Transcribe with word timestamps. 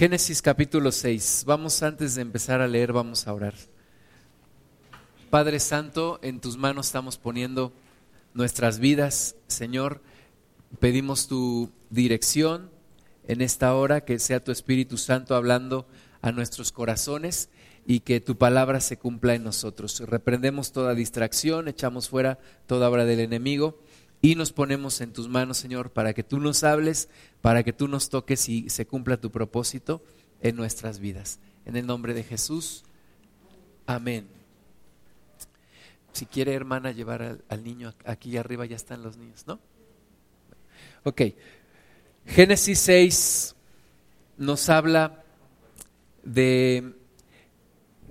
Génesis 0.00 0.40
capítulo 0.40 0.92
6. 0.92 1.42
Vamos 1.46 1.82
antes 1.82 2.14
de 2.14 2.22
empezar 2.22 2.62
a 2.62 2.66
leer, 2.66 2.90
vamos 2.90 3.26
a 3.26 3.34
orar. 3.34 3.52
Padre 5.28 5.60
Santo, 5.60 6.18
en 6.22 6.40
tus 6.40 6.56
manos 6.56 6.86
estamos 6.86 7.18
poniendo 7.18 7.70
nuestras 8.32 8.78
vidas, 8.78 9.36
Señor. 9.46 10.00
Pedimos 10.78 11.28
tu 11.28 11.70
dirección 11.90 12.70
en 13.28 13.42
esta 13.42 13.74
hora, 13.74 14.06
que 14.06 14.18
sea 14.18 14.42
tu 14.42 14.52
Espíritu 14.52 14.96
Santo 14.96 15.34
hablando 15.34 15.86
a 16.22 16.32
nuestros 16.32 16.72
corazones 16.72 17.50
y 17.84 18.00
que 18.00 18.22
tu 18.22 18.38
palabra 18.38 18.80
se 18.80 18.96
cumpla 18.96 19.34
en 19.34 19.44
nosotros. 19.44 20.00
Reprendemos 20.00 20.72
toda 20.72 20.94
distracción, 20.94 21.68
echamos 21.68 22.08
fuera 22.08 22.38
toda 22.66 22.88
obra 22.88 23.04
del 23.04 23.20
enemigo 23.20 23.78
y 24.22 24.34
nos 24.34 24.52
ponemos 24.52 25.00
en 25.00 25.12
tus 25.12 25.28
manos, 25.28 25.56
Señor, 25.56 25.90
para 25.90 26.12
que 26.12 26.22
tú 26.22 26.40
nos 26.40 26.62
hables, 26.62 27.08
para 27.40 27.62
que 27.62 27.72
tú 27.72 27.88
nos 27.88 28.10
toques 28.10 28.48
y 28.48 28.68
se 28.68 28.86
cumpla 28.86 29.16
tu 29.16 29.30
propósito 29.30 30.02
en 30.42 30.56
nuestras 30.56 30.98
vidas. 30.98 31.40
En 31.64 31.76
el 31.76 31.86
nombre 31.86 32.12
de 32.12 32.22
Jesús, 32.22 32.84
amén. 33.86 34.26
Si 36.12 36.26
quiere, 36.26 36.52
hermana, 36.52 36.92
llevar 36.92 37.38
al, 37.48 37.64
niño 37.64 37.94
aquí 38.04 38.36
arriba, 38.36 38.66
ya 38.66 38.76
están 38.76 39.02
los 39.02 39.16
niños, 39.16 39.44
¿no? 39.46 39.58
Ok. 41.04 41.22
Génesis 42.26 42.78
6 42.80 43.54
nos 44.36 44.68
habla 44.68 45.24
de, 46.22 46.92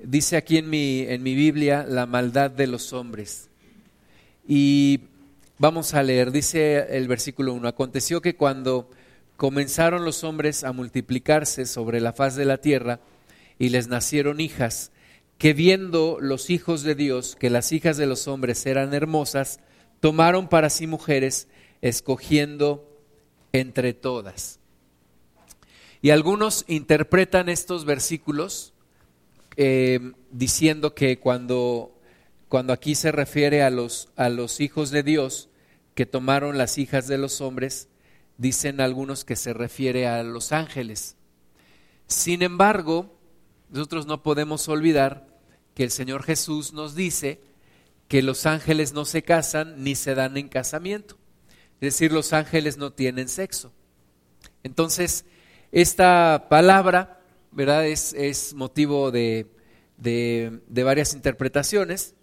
dice 0.03 0.37
aquí 0.37 0.57
en 0.57 0.69
mi, 0.69 1.01
en 1.01 1.21
mi 1.21 1.35
Biblia, 1.35 1.85
la 1.87 2.05
maldad 2.05 2.49
de 2.49 2.67
los 2.67 2.93
hombres. 2.93 3.49
Y 4.47 5.08
Vamos 5.61 5.93
a 5.93 6.03
leer, 6.03 6.31
dice 6.31 6.95
el 6.95 7.09
versículo 7.09 7.53
1, 7.53 7.67
aconteció 7.67 8.21
que 8.21 8.37
cuando 8.37 8.89
comenzaron 9.35 10.05
los 10.05 10.23
hombres 10.23 10.63
a 10.63 10.71
multiplicarse 10.71 11.65
sobre 11.65 11.99
la 11.99 12.13
faz 12.13 12.37
de 12.37 12.45
la 12.45 12.59
tierra 12.59 13.01
y 13.57 13.67
les 13.67 13.89
nacieron 13.89 14.39
hijas, 14.39 14.93
que 15.37 15.53
viendo 15.53 16.17
los 16.21 16.49
hijos 16.49 16.83
de 16.83 16.95
Dios 16.95 17.35
que 17.35 17.49
las 17.49 17.73
hijas 17.73 17.97
de 17.97 18.05
los 18.05 18.29
hombres 18.29 18.65
eran 18.65 18.93
hermosas, 18.93 19.59
tomaron 19.99 20.47
para 20.47 20.69
sí 20.69 20.87
mujeres, 20.87 21.49
escogiendo 21.81 22.89
entre 23.51 23.91
todas. 23.91 24.61
Y 26.01 26.11
algunos 26.11 26.63
interpretan 26.69 27.49
estos 27.49 27.83
versículos 27.83 28.71
eh, 29.57 30.13
diciendo 30.31 30.95
que 30.95 31.19
cuando, 31.19 31.99
cuando 32.47 32.71
aquí 32.71 32.95
se 32.95 33.11
refiere 33.11 33.61
a 33.61 33.69
los, 33.69 34.07
a 34.15 34.29
los 34.29 34.61
hijos 34.61 34.91
de 34.91 35.03
Dios, 35.03 35.48
que 35.99 36.05
tomaron 36.05 36.57
las 36.57 36.77
hijas 36.77 37.07
de 37.07 37.17
los 37.17 37.41
hombres, 37.41 37.89
dicen 38.37 38.79
algunos 38.79 39.25
que 39.25 39.35
se 39.35 39.51
refiere 39.51 40.07
a 40.07 40.23
los 40.23 40.53
ángeles. 40.53 41.17
Sin 42.07 42.41
embargo, 42.41 43.19
nosotros 43.69 44.05
no 44.05 44.23
podemos 44.23 44.69
olvidar 44.69 45.27
que 45.75 45.83
el 45.83 45.91
Señor 45.91 46.23
Jesús 46.23 46.71
nos 46.71 46.95
dice 46.95 47.41
que 48.07 48.21
los 48.21 48.45
ángeles 48.45 48.93
no 48.93 49.03
se 49.03 49.23
casan 49.23 49.83
ni 49.83 49.93
se 49.93 50.15
dan 50.15 50.37
en 50.37 50.47
casamiento. 50.47 51.17
Es 51.81 51.95
decir, 51.95 52.13
los 52.13 52.31
ángeles 52.31 52.77
no 52.77 52.93
tienen 52.93 53.27
sexo. 53.27 53.73
Entonces, 54.63 55.25
esta 55.73 56.47
palabra, 56.49 57.19
¿verdad? 57.51 57.85
Es, 57.85 58.13
es 58.13 58.53
motivo 58.53 59.11
de, 59.11 59.47
de, 59.97 60.61
de 60.65 60.83
varias 60.85 61.13
interpretaciones, 61.13 62.15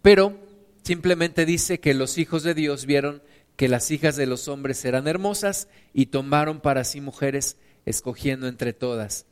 pero 0.00 0.38
Simplemente 0.84 1.46
dice 1.46 1.80
que 1.80 1.94
los 1.94 2.18
hijos 2.18 2.42
de 2.42 2.52
Dios 2.52 2.84
vieron 2.84 3.22
que 3.56 3.68
las 3.68 3.90
hijas 3.90 4.16
de 4.16 4.26
los 4.26 4.48
hombres 4.48 4.84
eran 4.84 5.08
hermosas 5.08 5.68
y 5.94 6.06
tomaron 6.06 6.60
para 6.60 6.84
sí 6.84 7.00
mujeres 7.00 7.56
escogiendo 7.86 8.48
entre 8.48 8.74
todas. 8.74 9.24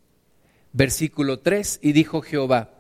Versículo 0.73 1.41
3, 1.41 1.81
y 1.83 1.93
dijo 1.93 2.23
Jehová, 2.23 2.71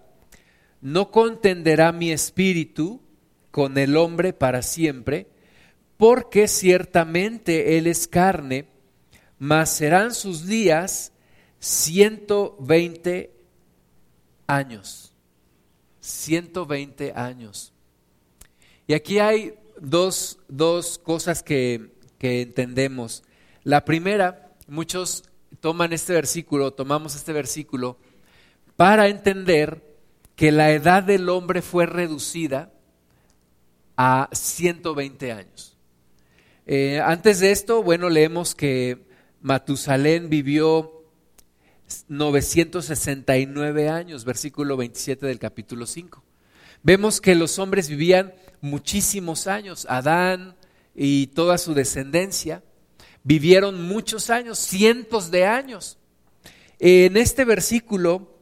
no 0.81 1.10
contenderá 1.10 1.93
mi 1.93 2.12
espíritu 2.12 3.03
con 3.50 3.77
el 3.77 3.94
hombre 3.94 4.33
para 4.33 4.62
siempre, 4.62 5.28
porque 5.99 6.49
ciertamente 6.49 7.77
él 7.77 7.87
es 7.87 8.09
carne, 8.09 8.69
mas 9.39 9.71
serán 9.71 10.15
sus 10.15 10.47
días 10.47 11.12
ciento 11.60 12.56
veinte 12.59 13.34
años. 14.47 15.12
Ciento 16.00 16.65
veinte 16.65 17.12
años. 17.15 17.72
Y 18.87 18.94
aquí 18.94 19.19
hay 19.19 19.54
dos, 19.81 20.38
cosas 21.03 21.43
que, 21.43 21.93
que 22.19 22.43
entendemos. 22.43 23.22
La 23.65 23.84
primera, 23.84 24.53
muchos 24.66 25.25
toman 25.60 25.93
este 25.93 26.12
versículo, 26.12 26.72
tomamos 26.72 27.15
este 27.15 27.32
versículo 27.32 27.98
para 28.76 29.09
entender 29.09 29.82
que 30.34 30.50
la 30.50 30.72
edad 30.72 31.03
del 31.03 31.28
hombre 31.28 31.62
fue 31.62 31.87
reducida 31.87 32.72
a 33.97 34.28
120 34.32 35.32
años. 35.32 35.76
Eh, 36.66 37.00
antes 37.04 37.41
de 37.41 37.50
esto, 37.50 37.82
bueno, 37.82 38.09
leemos 38.09 38.54
que 38.54 39.06
Matusalén 39.41 40.28
vivió 40.28 41.04
969 42.09 43.88
años, 43.88 44.25
versículo 44.25 44.76
27 44.76 45.26
del 45.26 45.38
capítulo 45.38 45.87
5. 45.87 46.22
Vemos 46.82 47.21
que 47.21 47.34
los 47.34 47.59
hombres 47.59 47.88
vivían 47.88 48.32
muchísimos 48.62 49.47
años. 49.47 49.87
Adán 49.91 50.56
y 50.95 51.27
toda 51.28 51.59
su 51.59 51.75
descendencia 51.75 52.62
vivieron 53.25 53.83
muchos 53.87 54.31
años, 54.31 54.59
cientos 54.59 55.31
de 55.31 55.45
años. 55.47 55.99
En 56.78 57.17
este 57.17 57.45
versículo 57.45 58.39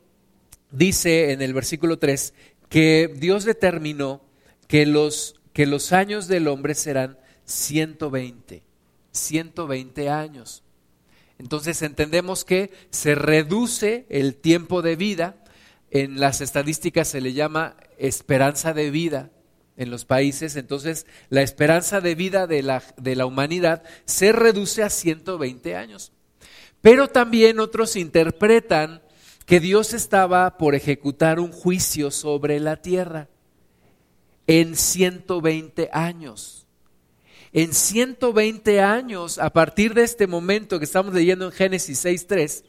dice, 0.70 1.32
en 1.32 1.42
el 1.42 1.52
versículo 1.52 1.98
3, 1.98 2.32
que 2.68 3.12
Dios 3.16 3.44
determinó 3.44 4.22
que 4.68 4.86
los, 4.86 5.40
que 5.52 5.66
los 5.66 5.92
años 5.92 6.28
del 6.28 6.48
hombre 6.48 6.74
serán 6.74 7.18
120, 7.44 8.62
120 9.10 10.08
años. 10.08 10.62
Entonces 11.38 11.82
entendemos 11.82 12.44
que 12.44 12.70
se 12.90 13.14
reduce 13.14 14.06
el 14.08 14.36
tiempo 14.36 14.82
de 14.82 14.96
vida, 14.96 15.42
en 15.90 16.20
las 16.20 16.40
estadísticas 16.40 17.08
se 17.08 17.20
le 17.20 17.32
llama 17.32 17.76
esperanza 17.98 18.72
de 18.72 18.90
vida, 18.90 19.30
en 19.80 19.90
los 19.90 20.04
países, 20.04 20.56
entonces 20.56 21.06
la 21.30 21.40
esperanza 21.40 22.02
de 22.02 22.14
vida 22.14 22.46
de 22.46 22.62
la, 22.62 22.82
de 22.98 23.16
la 23.16 23.24
humanidad 23.24 23.82
se 24.04 24.30
reduce 24.30 24.82
a 24.82 24.90
120 24.90 25.74
años. 25.74 26.12
Pero 26.82 27.08
también 27.08 27.60
otros 27.60 27.96
interpretan 27.96 29.00
que 29.46 29.58
Dios 29.58 29.94
estaba 29.94 30.58
por 30.58 30.74
ejecutar 30.74 31.40
un 31.40 31.50
juicio 31.50 32.10
sobre 32.10 32.60
la 32.60 32.76
tierra 32.76 33.28
en 34.46 34.76
120 34.76 35.88
años. 35.94 36.66
En 37.54 37.72
120 37.72 38.82
años, 38.82 39.38
a 39.38 39.48
partir 39.48 39.94
de 39.94 40.02
este 40.02 40.26
momento 40.26 40.78
que 40.78 40.84
estamos 40.84 41.14
leyendo 41.14 41.46
en 41.46 41.52
Génesis 41.52 42.04
6.3, 42.04 42.64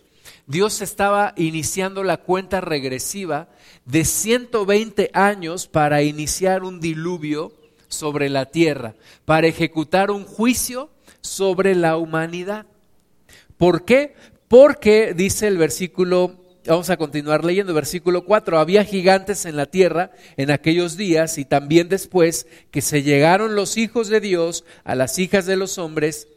Dios 0.48 0.82
estaba 0.82 1.34
iniciando 1.38 2.04
la 2.04 2.18
cuenta 2.18 2.62
regresiva 2.62 3.50
de 3.86 4.06
120 4.06 5.10
años 5.14 5.68
para 5.68 6.04
iniciar 6.04 6.64
un 6.64 6.80
diluvio 6.80 7.54
sobre 7.88 8.30
la 8.30 8.46
tierra, 8.46 8.96
para 9.26 9.48
ejecutar 9.48 10.12
un 10.12 10.26
juicio 10.26 10.90
sobre 11.22 11.76
la 11.76 11.98
humanidad. 11.98 12.66
¿Por 13.58 13.86
qué? 13.86 14.16
Porque 14.48 15.14
dice 15.14 15.48
el 15.48 15.58
versículo, 15.58 16.42
vamos 16.66 16.90
a 16.90 16.98
continuar 16.98 17.46
leyendo, 17.46 17.74
versículo 17.74 18.26
4, 18.26 18.60
había 18.60 18.84
gigantes 18.84 19.46
en 19.46 19.56
la 19.56 19.68
tierra 19.68 20.12
en 20.38 20.52
aquellos 20.52 20.98
días 20.98 21.38
y 21.38 21.46
también 21.46 21.88
después 21.88 22.48
que 22.72 22.82
se 22.82 23.04
llegaron 23.04 23.56
los 23.56 23.78
hijos 23.78 24.08
de 24.10 24.20
Dios 24.20 24.66
a 24.84 24.96
las 24.96 25.20
hijas 25.20 25.46
de 25.46 25.58
los 25.58 25.78
hombres 25.78 26.28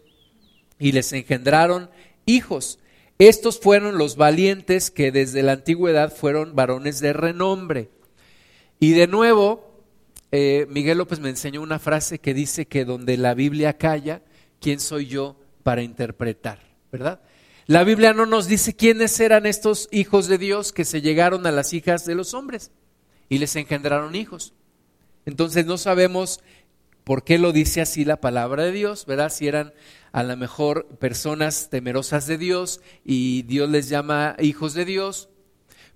y 0.79 0.93
les 0.93 1.12
engendraron 1.12 1.91
hijos. 2.26 2.79
Estos 3.19 3.61
fueron 3.61 3.96
los 3.96 4.16
valientes 4.16 4.90
que 4.90 5.12
desde 5.12 5.43
la 5.43 5.52
antigüedad 5.52 6.14
fueron 6.14 6.55
varones 6.56 7.00
de 7.00 7.12
renombre. 7.12 7.90
Y 8.81 8.93
de 8.93 9.06
nuevo, 9.06 9.82
eh, 10.32 10.66
Miguel 10.69 10.99
López 10.99 11.20
me 11.20 11.31
enseñó 11.31 11.62
una 11.62 11.78
frase 11.78 12.19
que 12.19 12.34
dice 12.34 12.66
que 12.66 12.84
donde 12.84 13.16
la 13.16 13.34
Biblia 13.34 13.78
calla, 13.78 14.22
¿quién 14.61 14.81
soy 14.81 15.06
yo 15.06 15.37
para 15.62 15.82
interpretar? 15.82 16.58
¿Verdad? 16.90 17.20
La 17.66 17.84
Biblia 17.84 18.12
no 18.12 18.26
nos 18.26 18.46
dice 18.46 18.75
quiénes 18.75 19.19
eran 19.20 19.46
estos 19.46 19.88
hijos 19.90 20.26
de 20.26 20.37
Dios 20.37 20.72
que 20.72 20.84
se 20.84 21.00
llegaron 21.00 21.46
a 21.46 21.52
las 21.52 21.72
hijas 21.72 22.05
de 22.05 22.14
los 22.14 22.34
hombres 22.34 22.72
y 23.28 23.38
les 23.38 23.56
engendraron 23.56 24.16
hijos. 24.16 24.55
Entonces 25.25 25.64
no 25.64 25.78
sabemos 25.78 26.40
por 27.05 27.25
qué 27.25 27.39
lo 27.39 27.53
dice 27.53 27.81
así 27.81 28.05
la 28.05 28.21
palabra 28.21 28.65
de 28.65 28.73
Dios, 28.73 29.06
¿verdad? 29.06 29.31
Si 29.31 29.47
eran 29.47 29.73
a 30.12 30.23
lo 30.23 30.37
mejor 30.37 30.87
personas 30.99 31.69
temerosas 31.71 32.27
de 32.27 32.39
Dios 32.39 32.81
y 33.05 33.43
Dios 33.43 33.69
les 33.69 33.89
llama 33.89 34.37
hijos 34.39 34.75
de 34.75 34.85
Dios, 34.85 35.29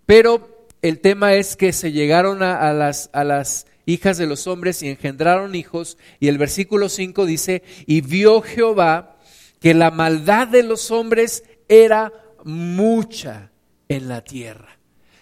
pero 0.06 0.66
el 0.82 1.00
tema 1.00 1.34
es 1.34 1.56
que 1.56 1.72
se 1.72 1.93
llegaron 1.93 2.43
a, 2.43 2.72
las, 2.72 3.10
a 3.12 3.25
las 3.25 3.66
hijas 3.87 4.19
de 4.19 4.26
los 4.26 4.46
hombres 4.46 4.82
y 4.82 4.88
engendraron 4.88 5.55
hijos, 5.55 5.99
y 6.20 6.28
el 6.28 6.38
versículo 6.38 6.88
5 6.88 7.26
dice, 7.26 7.62
y 7.87 8.02
vio 8.02 8.43
Jehová 8.43 9.16
que 9.61 9.75
la 9.75 9.90
maldad 9.90 10.46
de 10.46 10.62
los 10.62 10.90
hombres 10.90 11.43
era 11.69 12.12
mucha 12.44 13.50
en 13.88 14.08
la 14.08 14.22
tierra. 14.22 14.78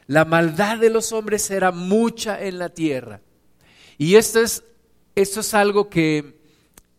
La 0.06 0.24
maldad 0.24 0.78
de 0.78 0.90
los 0.90 1.12
hombres 1.12 1.50
era 1.50 1.72
mucha 1.72 2.42
en 2.42 2.58
la 2.58 2.68
tierra. 2.68 3.20
Y 3.98 4.16
esto 4.16 4.40
es, 4.40 4.62
esto 5.16 5.40
es 5.40 5.54
algo 5.54 5.88
que 5.88 6.36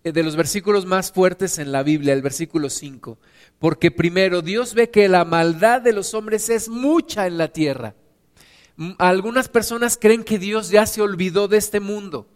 eh, 0.04 0.12
de 0.12 0.24
los 0.24 0.36
versículos 0.36 0.86
más 0.86 1.12
fuertes 1.12 1.60
en 1.60 1.72
la 1.72 1.84
Biblia, 1.84 2.14
el 2.14 2.24
versículo 2.24 2.69
5. 2.69 3.19
Porque 3.60 3.92
primero 3.92 4.42
Dios 4.42 4.74
ve 4.74 4.90
que 4.90 5.08
la 5.08 5.24
maldad 5.24 5.81
de 5.81 5.94
los 5.94 6.14
hombres 6.16 6.50
es 6.50 6.68
mucha 6.68 7.28
en 7.28 7.38
la 7.38 7.50
tierra. 7.50 7.94
Algunas 8.98 9.50
personas 9.50 9.98
creen 10.00 10.24
que 10.24 10.40
Dios 10.40 10.69
ya 10.69 10.86
se 10.88 11.02
olvidó 11.02 11.48
de 11.48 11.58
este 11.58 11.80
mundo. 11.80 12.28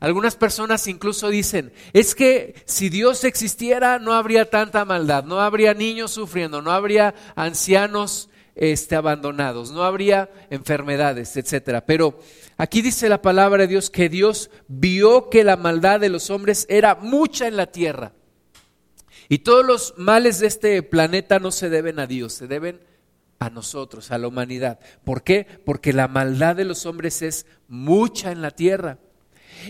Algunas 0.00 0.36
personas 0.36 0.86
incluso 0.86 1.28
dicen, 1.28 1.72
es 1.92 2.14
que 2.14 2.54
si 2.66 2.88
Dios 2.88 3.24
existiera 3.24 3.98
no 3.98 4.12
habría 4.12 4.50
tanta 4.50 4.84
maldad, 4.84 5.24
no 5.24 5.40
habría 5.40 5.74
niños 5.74 6.10
sufriendo, 6.10 6.60
no 6.60 6.72
habría 6.72 7.14
ancianos 7.36 8.28
este, 8.54 8.96
abandonados, 8.96 9.70
no 9.70 9.82
habría 9.82 10.30
enfermedades, 10.50 11.36
etcétera. 11.36 11.86
Pero 11.86 12.18
aquí 12.56 12.82
dice 12.82 13.08
la 13.08 13.22
palabra 13.22 13.62
de 13.62 13.68
Dios 13.68 13.90
que 13.90 14.08
Dios 14.08 14.50
vio 14.68 15.30
que 15.30 15.44
la 15.44 15.56
maldad 15.56 16.00
de 16.00 16.08
los 16.08 16.30
hombres 16.30 16.66
era 16.68 16.94
mucha 16.94 17.46
en 17.46 17.56
la 17.56 17.66
tierra. 17.66 18.12
Y 19.28 19.38
todos 19.38 19.64
los 19.64 19.94
males 19.96 20.40
de 20.40 20.46
este 20.46 20.82
planeta 20.82 21.38
no 21.38 21.50
se 21.50 21.70
deben 21.70 21.98
a 21.98 22.06
Dios, 22.06 22.34
se 22.34 22.46
deben 22.46 22.80
a 23.38 23.50
nosotros, 23.50 24.10
a 24.10 24.18
la 24.18 24.28
humanidad. 24.28 24.78
¿Por 25.04 25.22
qué? 25.22 25.46
Porque 25.64 25.92
la 25.92 26.08
maldad 26.08 26.56
de 26.56 26.64
los 26.64 26.86
hombres 26.86 27.22
es 27.22 27.46
mucha 27.68 28.30
en 28.30 28.42
la 28.42 28.50
tierra. 28.50 28.98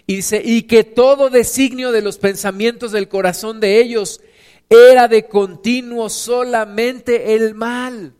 Y 0.06 0.16
dice, 0.16 0.42
y 0.44 0.62
que 0.62 0.84
todo 0.84 1.30
designio 1.30 1.92
de 1.92 2.02
los 2.02 2.18
pensamientos 2.18 2.92
del 2.92 3.08
corazón 3.08 3.60
de 3.60 3.80
ellos 3.80 4.20
era 4.68 5.06
de 5.06 5.26
continuo 5.26 6.08
solamente 6.08 7.34
el 7.34 7.54
mal. 7.54 8.14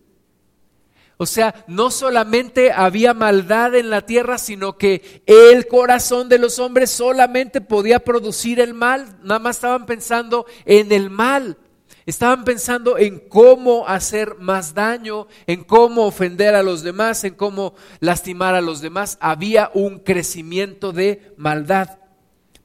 O 1.22 1.26
sea, 1.26 1.64
no 1.68 1.92
solamente 1.92 2.72
había 2.72 3.14
maldad 3.14 3.76
en 3.76 3.90
la 3.90 4.00
tierra, 4.00 4.38
sino 4.38 4.76
que 4.76 5.22
el 5.26 5.68
corazón 5.68 6.28
de 6.28 6.40
los 6.40 6.58
hombres 6.58 6.90
solamente 6.90 7.60
podía 7.60 8.00
producir 8.00 8.58
el 8.58 8.74
mal. 8.74 9.20
Nada 9.22 9.38
más 9.38 9.58
estaban 9.58 9.86
pensando 9.86 10.46
en 10.64 10.90
el 10.90 11.10
mal. 11.10 11.58
Estaban 12.06 12.42
pensando 12.42 12.98
en 12.98 13.20
cómo 13.20 13.86
hacer 13.86 14.38
más 14.40 14.74
daño, 14.74 15.28
en 15.46 15.62
cómo 15.62 16.06
ofender 16.06 16.56
a 16.56 16.64
los 16.64 16.82
demás, 16.82 17.22
en 17.22 17.34
cómo 17.34 17.76
lastimar 18.00 18.56
a 18.56 18.60
los 18.60 18.80
demás. 18.80 19.16
Había 19.20 19.70
un 19.74 20.00
crecimiento 20.00 20.90
de 20.90 21.34
maldad, 21.36 22.00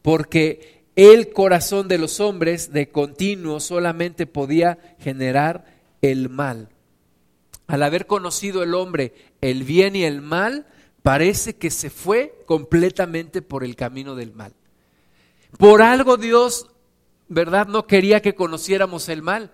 porque 0.01 0.83
el 0.95 1.31
corazón 1.31 1.87
de 1.87 1.99
los 1.99 2.19
hombres 2.19 2.73
de 2.73 2.89
continuo 2.89 3.59
solamente 3.59 4.25
podía 4.25 4.79
generar 4.97 5.63
el 6.01 6.29
mal. 6.29 6.69
Al 7.67 7.83
haber 7.83 8.07
conocido 8.07 8.63
el 8.63 8.73
hombre 8.73 9.13
el 9.41 9.63
bien 9.63 9.95
y 9.95 10.03
el 10.03 10.21
mal, 10.21 10.65
parece 11.03 11.55
que 11.57 11.69
se 11.69 11.89
fue 11.89 12.43
completamente 12.45 13.41
por 13.41 13.63
el 13.63 13.75
camino 13.75 14.15
del 14.15 14.33
mal. 14.33 14.53
Por 15.57 15.81
algo 15.81 16.17
Dios 16.17 16.67
¿verdad? 17.29 17.67
No 17.67 17.87
quería 17.87 18.21
que 18.21 18.35
conociéramos 18.35 19.09
el 19.09 19.21
mal. 19.21 19.51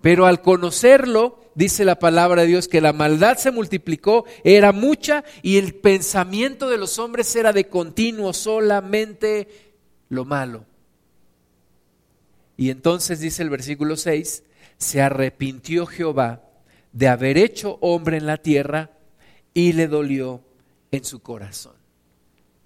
Pero 0.00 0.26
al 0.26 0.42
conocerlo, 0.42 1.40
dice 1.54 1.84
la 1.84 1.98
palabra 1.98 2.42
de 2.42 2.48
Dios, 2.48 2.68
que 2.68 2.80
la 2.80 2.92
maldad 2.92 3.36
se 3.36 3.50
multiplicó, 3.50 4.24
era 4.44 4.72
mucha 4.72 5.24
y 5.42 5.58
el 5.58 5.74
pensamiento 5.74 6.68
de 6.68 6.78
los 6.78 6.98
hombres 6.98 7.34
era 7.34 7.52
de 7.52 7.68
continuo, 7.68 8.32
solamente 8.32 9.72
lo 10.08 10.24
malo. 10.24 10.64
Y 12.56 12.70
entonces 12.70 13.20
dice 13.20 13.42
el 13.42 13.50
versículo 13.50 13.96
6, 13.96 14.44
se 14.76 15.02
arrepintió 15.02 15.86
Jehová 15.86 16.47
de 16.98 17.06
haber 17.06 17.38
hecho 17.38 17.78
hombre 17.80 18.16
en 18.16 18.26
la 18.26 18.38
tierra 18.38 18.90
y 19.54 19.72
le 19.72 19.86
dolió 19.86 20.42
en 20.90 21.04
su 21.04 21.20
corazón. 21.20 21.76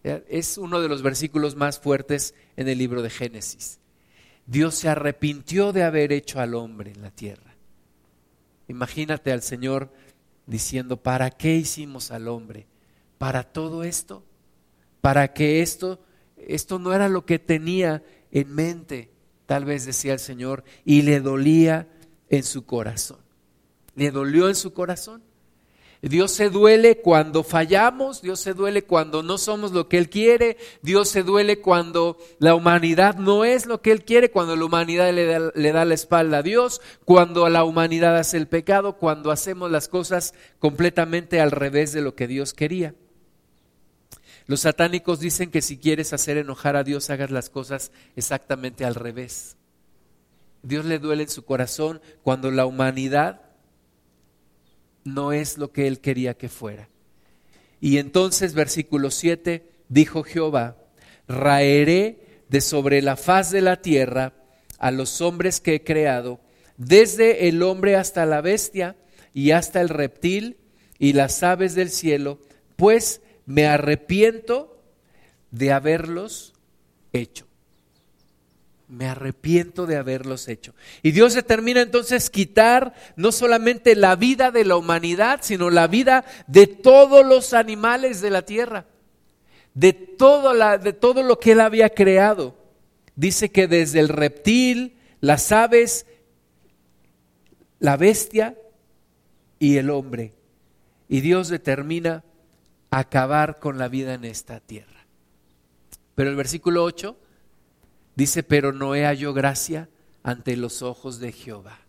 Es 0.03 0.57
uno 0.57 0.81
de 0.81 0.89
los 0.89 1.03
versículos 1.03 1.55
más 1.55 1.79
fuertes 1.79 2.35
en 2.57 2.67
el 2.67 2.79
libro 2.79 3.03
de 3.03 3.11
Génesis. 3.11 3.79
Dios 4.47 4.75
se 4.75 4.89
arrepintió 4.89 5.75
de 5.75 5.83
haber 5.83 6.13
hecho 6.13 6.41
al 6.41 6.55
hombre 6.55 6.93
en 6.93 7.03
la 7.03 7.11
tierra. 7.11 7.55
Imagínate 8.69 9.33
al 9.33 9.43
Señor 9.43 9.93
diciendo, 10.47 10.97
¿para 10.97 11.31
qué 11.31 11.57
hicimos 11.57 12.11
al 12.11 12.27
hombre? 12.27 12.67
¿Para 13.19 13.43
todo 13.43 13.85
esto? 13.85 14.25
¿Para 15.03 15.35
que 15.35 15.61
esto, 15.61 16.03
esto 16.39 16.79
no 16.79 16.95
era 16.95 17.11
lo 17.11 17.27
que 17.27 17.39
tenía 17.39 18.03
en 18.31 18.51
mente? 18.51 19.11
Tal 19.45 19.67
vez 19.67 19.85
decía 19.85 20.15
el 20.15 20.21
Señor, 20.21 20.65
y 20.87 21.03
le 21.03 21.21
dolía 21.21 21.87
en 22.31 22.45
su 22.45 22.65
corazón. 22.65 23.22
¿Le 23.95 24.11
dolió 24.11 24.49
en 24.49 24.55
su 24.55 24.73
corazón? 24.73 25.23
Dios 26.03 26.33
se 26.33 26.51
duele 26.51 27.01
cuando 27.01 27.45
fallamos, 27.45 28.23
Dios 28.23 28.41
se 28.41 28.55
duele 28.55 28.83
cuando 28.83 29.23
no 29.23 29.39
somos 29.39 29.71
lo 29.71 29.89
que 29.89 29.99
Él 29.99 30.11
quiere, 30.11 30.57
Dios 30.83 31.09
se 31.09 31.23
duele 31.23 31.61
cuando 31.61 32.19
la 32.41 32.57
humanidad 32.57 33.19
no 33.19 33.45
es 33.45 33.67
lo 33.67 33.83
que 33.83 33.93
Él 33.93 34.05
quiere, 34.05 34.33
cuando 34.33 34.57
la 34.57 34.65
humanidad 34.65 35.13
le 35.13 35.73
da, 35.73 35.85
la 35.85 35.95
espalda 35.95 36.39
a 36.39 36.43
Dios, 36.43 36.81
cuando 37.05 37.49
la 37.49 37.63
humanidad 37.63 38.17
hace 38.19 38.37
el 38.37 38.49
pecado, 38.49 38.97
cuando 38.97 39.31
hacemos 39.31 39.71
las 39.71 39.87
cosas 39.87 40.35
completamente 40.59 41.41
al 41.41 41.53
revés 41.53 41.93
de 41.93 42.03
lo 42.03 42.17
que 42.17 42.27
Dios 42.27 42.53
quería. 42.53 42.97
Los 44.47 44.63
satánicos 44.63 45.21
dicen 45.21 45.53
que 45.53 45.63
si 45.63 45.79
quieres 45.79 46.13
hacer 46.13 46.37
enojar 46.37 46.75
a 46.75 46.83
Dios, 46.83 47.11
hagas 47.11 47.31
las 47.31 47.49
cosas 47.49 47.93
exactamente 48.17 48.85
al 48.85 48.97
revés. 48.97 49.57
Dios 50.65 50.85
le 50.85 50.99
duele 50.99 51.23
en 51.23 51.29
su 51.29 51.45
corazón 51.45 52.01
cuando 52.25 52.51
la 52.51 52.67
humanidad 52.67 53.52
no 55.05 55.33
es 55.33 55.59
lo 55.59 55.73
que 55.73 55.87
él 55.87 56.01
quería 56.01 56.35
que 56.35 56.49
fuera. 56.49 56.89
Y 57.81 57.99
entonces, 57.99 58.55
versículo 58.55 59.11
7, 59.11 59.69
dijo 59.89 60.23
Jehová, 60.23 60.77
raeré 61.27 62.45
de 62.49 62.61
sobre 62.61 63.03
la 63.03 63.17
faz 63.17 63.51
de 63.51 63.61
la 63.61 63.83
tierra 63.83 64.35
a 64.79 64.91
los 64.91 65.21
hombres 65.21 65.61
que 65.61 65.77
he 65.77 65.85
creado, 65.85 66.41
desde 66.77 67.49
el 67.49 67.63
hombre 67.63 67.97
hasta 67.97 68.27
la 68.27 68.41
bestia 68.41 68.97
y 69.35 69.53
hasta 69.53 69.81
el 69.81 69.89
reptil 69.89 70.57
y 70.99 71.13
las 71.13 71.43
aves 71.43 71.75
del 71.75 71.91
cielo, 71.91 72.41
pues 72.77 73.21
me 73.47 73.67
arrepiento 73.67 74.83
de 75.51 75.73
haberlos 75.73 76.55
hecho 77.13 77.52
me 78.93 79.07
arrepiento 79.07 79.87
de 79.87 79.97
haberlos 79.97 80.49
hecho. 80.49 80.75
Y 81.03 81.13
Dios 81.13 81.33
determina 81.33 81.81
entonces 81.81 82.29
quitar 82.29 82.93
no 83.17 83.33
solamente 83.33 83.97
la 83.97 84.17
vida 84.17 84.51
de 84.51 84.67
la 84.67 84.77
humanidad, 84.77 85.41
sino 85.43 85.71
la 85.71 85.87
vida 85.87 86.27
de 86.47 86.67
todos 86.67 87.25
los 87.25 87.55
animales 87.55 88.21
de 88.21 88.31
la 88.31 88.43
tierra, 88.43 88.85
de 89.73 89.95
todo, 89.95 90.53
lo 91.23 91.39
que 91.39 91.53
Él 91.53 91.61
había 91.61 91.89
creado. 91.89 92.55
Dice 93.17 93.51
que 93.51 93.67
desde 93.67 94.01
el 94.01 94.11
reptil, 94.11 94.99
las 95.21 95.53
aves, 95.53 96.05
la 97.79 97.97
bestia 97.97 98.59
y 99.59 99.79
el 99.79 99.89
hombre. 99.89 100.35
Y 101.09 101.23
Dios 101.23 101.49
determina 101.49 102.25
acabar 102.91 103.59
con 103.59 103.79
la 103.79 103.89
vida 103.89 104.13
en 104.13 104.27
esta 104.27 104.61
tierra. 104.61 105.07
Pero 106.15 106.29
el 106.29 106.37
versículo 106.37 106.85
8 106.85 107.17
Dice, 108.15 108.43
pero 108.43 108.73
Noé 108.73 109.07
halló 109.07 109.33
gracia 109.33 109.89
ante 110.23 110.57
los 110.57 110.83
ojos 110.83 111.19
de 111.19 111.33
Jehová. 111.33 111.81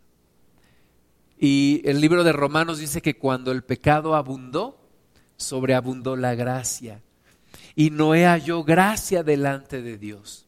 Y 1.37 1.81
el 1.85 1.99
libro 1.99 2.23
de 2.23 2.31
Romanos 2.31 2.79
dice 2.79 3.01
que 3.01 3.17
cuando 3.17 3.51
el 3.51 3.63
pecado 3.63 4.15
abundó, 4.15 4.79
sobreabundó 5.35 6.15
la 6.15 6.35
gracia. 6.35 7.01
Y 7.75 7.89
Noé 7.89 8.25
halló 8.25 8.63
gracia 8.63 9.23
delante 9.23 9.81
de 9.81 9.97
Dios. 9.97 10.47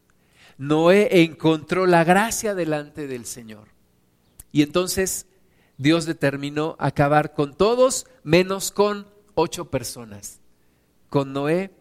Noé 0.58 1.24
encontró 1.24 1.86
la 1.86 2.03
gracia 2.03 2.55
delante 2.55 3.08
del 3.08 3.25
Señor. 3.25 3.67
Y 4.51 4.62
entonces 4.62 5.27
Dios 5.77 6.05
determinó 6.05 6.77
acabar 6.79 7.34
con 7.34 7.55
todos 7.55 8.08
menos 8.24 8.72
con 8.72 9.08
ocho 9.34 9.70
personas. 9.70 10.39
Con 11.10 11.34
Noé, 11.34 11.72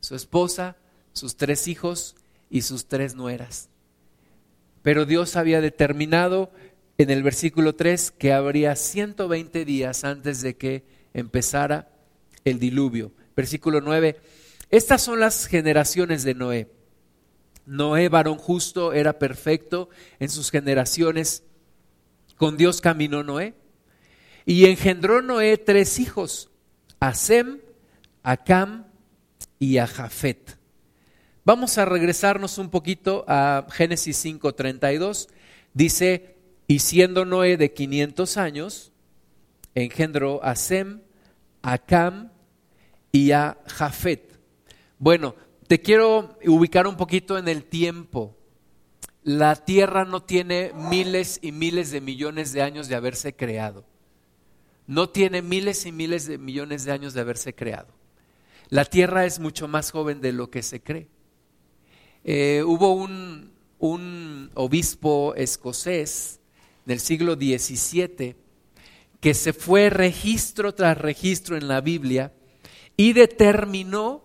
su 0.00 0.14
esposa, 0.14 0.76
sus 1.12 1.36
tres 1.36 1.68
hijos 1.68 2.16
y 2.52 2.60
sus 2.62 2.86
tres 2.86 3.16
nueras. 3.16 3.70
Pero 4.82 5.06
Dios 5.06 5.36
había 5.36 5.62
determinado 5.62 6.52
en 6.98 7.08
el 7.08 7.22
versículo 7.22 7.74
3 7.74 8.10
que 8.12 8.34
habría 8.34 8.76
120 8.76 9.64
días 9.64 10.04
antes 10.04 10.42
de 10.42 10.56
que 10.56 10.84
empezara 11.14 11.90
el 12.44 12.58
diluvio. 12.58 13.12
Versículo 13.34 13.80
9, 13.80 14.20
estas 14.70 15.00
son 15.00 15.18
las 15.18 15.46
generaciones 15.46 16.24
de 16.24 16.34
Noé. 16.34 16.70
Noé, 17.64 18.10
varón 18.10 18.36
justo, 18.36 18.92
era 18.92 19.18
perfecto 19.18 19.88
en 20.18 20.28
sus 20.28 20.50
generaciones. 20.50 21.44
Con 22.36 22.58
Dios 22.58 22.82
caminó 22.82 23.22
Noé. 23.22 23.54
Y 24.44 24.66
engendró 24.66 25.22
Noé 25.22 25.56
tres 25.56 25.98
hijos, 26.00 26.50
a 27.00 27.14
Sem, 27.14 27.60
a 28.22 28.36
Cam 28.36 28.84
y 29.58 29.78
a 29.78 29.86
Jafet. 29.86 30.61
Vamos 31.44 31.76
a 31.76 31.84
regresarnos 31.84 32.58
un 32.58 32.70
poquito 32.70 33.24
a 33.26 33.66
Génesis 33.70 34.16
5:32. 34.24 35.28
Dice, 35.74 36.36
y 36.68 36.78
siendo 36.78 37.24
Noé 37.24 37.56
de 37.56 37.72
500 37.72 38.36
años, 38.36 38.92
engendró 39.74 40.42
a 40.44 40.54
Sem, 40.54 41.00
a 41.62 41.78
Cam 41.78 42.30
y 43.10 43.32
a 43.32 43.58
Jafet. 43.66 44.38
Bueno, 44.98 45.34
te 45.66 45.80
quiero 45.80 46.38
ubicar 46.46 46.86
un 46.86 46.96
poquito 46.96 47.36
en 47.36 47.48
el 47.48 47.64
tiempo. 47.64 48.36
La 49.24 49.56
Tierra 49.56 50.04
no 50.04 50.22
tiene 50.22 50.72
miles 50.74 51.40
y 51.42 51.50
miles 51.50 51.90
de 51.90 52.00
millones 52.00 52.52
de 52.52 52.62
años 52.62 52.88
de 52.88 52.94
haberse 52.94 53.34
creado. 53.34 53.84
No 54.86 55.08
tiene 55.08 55.42
miles 55.42 55.86
y 55.86 55.92
miles 55.92 56.26
de 56.26 56.38
millones 56.38 56.84
de 56.84 56.92
años 56.92 57.14
de 57.14 57.20
haberse 57.20 57.54
creado. 57.54 57.88
La 58.68 58.84
Tierra 58.84 59.24
es 59.24 59.40
mucho 59.40 59.66
más 59.66 59.90
joven 59.90 60.20
de 60.20 60.32
lo 60.32 60.50
que 60.50 60.62
se 60.62 60.80
cree. 60.80 61.08
Eh, 62.24 62.62
hubo 62.64 62.92
un, 62.92 63.50
obispo 64.54 65.34
escocés 65.34 66.40
del 66.84 67.00
siglo 67.00 67.34
XVII 67.34 68.36
que 69.20 69.34
se 69.34 69.52
fue 69.52 69.90
registro 69.90 70.74
tras 70.74 70.98
registro 70.98 71.56
en 71.56 71.66
la 71.66 71.80
Biblia 71.80 72.32
y 72.96 73.12
determinó, 73.12 74.24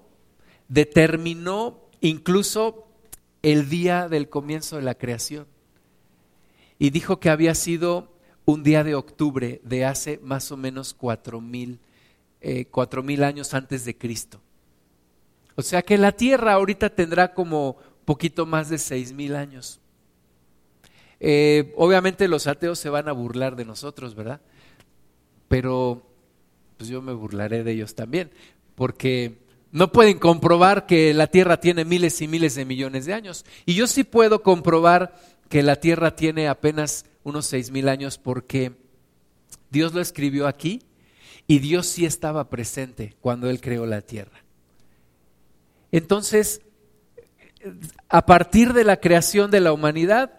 determinó 0.67 1.89
incluso 2.01 2.87
el 3.41 3.69
día 3.69 4.09
del 4.09 4.29
comienzo 4.29 4.75
de 4.75 4.83
la 4.83 4.95
creación. 4.95 5.47
Y 6.77 6.91
dijo 6.91 7.19
que 7.19 7.31
había 7.31 7.55
sido 7.55 8.13
un 8.45 8.63
día 8.63 8.83
de 8.83 8.95
octubre 8.95 9.59
de 9.63 9.85
hace 9.85 10.19
más 10.21 10.51
o 10.51 10.57
menos 10.57 10.93
cuatro 10.93 11.41
mil, 11.41 11.79
eh, 12.41 12.65
cuatro 12.65 13.01
mil 13.01 13.23
años 13.23 13.53
antes 13.55 13.85
de 13.85 13.97
Cristo. 13.97 14.41
O 15.57 15.61
sea 15.61 15.81
que 15.81 15.97
la 15.97 16.13
Tierra 16.13 16.53
ahorita 16.53 16.89
tendrá 16.89 17.33
como 17.33 17.75
poquito 18.05 18.45
más 18.45 18.69
de 18.69 18.77
seis 18.77 19.11
mil 19.11 19.35
años. 19.35 19.81
Eh, 21.19 21.73
obviamente 21.75 22.29
los 22.29 22.47
ateos 22.47 22.79
se 22.79 22.89
van 22.89 23.09
a 23.09 23.11
burlar 23.11 23.57
de 23.57 23.65
nosotros, 23.65 24.15
¿verdad? 24.15 24.39
pero 25.47 26.03
pues 26.77 26.89
yo 26.89 27.01
me 27.01 27.13
burlaré 27.13 27.63
de 27.63 27.71
ellos 27.71 27.95
también, 27.95 28.31
porque 28.75 29.39
no 29.71 29.91
pueden 29.91 30.19
comprobar 30.19 30.85
que 30.85 31.13
la 31.13 31.27
Tierra 31.27 31.59
tiene 31.59 31.85
miles 31.85 32.21
y 32.21 32.27
miles 32.27 32.55
de 32.55 32.65
millones 32.65 33.05
de 33.05 33.13
años. 33.13 33.45
Y 33.65 33.73
yo 33.73 33.87
sí 33.87 34.03
puedo 34.03 34.43
comprobar 34.43 35.15
que 35.49 35.63
la 35.63 35.77
Tierra 35.77 36.15
tiene 36.15 36.47
apenas 36.47 37.05
unos 37.23 37.45
seis 37.45 37.71
mil 37.71 37.89
años 37.89 38.17
porque 38.17 38.73
Dios 39.71 39.93
lo 39.93 40.01
escribió 40.01 40.47
aquí 40.47 40.81
y 41.47 41.59
Dios 41.59 41.87
sí 41.87 42.05
estaba 42.05 42.49
presente 42.49 43.15
cuando 43.21 43.49
Él 43.49 43.59
creó 43.59 43.85
la 43.85 44.01
Tierra. 44.01 44.43
Entonces, 45.91 46.61
a 48.09 48.25
partir 48.25 48.73
de 48.73 48.83
la 48.83 48.97
creación 48.97 49.51
de 49.51 49.61
la 49.61 49.73
humanidad, 49.73 50.33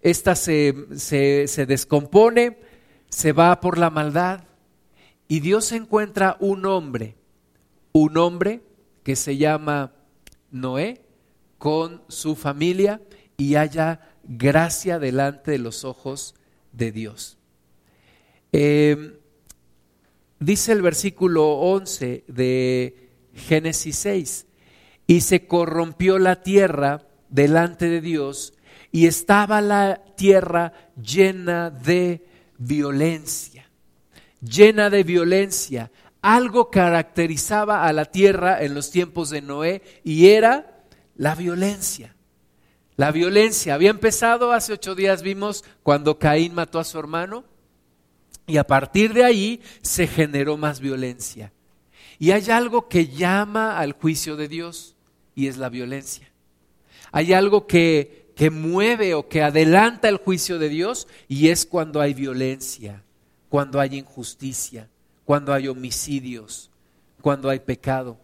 esta 0.00 0.34
se, 0.34 0.74
se, 0.96 1.48
se 1.48 1.66
descompone, 1.66 2.58
se 3.08 3.32
va 3.32 3.60
por 3.60 3.78
la 3.78 3.90
maldad, 3.90 4.44
y 5.28 5.40
Dios 5.40 5.72
encuentra 5.72 6.36
un 6.40 6.66
hombre, 6.66 7.16
un 7.92 8.18
hombre 8.18 8.62
que 9.02 9.16
se 9.16 9.36
llama 9.36 9.92
Noé, 10.50 11.00
con 11.58 12.02
su 12.08 12.36
familia 12.36 13.00
y 13.38 13.54
haya 13.54 14.00
gracia 14.22 14.98
delante 14.98 15.52
de 15.52 15.58
los 15.58 15.84
ojos 15.84 16.34
de 16.72 16.92
Dios. 16.92 17.38
Em, 18.52 19.14
dice 20.38 20.72
el 20.72 20.82
versículo 20.82 21.52
11 21.54 22.24
de 22.28 23.08
Génesis 23.34 23.96
6, 23.96 24.46
y 25.06 25.20
se 25.20 25.46
corrompió 25.46 26.18
la 26.18 26.42
tierra 26.42 27.06
delante 27.28 27.88
de 27.88 28.00
Dios 28.00 28.54
y 28.90 29.06
estaba 29.06 29.60
la 29.60 30.02
tierra 30.16 30.72
llena 30.96 31.70
de 31.70 32.26
violencia 32.58 33.54
llena 34.44 34.90
de 34.90 35.02
violencia. 35.02 35.90
Algo 36.22 36.70
caracterizaba 36.70 37.84
a 37.84 37.92
la 37.92 38.06
tierra 38.06 38.62
en 38.62 38.74
los 38.74 38.90
tiempos 38.90 39.30
de 39.30 39.42
Noé 39.42 39.82
y 40.04 40.28
era 40.28 40.84
la 41.16 41.34
violencia. 41.34 42.14
La 42.96 43.10
violencia 43.10 43.74
había 43.74 43.90
empezado 43.90 44.52
hace 44.52 44.72
ocho 44.72 44.94
días, 44.94 45.22
vimos 45.22 45.64
cuando 45.82 46.18
Caín 46.18 46.54
mató 46.54 46.78
a 46.78 46.84
su 46.84 46.98
hermano 46.98 47.44
y 48.46 48.56
a 48.56 48.66
partir 48.66 49.12
de 49.12 49.24
ahí 49.24 49.60
se 49.82 50.06
generó 50.06 50.56
más 50.56 50.80
violencia. 50.80 51.52
Y 52.18 52.30
hay 52.30 52.50
algo 52.50 52.88
que 52.88 53.08
llama 53.08 53.78
al 53.78 53.92
juicio 53.92 54.36
de 54.36 54.48
Dios 54.48 54.93
y 55.34 55.48
es 55.48 55.56
la 55.56 55.68
violencia. 55.68 56.30
Hay 57.12 57.32
algo 57.32 57.66
que, 57.66 58.32
que 58.36 58.50
mueve 58.50 59.14
o 59.14 59.28
que 59.28 59.42
adelanta 59.42 60.08
el 60.08 60.16
juicio 60.16 60.58
de 60.58 60.68
Dios 60.68 61.06
y 61.28 61.48
es 61.48 61.66
cuando 61.66 62.00
hay 62.00 62.14
violencia 62.14 63.04
cuando 63.54 63.78
hay 63.78 63.98
injusticia, 63.98 64.90
cuando 65.24 65.52
hay 65.52 65.68
homicidios, 65.68 66.72
cuando 67.20 67.48
hay 67.48 67.60
pecado. 67.60 68.18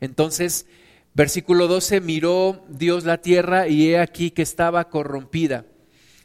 Entonces, 0.00 0.66
versículo 1.14 1.68
12, 1.68 2.00
miró 2.00 2.64
Dios 2.68 3.04
la 3.04 3.18
tierra 3.18 3.68
y 3.68 3.88
he 3.88 4.00
aquí 4.00 4.32
que 4.32 4.42
estaba 4.42 4.88
corrompida, 4.88 5.64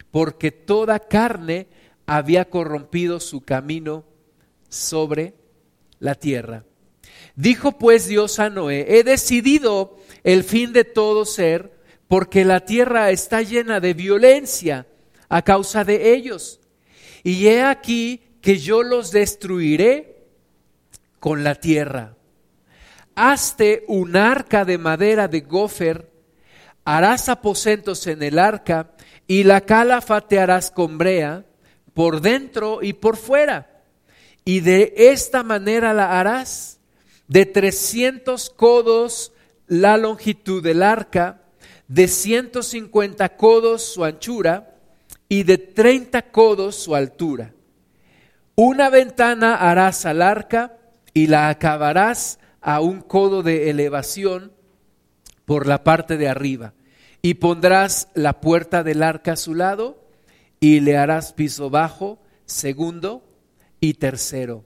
porque 0.09 0.49
toda 0.49 0.97
carne 0.97 1.67
había 2.07 2.49
corrompido 2.49 3.19
su 3.19 3.41
camino 3.41 4.03
sobre 4.67 5.35
la 5.99 6.15
tierra. 6.15 6.65
Dijo 7.35 7.77
pues 7.77 8.07
Dios 8.07 8.39
a 8.39 8.49
Noé, 8.49 8.85
he 8.97 9.03
decidido 9.03 9.97
el 10.23 10.43
fin 10.43 10.73
de 10.73 10.83
todo 10.83 11.25
ser, 11.25 11.79
porque 12.07 12.43
la 12.43 12.65
tierra 12.65 13.09
está 13.11 13.41
llena 13.41 13.79
de 13.79 13.93
violencia 13.93 14.85
a 15.29 15.41
causa 15.43 15.85
de 15.85 16.13
ellos 16.13 16.59
y 17.23 17.47
he 17.47 17.63
aquí 17.63 18.21
que 18.41 18.57
yo 18.57 18.83
los 18.83 19.11
destruiré 19.11 20.25
con 21.19 21.43
la 21.43 21.55
tierra. 21.55 22.17
Hazte 23.15 23.85
un 23.87 24.17
arca 24.17 24.65
de 24.65 24.77
madera 24.77 25.27
de 25.27 25.41
gofer, 25.41 26.11
harás 26.83 27.29
aposentos 27.29 28.07
en 28.07 28.23
el 28.23 28.39
arca 28.39 28.91
y 29.27 29.43
la 29.43 29.61
calafa 29.61 30.19
te 30.21 30.39
harás 30.39 30.69
con 30.71 30.97
brea 30.97 31.45
por 31.93 32.19
dentro 32.19 32.79
y 32.81 32.93
por 32.93 33.15
fuera. 33.15 33.83
Y 34.43 34.61
de 34.61 34.93
esta 34.97 35.43
manera 35.43 35.93
la 35.93 36.19
harás, 36.19 36.80
de 37.31 37.45
trescientos 37.45 38.49
codos 38.49 39.31
la 39.65 39.95
longitud 39.95 40.61
del 40.61 40.83
arca, 40.83 41.43
de 41.87 42.09
ciento 42.09 42.61
cincuenta 42.61 43.37
codos 43.37 43.83
su 43.83 44.03
anchura, 44.03 44.75
y 45.29 45.43
de 45.43 45.57
treinta 45.57 46.23
codos 46.23 46.75
su 46.75 46.93
altura. 46.93 47.53
Una 48.55 48.89
ventana 48.89 49.55
harás 49.55 50.05
al 50.05 50.21
arca 50.21 50.77
y 51.13 51.27
la 51.27 51.47
acabarás 51.47 52.37
a 52.59 52.81
un 52.81 52.99
codo 52.99 53.43
de 53.43 53.69
elevación 53.69 54.51
por 55.45 55.67
la 55.67 55.85
parte 55.85 56.17
de 56.17 56.27
arriba. 56.27 56.73
Y 57.21 57.35
pondrás 57.35 58.09
la 58.13 58.41
puerta 58.41 58.83
del 58.83 59.03
arca 59.03 59.33
a 59.33 59.37
su 59.37 59.55
lado 59.55 60.03
y 60.59 60.81
le 60.81 60.97
harás 60.97 61.31
piso 61.31 61.69
bajo, 61.69 62.19
segundo 62.45 63.23
y 63.79 63.93
tercero. 63.93 64.65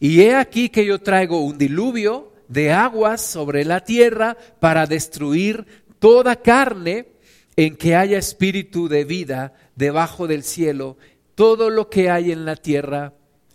Y 0.00 0.20
he 0.20 0.34
aquí 0.34 0.68
que 0.68 0.84
yo 0.84 1.00
traigo 1.00 1.40
un 1.40 1.58
diluvio 1.58 2.32
de 2.48 2.72
aguas 2.72 3.20
sobre 3.20 3.64
la 3.64 3.84
tierra 3.84 4.36
para 4.60 4.86
destruir 4.86 5.66
toda 5.98 6.36
carne 6.36 7.08
en 7.56 7.76
que 7.76 7.96
haya 7.96 8.18
espíritu 8.18 8.88
de 8.88 9.04
vida 9.04 9.54
debajo 9.74 10.26
del 10.26 10.42
cielo, 10.42 10.96
todo 11.34 11.70
lo 11.70 11.88
que 11.88 12.10
hay 12.10 12.32
en 12.32 12.44
la 12.44 12.56
tierra 12.56 13.14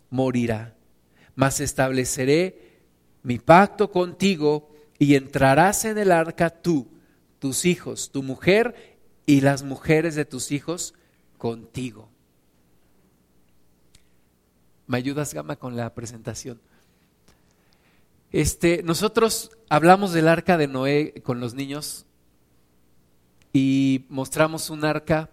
morirá. 0.09 0.75
Mas 1.35 1.59
estableceré 1.59 2.79
mi 3.23 3.37
pacto 3.37 3.91
contigo 3.91 4.69
y 4.97 5.15
entrarás 5.15 5.85
en 5.85 5.97
el 5.97 6.11
arca 6.11 6.49
tú, 6.49 6.87
tus 7.39 7.65
hijos, 7.65 8.11
tu 8.11 8.23
mujer 8.23 8.97
y 9.25 9.41
las 9.41 9.63
mujeres 9.63 10.15
de 10.15 10.25
tus 10.25 10.51
hijos 10.51 10.93
contigo. 11.37 12.10
¿Me 14.91 14.97
ayudas, 14.97 15.33
Gama, 15.33 15.55
con 15.55 15.77
la 15.77 15.93
presentación? 15.93 16.59
Este, 18.29 18.83
nosotros 18.83 19.51
hablamos 19.69 20.11
del 20.11 20.27
arca 20.27 20.57
de 20.57 20.67
Noé 20.67 21.13
con 21.23 21.39
los 21.39 21.53
niños 21.53 22.05
y 23.53 24.03
mostramos 24.09 24.69
un 24.69 24.83
arca 24.83 25.29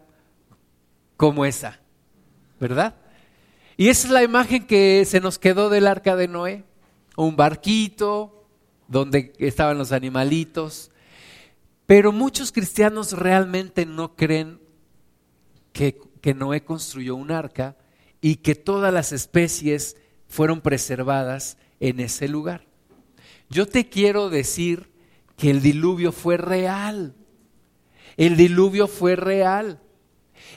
como 1.17 1.45
esa, 1.45 1.81
¿verdad? 2.61 2.95
Y 3.77 3.89
esa 3.89 4.07
es 4.07 4.13
la 4.13 4.23
imagen 4.23 4.65
que 4.65 5.05
se 5.05 5.19
nos 5.19 5.41
quedó 5.41 5.71
del 5.71 5.89
arca 5.89 6.15
de 6.15 6.29
Noé, 6.29 6.63
un 7.17 7.35
barquito 7.35 8.47
donde 8.87 9.33
estaban 9.41 9.77
los 9.77 9.91
animalitos, 9.91 10.93
pero 11.85 12.13
muchos 12.13 12.53
cristianos 12.53 13.11
realmente 13.11 13.87
no 13.87 14.15
creen 14.15 14.61
que, 15.73 16.01
que 16.21 16.33
Noé 16.33 16.63
construyó 16.63 17.17
un 17.17 17.33
arca 17.33 17.77
y 18.21 18.37
que 18.37 18.55
todas 18.55 18.93
las 18.93 19.13
especies 19.13 19.97
fueron 20.27 20.61
preservadas 20.61 21.57
en 21.81 22.01
ese 22.01 22.29
lugar. 22.29 22.67
Yo 23.49 23.67
te 23.67 23.89
quiero 23.89 24.31
decir 24.31 24.91
que 25.37 25.51
el 25.51 25.63
diluvio 25.63 26.13
fue 26.13 26.37
real. 26.37 27.15
El 28.17 28.37
diluvio 28.37 28.89
fue 28.89 29.17
real. 29.17 29.81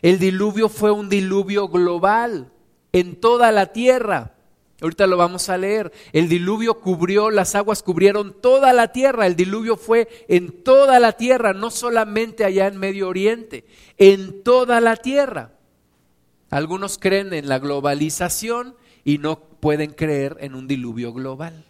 El 0.02 0.20
diluvio 0.20 0.68
fue 0.70 0.92
un 0.92 1.10
diluvio 1.10 1.68
global. 1.68 2.52
en 2.94 3.16
toda 3.16 3.54
la 3.54 3.68
tierra. 3.72 4.36
Ahorita 4.82 5.08
lo 5.08 5.16
vamos 5.16 5.48
a 5.48 5.58
leer. 5.58 5.94
El 6.12 6.28
diluvio 6.28 6.82
cubrió, 6.82 7.30
las 7.30 7.56
aguas 7.56 7.84
cubrieron 7.84 8.36
toda 8.42 8.74
la 8.74 8.92
tierra. 8.92 9.28
El 9.28 9.38
diluvio 9.38 9.78
fue 9.78 10.10
en 10.28 10.64
toda 10.64 11.00
la 11.00 11.14
tierra, 11.14 11.54
no 11.54 11.72
solamente 11.72 12.44
allá 12.44 12.68
en 12.68 12.78
Medio 12.78 13.08
Oriente, 13.08 13.66
en 13.98 14.44
toda 14.44 14.82
la 14.82 14.98
tierra. 14.98 15.54
Algunos 16.52 16.98
creen 17.00 17.34
en 17.34 17.48
la 17.48 17.60
globalización 17.60 18.76
y 19.06 19.18
no 19.18 19.40
pueden 19.40 19.94
creer 19.94 20.36
en 20.42 20.54
un 20.54 20.68
diluvio 20.68 21.14
global, 21.14 21.66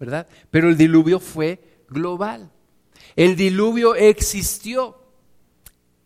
¿verdad? 0.00 0.26
Pero 0.50 0.70
el 0.70 0.76
diluvio 0.78 1.20
fue 1.20 1.60
global. 1.88 2.50
El 3.14 3.36
diluvio 3.36 3.94
existió. 3.94 4.98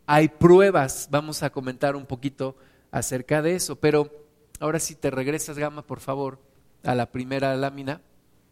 Hay 0.06 0.28
pruebas, 0.28 1.08
vamos 1.10 1.44
a 1.44 1.50
comentar 1.50 1.94
un 1.94 2.04
poquito 2.04 2.56
acerca 2.90 3.42
de 3.42 3.54
eso, 3.54 3.76
pero 3.76 4.10
ahora 4.58 4.80
si 4.80 4.96
te 4.96 5.10
regresas, 5.10 5.56
Gama, 5.56 5.86
por 5.86 6.00
favor, 6.00 6.40
a 6.82 6.96
la 6.96 7.10
primera 7.12 7.54
lámina, 7.54 8.02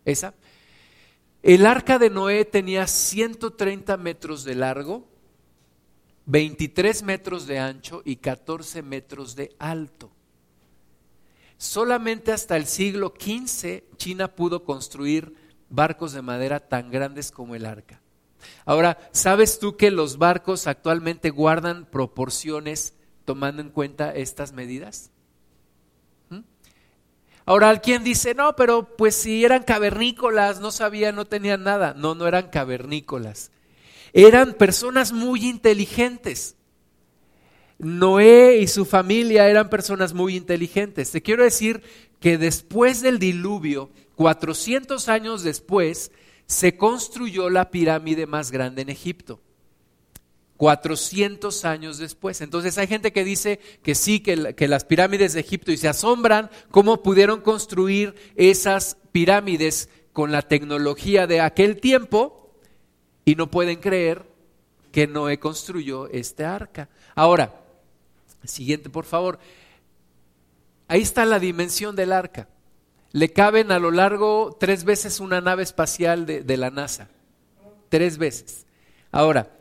esa. 0.04 0.34
El 1.42 1.66
arca 1.66 1.98
de 1.98 2.10
Noé 2.10 2.44
tenía 2.44 2.86
130 2.86 3.96
metros 3.96 4.44
de 4.44 4.54
largo, 4.54 5.06
23 6.26 7.02
metros 7.02 7.46
de 7.46 7.58
ancho 7.58 8.02
y 8.04 8.16
14 8.16 8.82
metros 8.82 9.36
de 9.36 9.54
alto. 9.58 10.10
Solamente 11.58 12.32
hasta 12.32 12.56
el 12.56 12.66
siglo 12.66 13.14
XV 13.18 13.84
China 13.96 14.28
pudo 14.28 14.64
construir 14.64 15.34
barcos 15.68 16.12
de 16.12 16.22
madera 16.22 16.60
tan 16.60 16.90
grandes 16.90 17.30
como 17.30 17.54
el 17.54 17.66
arca. 17.66 18.00
Ahora, 18.64 18.98
¿sabes 19.12 19.58
tú 19.58 19.76
que 19.76 19.90
los 19.90 20.18
barcos 20.18 20.66
actualmente 20.66 21.30
guardan 21.30 21.86
proporciones 21.86 22.94
tomando 23.24 23.62
en 23.62 23.70
cuenta 23.70 24.14
estas 24.14 24.52
medidas? 24.52 25.10
¿Mm? 26.28 26.40
Ahora, 27.46 27.70
alguien 27.70 28.04
dice, 28.04 28.34
no, 28.34 28.54
pero 28.56 28.96
pues 28.96 29.14
si 29.14 29.44
eran 29.44 29.62
cavernícolas, 29.62 30.60
no 30.60 30.70
sabían, 30.70 31.16
no 31.16 31.24
tenían 31.24 31.62
nada. 31.62 31.94
No, 31.94 32.14
no 32.14 32.26
eran 32.26 32.48
cavernícolas. 32.50 33.50
Eran 34.14 34.54
personas 34.54 35.12
muy 35.12 35.44
inteligentes. 35.44 36.54
Noé 37.78 38.58
y 38.58 38.68
su 38.68 38.84
familia 38.84 39.48
eran 39.48 39.68
personas 39.68 40.14
muy 40.14 40.36
inteligentes. 40.36 41.10
Te 41.10 41.20
quiero 41.20 41.42
decir 41.42 41.82
que 42.20 42.38
después 42.38 43.02
del 43.02 43.18
diluvio, 43.18 43.90
400 44.14 45.08
años 45.08 45.42
después, 45.42 46.12
se 46.46 46.76
construyó 46.76 47.50
la 47.50 47.72
pirámide 47.72 48.26
más 48.26 48.52
grande 48.52 48.82
en 48.82 48.90
Egipto. 48.90 49.40
400 50.58 51.64
años 51.64 51.98
después. 51.98 52.40
Entonces 52.40 52.78
hay 52.78 52.86
gente 52.86 53.12
que 53.12 53.24
dice 53.24 53.58
que 53.82 53.96
sí, 53.96 54.20
que, 54.20 54.54
que, 54.54 54.68
las 54.68 54.84
pirámides 54.84 55.32
de 55.32 55.40
Egipto 55.40 55.72
y 55.72 55.76
se 55.76 55.88
asombran 55.88 56.50
cómo 56.70 57.02
pudieron 57.02 57.40
construir 57.40 58.14
esas 58.36 58.96
pirámides 59.10 59.88
con 60.12 60.30
la 60.30 60.42
tecnología 60.42 61.26
de 61.26 61.40
aquel 61.40 61.80
tiempo 61.80 62.43
y 63.24 63.34
no 63.34 63.50
pueden 63.50 63.80
creer 63.80 64.26
que 64.92 65.06
Noé 65.06 65.38
construyó 65.38 66.08
este 66.08 66.44
arca. 66.44 66.88
Ahora, 67.14 67.54
siguiente 68.44 68.90
por 68.90 69.04
favor. 69.04 69.38
Ahí 70.88 71.02
está 71.02 71.24
la 71.24 71.38
dimensión 71.38 71.96
del 71.96 72.12
arca 72.12 72.48
le 73.14 73.32
caben 73.32 73.70
a 73.70 73.78
lo 73.78 73.92
largo 73.92 74.56
tres 74.58 74.82
veces 74.82 75.20
una 75.20 75.40
nave 75.40 75.62
espacial 75.62 76.26
de, 76.26 76.56
la 76.56 76.70
NASA. 76.70 77.08
Tres 77.88 78.18
veces. 78.18 78.66
Ahora, 79.12 79.52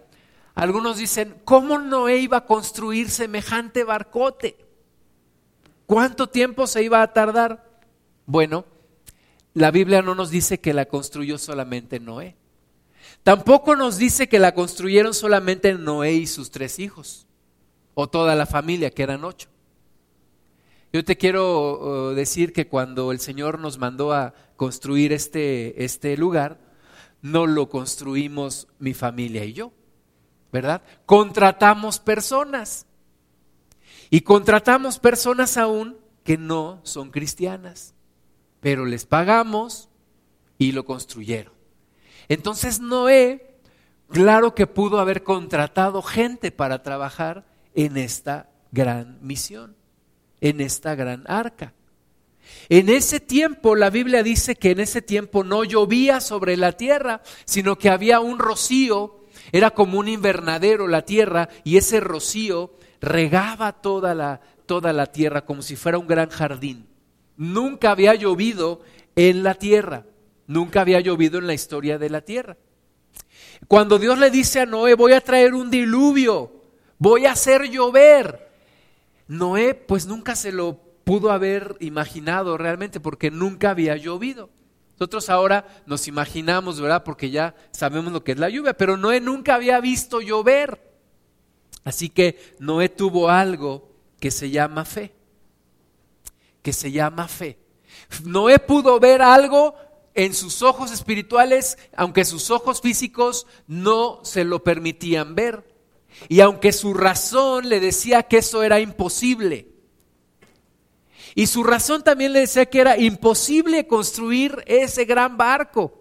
algunos 0.55 0.97
dicen, 0.97 1.35
¿cómo 1.45 1.77
Noé 1.77 2.17
iba 2.17 2.37
a 2.37 2.45
construir 2.47 3.11
semejante 3.11 3.83
barcote? 3.83 4.57
¿Cuánto 5.85 6.29
tiempo 6.29 6.65
se 6.65 6.81
iba 6.81 7.03
a 7.03 7.13
tardar? 7.13 7.79
Bueno, 8.25 8.65
la 9.53 9.69
Biblia 9.69 10.01
no 10.01 10.15
nos 10.15 10.31
dice 10.31 10.59
que 10.59 10.73
la 10.73 10.85
construyó 10.85 11.37
solamente 11.37 11.99
Noé. 11.99 12.35
Tampoco 13.23 13.77
nos 13.77 13.97
dice 13.97 14.27
que 14.27 14.37
la 14.37 14.53
construyeron 14.53 15.13
solamente 15.13 15.73
Noé 15.73 16.13
y 16.13 16.27
sus 16.27 16.51
tres 16.51 16.77
hijos, 16.79 17.25
o 17.93 18.09
toda 18.09 18.35
la 18.35 18.45
familia, 18.45 18.91
que 18.91 19.03
eran 19.03 19.23
ocho. 19.23 19.49
Yo 20.91 21.03
te 21.03 21.17
quiero 21.17 22.11
uh, 22.11 22.13
decir 22.13 22.53
que 22.53 22.67
cuando 22.67 23.11
el 23.11 23.19
Señor 23.19 23.59
nos 23.59 23.79
mandó 23.79 24.13
a 24.13 24.33
construir 24.57 25.13
este, 25.13 25.83
este 25.83 26.17
lugar, 26.17 26.59
no 27.21 27.47
lo 27.47 27.69
construimos 27.69 28.67
mi 28.77 28.93
familia 28.93 29.45
y 29.45 29.53
yo, 29.53 29.71
¿verdad? 30.51 30.83
Contratamos 31.05 31.99
personas. 31.99 32.85
Y 34.09 34.21
contratamos 34.21 34.99
personas 34.99 35.57
aún 35.57 35.97
que 36.23 36.37
no 36.37 36.81
son 36.83 37.09
cristianas, 37.09 37.95
pero 38.59 38.85
les 38.85 39.05
pagamos 39.05 39.89
y 40.59 40.73
lo 40.73 40.85
construyeron. 40.85 41.52
Entonces 42.33 42.79
Noé, 42.79 43.57
claro 44.09 44.55
que 44.55 44.67
pudo 44.67 44.99
haber 44.99 45.23
contratado 45.23 46.01
gente 46.01 46.51
para 46.51 46.83
trabajar 46.83 47.45
en 47.75 47.97
esta 47.97 48.49
gran 48.71 49.19
misión 49.21 49.75
en 50.43 50.59
esta 50.59 50.93
gran 50.93 51.23
arca. 51.25 51.73
En 52.67 52.89
ese 52.89 53.21
tiempo, 53.21 53.75
la 53.75 53.89
Biblia 53.89 54.23
dice 54.23 54.55
que 54.55 54.71
en 54.71 54.81
ese 54.81 55.01
tiempo 55.01 55.45
no 55.45 55.63
llovía 55.63 56.19
sobre 56.19 56.57
la 56.57 56.73
tierra, 56.73 57.21
sino 57.45 57.77
que 57.77 57.89
había 57.89 58.19
un 58.19 58.39
rocío, 58.39 59.21
era 59.53 59.71
como 59.71 59.99
un 59.99 60.09
invernadero 60.09 60.89
la 60.89 61.03
tierra, 61.03 61.47
y 61.63 61.77
ese 61.77 62.01
rocío 62.01 62.73
regaba 62.99 63.71
toda 63.71 64.13
la, 64.13 64.41
toda 64.65 64.91
la 64.91 65.07
tierra 65.07 65.45
como 65.45 65.61
si 65.61 65.77
fuera 65.77 65.97
un 65.97 66.07
gran 66.07 66.29
jardín. 66.29 66.87
Nunca 67.37 67.91
había 67.91 68.13
llovido 68.13 68.81
en 69.15 69.43
la 69.43 69.53
tierra, 69.53 70.05
nunca 70.47 70.81
había 70.81 70.99
llovido 70.99 71.39
en 71.39 71.47
la 71.47 71.53
historia 71.53 71.97
de 71.97 72.09
la 72.09 72.21
tierra. 72.21 72.57
Cuando 73.67 73.99
Dios 73.99 74.17
le 74.17 74.29
dice 74.29 74.61
a 74.61 74.65
Noé, 74.65 74.95
voy 74.95 75.13
a 75.13 75.21
traer 75.21 75.53
un 75.53 75.69
diluvio, 75.69 76.51
voy 76.97 77.25
a 77.25 77.31
hacer 77.31 77.69
llover, 77.69 78.49
Noé 79.27 79.73
pues 79.73 80.05
nunca 80.05 80.35
se 80.35 80.51
lo 80.51 80.79
pudo 81.03 81.31
haber 81.31 81.75
imaginado 81.79 82.57
realmente 82.57 82.99
porque 82.99 83.31
nunca 83.31 83.71
había 83.71 83.95
llovido. 83.95 84.49
Nosotros 84.93 85.29
ahora 85.29 85.65
nos 85.85 86.07
imaginamos, 86.07 86.79
¿verdad? 86.79 87.03
Porque 87.03 87.29
ya 87.29 87.55
sabemos 87.71 88.13
lo 88.13 88.23
que 88.23 88.33
es 88.33 88.39
la 88.39 88.49
lluvia, 88.49 88.73
pero 88.73 88.95
Noé 88.95 89.19
nunca 89.19 89.55
había 89.55 89.79
visto 89.81 90.21
llover. 90.21 90.93
Así 91.83 92.09
que 92.09 92.55
Noé 92.59 92.89
tuvo 92.89 93.29
algo 93.29 93.89
que 94.19 94.31
se 94.31 94.49
llama 94.49 94.85
fe, 94.85 95.13
que 96.61 96.71
se 96.71 96.91
llama 96.91 97.27
fe. 97.27 97.57
Noé 98.23 98.59
pudo 98.59 98.99
ver 98.99 99.21
algo 99.21 99.75
en 100.15 100.33
sus 100.33 100.61
ojos 100.61 100.91
espirituales, 100.91 101.77
aunque 101.95 102.25
sus 102.25 102.51
ojos 102.51 102.81
físicos 102.81 103.47
no 103.67 104.19
se 104.23 104.43
lo 104.43 104.63
permitían 104.63 105.35
ver. 105.35 105.71
Y 106.29 106.41
aunque 106.41 106.71
su 106.71 106.93
razón 106.93 107.69
le 107.69 107.79
decía 107.79 108.23
que 108.23 108.37
eso 108.37 108.63
era 108.63 108.79
imposible, 108.79 109.73
y 111.35 111.47
su 111.47 111.63
razón 111.63 112.03
también 112.03 112.33
le 112.33 112.41
decía 112.41 112.65
que 112.67 112.79
era 112.79 112.97
imposible 112.97 113.87
construir 113.87 114.63
ese 114.67 115.05
gran 115.05 115.37
barco. 115.37 115.99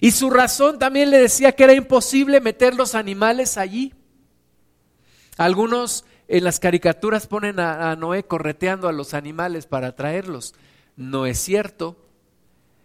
Y 0.00 0.10
su 0.10 0.30
razón 0.30 0.78
también 0.78 1.10
le 1.10 1.18
decía 1.18 1.52
que 1.52 1.64
era 1.64 1.74
imposible 1.74 2.40
meter 2.40 2.74
los 2.74 2.94
animales 2.94 3.56
allí. 3.56 3.94
Algunos 5.36 6.04
en 6.26 6.44
las 6.44 6.58
caricaturas 6.58 7.26
ponen 7.26 7.60
a, 7.60 7.94
Noé 7.96 8.24
correteando 8.24 8.88
a 8.88 8.92
los 8.92 9.14
animales 9.14 9.66
para 9.66 9.94
traerlos. 9.94 10.54
No 10.96 11.26
es 11.26 11.38
cierto. 11.38 11.96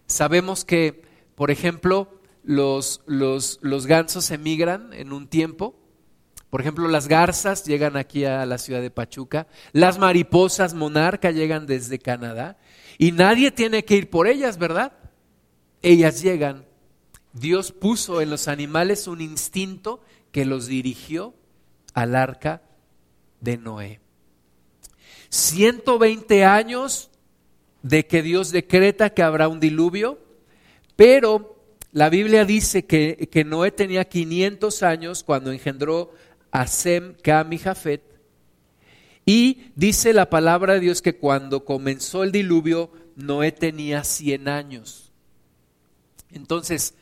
Sabemos 0.06 0.64
que, 0.64 1.02
por 1.34 1.50
ejemplo, 1.50 2.20
los, 2.42 3.02
los, 3.06 3.58
los 3.62 3.86
gansos 3.86 4.30
emigran 4.30 4.92
en 4.92 5.12
un 5.12 5.28
tiempo 5.28 5.76
por 6.54 6.60
ejemplo, 6.60 6.86
las 6.86 7.08
garzas 7.08 7.64
llegan 7.64 7.96
aquí 7.96 8.24
a 8.26 8.46
la 8.46 8.58
ciudad 8.58 8.80
de 8.80 8.92
Pachuca, 8.92 9.48
las 9.72 9.98
mariposas 9.98 10.72
monarca 10.72 11.32
llegan 11.32 11.66
desde 11.66 11.98
Canadá 11.98 12.58
y 12.96 13.10
nadie 13.10 13.50
tiene 13.50 13.84
que 13.84 13.96
ir 13.96 14.08
por 14.08 14.28
ellas, 14.28 14.56
¿verdad? 14.56 14.92
Ellas 15.82 16.22
llegan. 16.22 16.64
Dios 17.32 17.72
puso 17.72 18.20
en 18.20 18.30
los 18.30 18.46
animales 18.46 19.08
un 19.08 19.20
instinto 19.20 20.00
que 20.30 20.44
los 20.44 20.68
dirigió 20.68 21.34
al 21.92 22.14
arca 22.14 22.62
de 23.40 23.58
Noé. 23.58 24.00
120 25.30 26.44
años 26.44 27.10
de 27.84 28.06
que 28.06 28.22
Dios 28.22 28.50
decreta 28.50 29.10
que 29.10 29.22
habrá 29.22 29.46
un 29.46 29.60
diluvio, 29.60 30.18
pero 30.96 31.62
la 31.92 32.08
Biblia 32.08 32.46
dice 32.46 32.86
que, 32.86 33.28
que 33.30 33.44
Noé 33.44 33.70
tenía 33.72 34.06
500 34.06 34.82
años 34.82 35.22
cuando 35.22 35.52
engendró 35.52 36.10
a 36.50 36.66
Sem, 36.66 37.14
Cam 37.22 37.52
y 37.52 37.58
Jafet. 37.58 38.02
Y 39.26 39.70
dice 39.76 40.14
la 40.14 40.30
palabra 40.30 40.74
de 40.74 40.80
Dios 40.80 41.02
que 41.02 41.18
cuando 41.18 41.66
comenzó 41.66 42.24
el 42.24 42.32
diluvio, 42.32 42.90
Noé 43.16 43.52
tenía 43.52 44.02
100 44.02 44.48
años. 44.48 45.12
Entonces, 46.30 46.94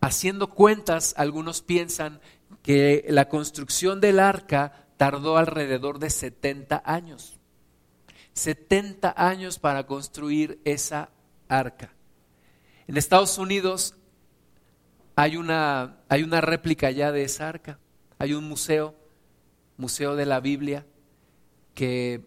haciendo 0.00 0.50
cuentas, 0.50 1.14
algunos 1.16 1.62
piensan 1.62 2.20
que 2.62 3.06
la 3.08 3.28
construcción 3.28 4.00
del 4.00 4.18
arca 4.18 4.86
tardó 4.96 5.36
alrededor 5.36 6.00
de 6.00 6.10
70 6.10 6.82
años. 6.84 7.39
70 8.34 9.14
años 9.16 9.58
para 9.58 9.86
construir 9.86 10.60
esa 10.64 11.10
arca. 11.48 11.92
En 12.86 12.96
Estados 12.96 13.38
Unidos 13.38 13.94
hay 15.16 15.36
una, 15.36 15.98
hay 16.08 16.22
una 16.22 16.40
réplica 16.40 16.90
ya 16.90 17.12
de 17.12 17.24
esa 17.24 17.48
arca. 17.48 17.78
Hay 18.18 18.32
un 18.34 18.48
museo, 18.48 18.94
Museo 19.76 20.16
de 20.16 20.26
la 20.26 20.40
Biblia, 20.40 20.86
que 21.74 22.26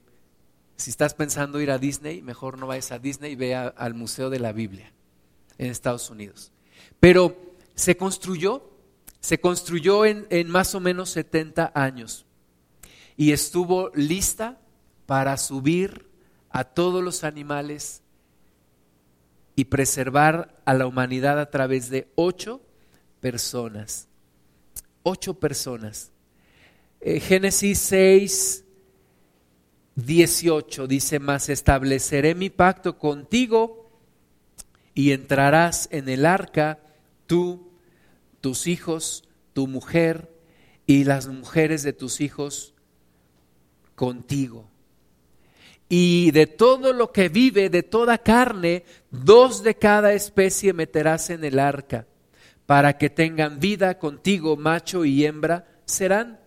si 0.76 0.90
estás 0.90 1.14
pensando 1.14 1.62
ir 1.62 1.72
a 1.72 1.78
Disney, 1.78 2.22
mejor 2.22 2.58
no 2.58 2.68
vayas 2.68 2.92
a 2.92 3.00
Disney, 3.00 3.36
ve 3.36 3.56
al 3.56 3.94
Museo 3.94 4.30
de 4.30 4.40
la 4.40 4.52
Biblia 4.52 4.92
en 5.58 5.70
Estados 5.70 6.10
Unidos. 6.10 6.52
Pero 7.00 7.36
se 7.76 7.96
construyó, 7.98 8.70
se 9.20 9.40
construyó 9.40 10.06
en, 10.06 10.28
en 10.30 10.50
más 10.50 10.76
o 10.76 10.80
menos 10.80 11.10
70 11.12 11.72
años 11.76 12.26
y 13.16 13.32
estuvo 13.32 13.92
lista 13.94 14.60
para 15.06 15.38
subir 15.38 16.08
a 16.50 16.64
todos 16.64 17.04
los 17.04 17.24
animales 17.24 18.02
y 19.56 19.66
preservar 19.66 20.62
a 20.66 20.74
la 20.74 20.88
humanidad 20.88 21.40
a 21.40 21.50
través 21.50 21.90
de 21.90 22.08
ocho 22.16 22.62
personas. 23.20 24.08
Ocho 25.04 25.34
personas. 25.36 26.12
Eh, 27.02 27.20
Génesis 27.20 27.80
6, 27.80 28.64
18 29.96 30.88
dice, 30.88 31.20
más 31.20 31.50
estableceré 31.50 32.36
mi 32.36 32.50
pacto 32.50 32.98
contigo 32.98 33.92
y 34.94 35.12
entrarás 35.12 35.88
en 35.92 36.10
el 36.10 36.26
arca 36.26 36.80
tú, 37.28 37.72
tus 38.42 38.68
hijos, 38.68 39.28
tu 39.54 39.68
mujer 39.68 40.32
y 40.86 41.04
las 41.04 41.28
mujeres 41.28 41.84
de 41.84 41.94
tus 41.94 42.22
hijos 42.22 42.74
contigo. 43.96 44.73
Y 45.96 46.32
de 46.32 46.48
todo 46.48 46.92
lo 46.92 47.12
que 47.12 47.30
vive, 47.30 47.70
de 47.70 47.84
toda 47.84 48.18
carne, 48.18 48.84
dos 49.12 49.62
de 49.62 49.76
cada 49.76 50.14
especie 50.14 50.74
meterás 50.74 51.30
en 51.30 51.44
el 51.44 51.60
arca, 51.60 52.08
para 52.66 52.98
que 52.98 53.12
tengan 53.12 53.60
vida 53.60 54.00
contigo, 54.00 54.58
macho 54.58 55.06
y 55.06 55.24
hembra 55.24 55.68
serán. 55.86 56.40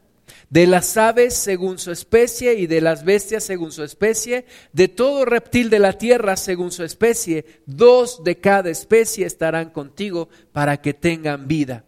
De 0.50 0.66
las 0.66 0.96
aves 0.96 1.34
según 1.34 1.78
su 1.78 1.92
especie 1.92 2.54
y 2.54 2.66
de 2.66 2.80
las 2.80 3.04
bestias 3.04 3.44
según 3.44 3.70
su 3.70 3.84
especie, 3.84 4.46
de 4.72 4.88
todo 4.88 5.24
reptil 5.24 5.70
de 5.70 5.78
la 5.78 5.92
tierra 5.92 6.36
según 6.36 6.72
su 6.72 6.82
especie, 6.82 7.44
dos 7.66 8.24
de 8.24 8.38
cada 8.38 8.68
especie 8.68 9.26
estarán 9.26 9.70
contigo 9.70 10.28
para 10.50 10.78
que 10.82 10.92
tengan 10.92 11.46
vida. 11.46 11.84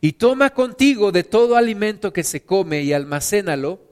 Y 0.00 0.14
toma 0.14 0.50
contigo 0.50 1.12
de 1.12 1.22
todo 1.22 1.56
alimento 1.56 2.12
que 2.12 2.24
se 2.24 2.42
come 2.42 2.82
y 2.82 2.92
almacénalo, 2.92 3.91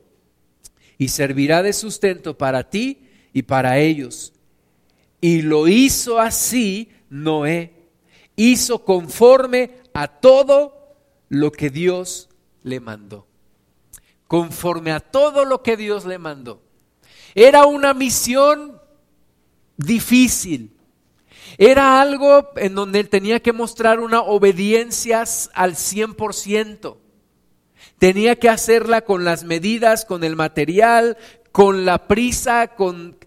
y 1.00 1.08
servirá 1.08 1.62
de 1.62 1.72
sustento 1.72 2.36
para 2.36 2.68
ti 2.68 3.08
y 3.32 3.40
para 3.40 3.78
ellos. 3.78 4.34
Y 5.18 5.40
lo 5.40 5.66
hizo 5.66 6.18
así 6.18 6.90
Noé. 7.08 7.72
Hizo 8.36 8.84
conforme 8.84 9.78
a 9.94 10.08
todo 10.08 10.98
lo 11.30 11.52
que 11.52 11.70
Dios 11.70 12.28
le 12.62 12.80
mandó. 12.80 13.26
Conforme 14.28 14.92
a 14.92 15.00
todo 15.00 15.46
lo 15.46 15.62
que 15.62 15.78
Dios 15.78 16.04
le 16.04 16.18
mandó. 16.18 16.60
Era 17.34 17.64
una 17.64 17.94
misión 17.94 18.78
difícil. 19.78 20.76
Era 21.56 22.02
algo 22.02 22.50
en 22.56 22.74
donde 22.74 23.00
él 23.00 23.08
tenía 23.08 23.40
que 23.40 23.54
mostrar 23.54 24.00
una 24.00 24.20
obediencia 24.20 25.24
al 25.54 25.76
100%. 25.76 26.98
Tenía 28.00 28.36
que 28.36 28.48
hacerla 28.48 29.02
con 29.02 29.26
las 29.26 29.44
medidas, 29.44 30.06
con 30.06 30.24
el 30.24 30.34
material, 30.34 31.18
con 31.52 31.84
la 31.84 32.08
prisa, 32.08 32.68
con 32.68 33.18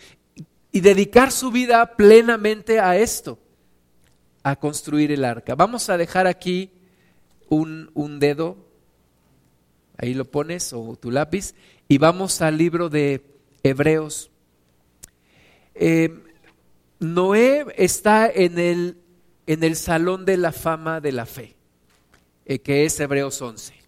y 0.72 0.82
dedicar 0.82 1.32
su 1.32 1.52
vida 1.52 1.96
plenamente 1.96 2.80
a 2.80 2.98
esto, 2.98 3.38
a 4.42 4.56
construir 4.56 5.12
el 5.12 5.26
arca. 5.26 5.54
Vamos 5.54 5.92
a 5.92 5.98
dejar 5.98 6.26
aquí 6.26 6.72
un, 7.50 8.18
dedo, 8.20 8.58
ahí 9.96 10.16
lo 10.16 10.26
pones, 10.26 10.74
o 10.74 10.98
tu 11.00 11.12
lápiz, 11.12 11.54
y 11.88 12.00
vamos 12.00 12.42
al 12.42 12.58
libro 12.58 12.90
de 12.90 13.24
Hebreos. 13.62 14.32
Eh, 15.76 16.20
Noé 17.00 17.68
está 17.78 18.28
en 18.28 18.58
el, 18.58 18.98
en 19.46 19.64
el 19.64 19.76
salón 19.76 20.26
de 20.26 20.38
la 20.38 20.52
fama 20.52 21.00
de 21.00 21.12
la 21.12 21.28
fe, 21.28 21.56
eh, 22.48 22.58
que 22.58 22.86
es 22.86 23.00
Hebreos 23.00 23.40
11. 23.40 23.83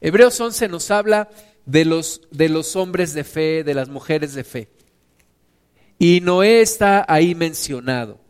Hebreos 0.00 0.40
11 0.40 0.68
nos 0.68 0.90
habla 0.90 1.28
de 1.66 1.84
los, 1.84 2.22
de 2.30 2.48
los 2.48 2.76
hombres 2.76 3.14
de 3.14 3.24
fe, 3.24 3.64
de 3.64 3.74
las 3.74 3.88
mujeres 3.88 4.34
de 4.34 4.44
fe. 4.44 4.68
Y 5.98 6.20
Noé 6.20 6.60
está 6.60 7.04
ahí 7.08 7.34
mencionado. 7.34 8.20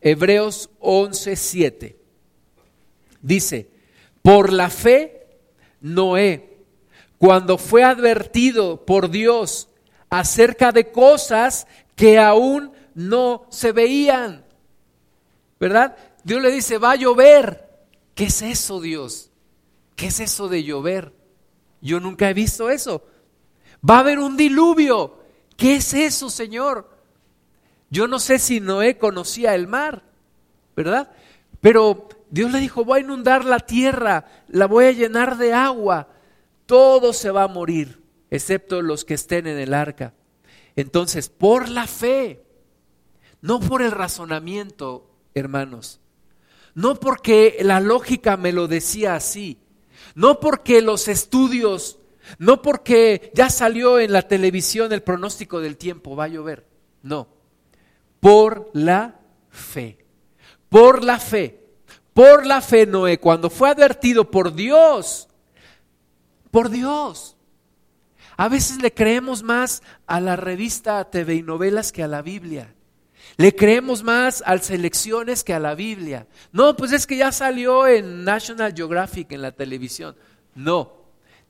Hebreos 0.00 0.70
11, 0.80 1.36
7. 1.36 1.96
Dice, 3.20 3.70
por 4.22 4.52
la 4.52 4.70
fe, 4.70 5.26
Noé, 5.80 6.58
cuando 7.18 7.58
fue 7.58 7.84
advertido 7.84 8.84
por 8.84 9.10
Dios 9.10 9.68
acerca 10.08 10.72
de 10.72 10.90
cosas 10.90 11.66
que 11.94 12.18
aún 12.18 12.72
no 12.94 13.46
se 13.50 13.72
veían, 13.72 14.44
¿verdad? 15.60 15.96
Dios 16.24 16.42
le 16.42 16.50
dice, 16.50 16.78
va 16.78 16.92
a 16.92 16.96
llover. 16.96 17.66
¿Qué 18.14 18.24
es 18.24 18.42
eso, 18.42 18.80
Dios? 18.80 19.25
¿Qué 19.96 20.06
es 20.06 20.20
eso 20.20 20.48
de 20.48 20.62
llover? 20.62 21.12
Yo 21.80 21.98
nunca 22.00 22.30
he 22.30 22.34
visto 22.34 22.70
eso. 22.70 23.04
Va 23.88 23.96
a 23.96 24.00
haber 24.00 24.18
un 24.18 24.36
diluvio. 24.36 25.18
¿Qué 25.56 25.76
es 25.76 25.94
eso, 25.94 26.30
Señor? 26.30 26.90
Yo 27.90 28.06
no 28.06 28.18
sé 28.18 28.38
si 28.38 28.60
Noé 28.60 28.98
conocía 28.98 29.54
el 29.54 29.66
mar, 29.66 30.02
¿verdad? 30.74 31.10
Pero 31.60 32.08
Dios 32.30 32.52
le 32.52 32.60
dijo, 32.60 32.84
voy 32.84 33.00
a 33.00 33.04
inundar 33.04 33.44
la 33.44 33.60
tierra, 33.60 34.26
la 34.48 34.66
voy 34.66 34.86
a 34.86 34.92
llenar 34.92 35.38
de 35.38 35.52
agua, 35.52 36.08
todo 36.66 37.12
se 37.12 37.30
va 37.30 37.44
a 37.44 37.48
morir, 37.48 38.02
excepto 38.30 38.82
los 38.82 39.04
que 39.04 39.14
estén 39.14 39.46
en 39.46 39.58
el 39.58 39.72
arca. 39.72 40.14
Entonces, 40.74 41.28
por 41.28 41.68
la 41.68 41.86
fe, 41.86 42.44
no 43.40 43.60
por 43.60 43.82
el 43.82 43.92
razonamiento, 43.92 45.08
hermanos, 45.34 46.00
no 46.74 46.96
porque 46.96 47.58
la 47.62 47.80
lógica 47.80 48.36
me 48.36 48.52
lo 48.52 48.66
decía 48.68 49.14
así, 49.14 49.58
no 50.16 50.40
porque 50.40 50.80
los 50.80 51.08
estudios, 51.08 51.98
no 52.38 52.62
porque 52.62 53.30
ya 53.34 53.50
salió 53.50 54.00
en 54.00 54.12
la 54.12 54.22
televisión 54.22 54.90
el 54.92 55.02
pronóstico 55.02 55.60
del 55.60 55.76
tiempo, 55.76 56.16
va 56.16 56.24
a 56.24 56.28
llover. 56.28 56.66
No, 57.02 57.28
por 58.18 58.70
la 58.72 59.20
fe. 59.50 59.98
Por 60.70 61.04
la 61.04 61.20
fe. 61.20 61.62
Por 62.14 62.46
la 62.46 62.62
fe 62.62 62.86
Noé, 62.86 63.20
cuando 63.20 63.50
fue 63.50 63.68
advertido 63.68 64.30
por 64.30 64.54
Dios, 64.54 65.28
por 66.50 66.70
Dios. 66.70 67.36
A 68.38 68.48
veces 68.48 68.80
le 68.80 68.94
creemos 68.94 69.42
más 69.42 69.82
a 70.06 70.18
la 70.20 70.34
revista 70.36 71.10
TV 71.10 71.34
y 71.34 71.42
novelas 71.42 71.92
que 71.92 72.02
a 72.02 72.08
la 72.08 72.22
Biblia. 72.22 72.74
Le 73.36 73.54
creemos 73.54 74.02
más 74.02 74.42
a 74.46 74.56
selecciones 74.58 75.44
que 75.44 75.52
a 75.52 75.60
la 75.60 75.74
Biblia. 75.74 76.26
No, 76.52 76.74
pues 76.76 76.92
es 76.92 77.06
que 77.06 77.18
ya 77.18 77.32
salió 77.32 77.86
en 77.86 78.24
National 78.24 78.72
Geographic 78.74 79.32
en 79.32 79.42
la 79.42 79.52
televisión. 79.52 80.16
No, 80.54 80.92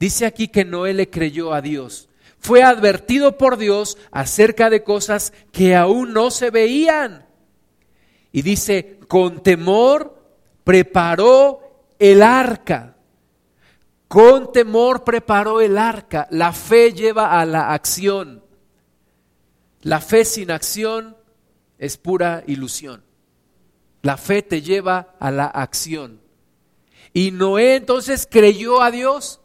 dice 0.01 0.27
aquí 0.27 0.49
que 0.49 0.65
Noé 0.65 0.95
le 0.95 1.09
creyó 1.09 1.55
a 1.55 1.61
Dios. 1.61 2.09
Fue 2.39 2.63
advertido 2.63 3.39
por 3.39 3.57
Dios 3.57 3.99
acerca 4.11 4.69
de 4.69 4.83
cosas 4.83 5.33
que 5.53 5.77
aún 5.77 6.13
no 6.13 6.31
se 6.31 6.51
veían. 6.51 7.25
Y 8.33 8.43
dice, 8.43 8.99
con 9.07 9.43
temor 9.43 10.23
preparó 10.65 11.85
el 11.99 12.23
arca. 12.23 12.97
Con 14.09 14.53
temor 14.53 15.05
preparó 15.05 15.61
el 15.61 15.79
arca. 15.79 16.27
La 16.31 16.53
fe 16.53 16.93
lleva 16.93 17.41
a 17.41 17.47
la 17.47 17.73
acción. 17.73 18.43
La 19.83 20.01
fe 20.01 20.25
sin 20.25 20.51
acción 20.51 21.16
es 21.79 21.97
pura 21.97 22.43
ilusión. 22.47 23.03
La 24.03 24.17
fe 24.17 24.43
te 24.43 24.63
lleva 24.63 25.17
a 25.19 25.31
la 25.31 25.47
acción. 25.47 26.21
Y 27.13 27.31
Noé 27.31 27.77
entonces 27.77 28.29
creyó 28.31 28.83
a 28.83 28.91
Dios. 28.91 29.41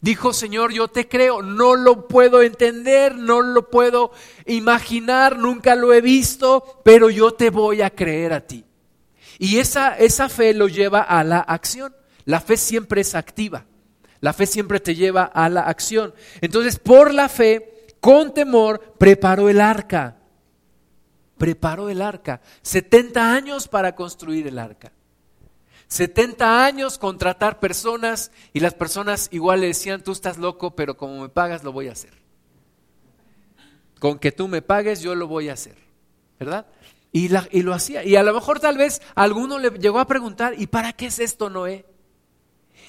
Dijo, 0.00 0.32
Señor, 0.32 0.72
yo 0.72 0.88
te 0.88 1.08
creo, 1.08 1.42
no 1.42 1.76
lo 1.76 2.08
puedo 2.08 2.42
entender, 2.42 3.14
no 3.14 3.40
lo 3.40 3.70
puedo 3.70 4.10
imaginar, 4.46 5.38
nunca 5.38 5.76
lo 5.76 5.94
he 5.94 6.00
visto, 6.00 6.80
pero 6.84 7.08
yo 7.08 7.32
te 7.32 7.50
voy 7.50 7.80
a 7.80 7.90
creer 7.90 8.32
a 8.32 8.40
ti. 8.40 8.64
Y 9.38 9.58
esa, 9.58 9.96
esa 9.96 10.28
fe 10.28 10.54
lo 10.54 10.68
lleva 10.68 11.00
a 11.00 11.24
la 11.24 11.38
acción. 11.38 11.94
La 12.24 12.40
fe 12.40 12.56
siempre 12.56 13.00
es 13.00 13.14
activa. 13.14 13.64
La 14.20 14.32
fe 14.32 14.46
siempre 14.46 14.80
te 14.80 14.94
lleva 14.94 15.24
a 15.24 15.48
la 15.48 15.62
acción. 15.62 16.14
Entonces, 16.40 16.78
por 16.78 17.12
la 17.14 17.28
fe, 17.28 17.86
con 18.00 18.34
temor, 18.34 18.94
preparó 18.98 19.48
el 19.48 19.60
arca 19.60 20.16
preparó 21.38 21.88
el 21.88 22.02
arca. 22.02 22.40
70 22.62 23.34
años 23.34 23.68
para 23.68 23.94
construir 23.94 24.46
el 24.46 24.58
arca. 24.58 24.92
70 25.88 26.64
años 26.64 26.98
contratar 26.98 27.60
personas 27.60 28.30
y 28.52 28.60
las 28.60 28.74
personas 28.74 29.28
igual 29.30 29.60
le 29.60 29.68
decían, 29.68 30.02
tú 30.02 30.12
estás 30.12 30.38
loco, 30.38 30.74
pero 30.74 30.96
como 30.96 31.22
me 31.22 31.28
pagas 31.28 31.62
lo 31.62 31.72
voy 31.72 31.88
a 31.88 31.92
hacer. 31.92 32.12
con 34.00 34.18
que 34.18 34.32
tú 34.32 34.48
me 34.48 34.60
pagues, 34.60 35.00
yo 35.00 35.14
lo 35.14 35.28
voy 35.28 35.48
a 35.48 35.54
hacer, 35.54 35.76
¿verdad? 36.38 36.66
Y, 37.12 37.28
lo 37.28 37.72
hacía. 37.72 38.04
Y 38.04 38.16
a 38.16 38.24
lo 38.24 38.34
mejor 38.34 38.58
tal 38.58 38.76
vez 38.76 39.00
alguno 39.14 39.60
le 39.60 39.70
llegó 39.70 40.00
a 40.00 40.06
preguntar, 40.06 40.54
¿y 40.58 40.66
para 40.66 40.92
qué 40.92 41.06
es 41.06 41.20
esto, 41.20 41.48
Noé? 41.48 41.86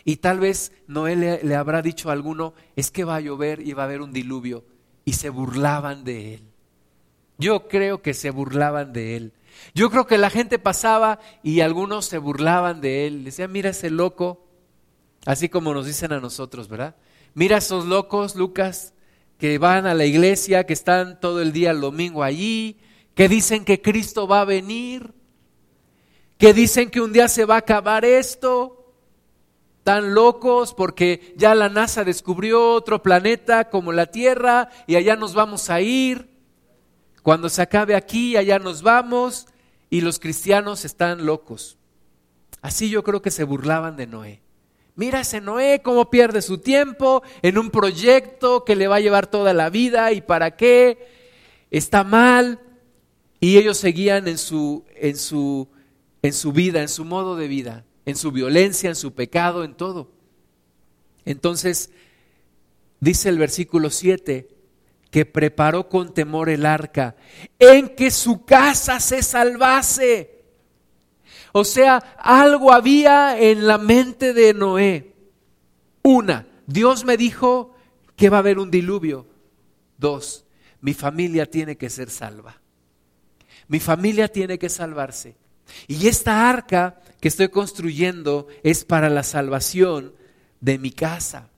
Y 0.03 0.17
tal 0.17 0.39
vez 0.39 0.71
Noé 0.88 1.15
le, 1.15 1.43
le, 1.43 1.55
habrá 1.55 1.84
dicho 1.84 2.10
a 2.10 2.13
alguno, 2.13 2.55
es 2.75 2.89
que 2.89 3.03
va 3.03 3.17
a 3.17 3.21
llover 3.21 3.62
y 3.62 3.73
va 3.73 3.84
a 3.84 3.86
haber 3.86 4.01
un 4.01 4.12
diluvio. 4.12 4.65
Y 5.05 5.13
se 5.13 5.29
burlaban 5.29 6.03
de 6.03 6.34
él. 6.34 6.55
Yo 7.38 7.67
creo 7.67 8.02
que 8.02 8.13
se 8.13 8.30
burlaban 8.30 8.93
de 8.93 9.17
él. 9.17 9.34
Yo 9.74 9.89
creo 9.89 10.08
que 10.08 10.17
la 10.17 10.30
gente 10.30 10.60
pasaba 10.60 11.19
y 11.43 11.62
algunos 11.62 12.06
se 12.06 12.17
burlaban 12.17 12.82
de 12.82 13.08
él. 13.08 13.24
Decían, 13.24 13.52
mira 13.52 13.71
ese 13.71 13.89
loco, 13.89 14.45
así 15.26 15.50
como 15.50 15.74
nos 15.74 15.86
dicen 15.86 16.13
a 16.13 16.19
nosotros, 16.19 16.67
¿verdad? 16.67 16.95
Mira 17.34 17.58
esos 17.58 17.86
locos, 17.86 18.36
Lucas, 18.36 18.93
que 19.38 19.58
van 19.58 19.86
a 19.86 19.93
la 19.93 20.06
iglesia, 20.06 20.65
que 20.65 20.74
están 20.74 21.19
todo 21.19 21.41
el 21.41 21.52
día 21.52 21.71
el 21.71 21.82
domingo 21.82 22.24
allí, 22.24 22.78
que 23.13 23.28
dicen 23.28 23.65
que 23.65 23.82
Cristo 23.82 24.28
va 24.28 24.41
a 24.41 24.45
venir, 24.45 25.13
que 26.38 26.54
dicen 26.54 26.89
que 26.89 27.02
un 27.02 27.13
día 27.13 27.28
se 27.28 27.45
va 27.45 27.56
a 27.56 27.60
acabar 27.60 28.06
esto. 28.06 28.93
Tan 29.84 30.15
locos 30.15 30.74
porque 30.74 31.36
ya 31.38 31.54
la 31.54 31.69
NASA 31.69 32.04
descubrió 32.04 32.71
otro 32.74 33.04
planeta 33.04 33.69
como 33.69 33.91
la 33.91 34.08
Tierra 34.08 34.69
y 34.88 34.95
allá 34.95 35.15
nos 35.15 35.36
vamos 35.36 35.69
a 35.69 35.80
ir. 35.80 36.35
Cuando 37.25 37.49
se 37.49 37.63
acabe 37.63 37.95
aquí, 37.95 38.38
allá 38.38 38.59
nos 38.59 38.83
vamos 38.83 39.47
y 39.89 40.01
los 40.01 40.19
cristianos 40.19 40.85
están 40.85 41.25
locos. 41.25 41.79
Así 42.61 42.91
yo 42.91 43.03
creo 43.03 43.23
que 43.23 43.31
se 43.31 43.43
burlaban 43.43 43.97
de 43.97 44.05
Noé. 44.05 44.43
Mira 44.93 45.21
ese 45.21 45.41
Noé 45.41 45.81
cómo 45.83 46.11
pierde 46.11 46.43
su 46.43 46.59
tiempo 46.59 47.23
en 47.41 47.57
un 47.57 47.71
proyecto 47.71 48.63
que 48.63 48.75
le 48.75 48.88
va 48.88 48.97
a 48.97 48.99
llevar 48.99 49.25
toda 49.25 49.55
la 49.55 49.71
vida 49.71 50.11
y 50.11 50.21
para 50.21 50.55
qué. 50.55 50.99
Está 51.71 52.03
mal. 52.03 52.59
Y 53.39 53.57
ellos 53.57 53.77
seguían 53.77 54.27
en 54.27 54.38
su, 54.38 54.85
en 54.93 55.17
su, 55.17 55.67
en 56.21 56.31
su 56.31 56.51
vida, 56.51 56.83
en 56.83 56.89
su 56.89 57.05
modo 57.05 57.35
de 57.35 57.47
vida, 57.47 57.85
en 58.05 58.17
su 58.17 58.31
violencia, 58.31 58.88
en 58.88 58.95
su 58.95 59.15
pecado, 59.15 59.63
en 59.63 59.73
todo. 59.73 60.11
Entonces, 61.25 61.89
dice 62.99 63.29
el 63.29 63.39
versículo 63.39 63.89
7, 63.89 64.55
que 65.15 65.25
preparó 65.25 65.88
con 65.88 66.13
temor 66.13 66.49
el 66.49 66.65
arca, 66.65 67.15
en 67.58 67.95
que 67.95 68.12
su 68.12 68.43
casa 68.43 68.99
se 68.99 69.23
salvase. 69.23 70.43
O 71.54 71.63
sea, 71.63 72.17
algo 72.19 72.73
había 72.73 73.39
en 73.39 73.65
la 73.65 73.78
mente 73.78 74.34
de 74.34 74.54
Noé. 74.54 75.13
Una, 76.04 76.45
Dios 76.67 77.06
me 77.06 77.15
dijo 77.15 77.73
que 78.17 78.28
va 78.28 78.36
a 78.36 78.39
haber 78.41 78.60
un 78.60 78.69
diluvio. 78.69 79.25
Dos, 79.97 80.43
mi 80.82 80.93
familia 80.93 81.49
tiene 81.49 81.78
que 81.78 81.89
ser 81.89 82.10
salva. 82.10 82.60
Mi 83.69 83.80
familia 83.80 84.28
tiene 84.28 84.60
que 84.60 84.67
salvarse. 84.67 85.38
Y 85.88 86.10
esta 86.10 86.49
arca 86.49 86.99
que 87.21 87.30
estoy 87.30 87.47
construyendo 87.47 88.49
es 88.63 88.84
para 88.84 89.10
la 89.10 89.23
salvación 89.23 90.13
de 90.60 90.78
mi 90.78 90.91
casa. 90.91 91.51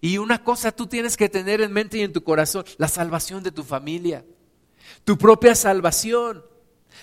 Y 0.00 0.18
una 0.18 0.44
cosa 0.44 0.72
tú 0.72 0.86
tienes 0.86 1.16
que 1.16 1.28
tener 1.28 1.60
en 1.60 1.72
mente 1.72 1.98
y 1.98 2.02
en 2.02 2.12
tu 2.12 2.22
corazón, 2.22 2.64
la 2.76 2.88
salvación 2.88 3.42
de 3.42 3.50
tu 3.50 3.64
familia, 3.64 4.24
tu 5.04 5.18
propia 5.18 5.54
salvación, 5.54 6.44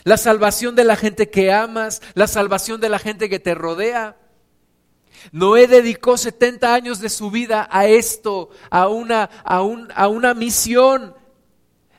la 0.03 0.17
salvación 0.17 0.75
de 0.75 0.83
la 0.83 0.95
gente 0.95 1.29
que 1.29 1.51
amas, 1.51 2.01
la 2.13 2.27
salvación 2.27 2.79
de 2.79 2.89
la 2.89 2.99
gente 2.99 3.29
que 3.29 3.39
te 3.39 3.55
rodea. 3.55 4.17
Noé 5.31 5.67
dedicó 5.67 6.17
70 6.17 6.73
años 6.73 6.99
de 6.99 7.09
su 7.09 7.31
vida 7.31 7.67
a 7.71 7.87
esto, 7.87 8.49
a 8.69 8.87
una, 8.87 9.29
a 9.43 9.57
a 9.95 10.07
una 10.07 10.33
misión 10.33 11.15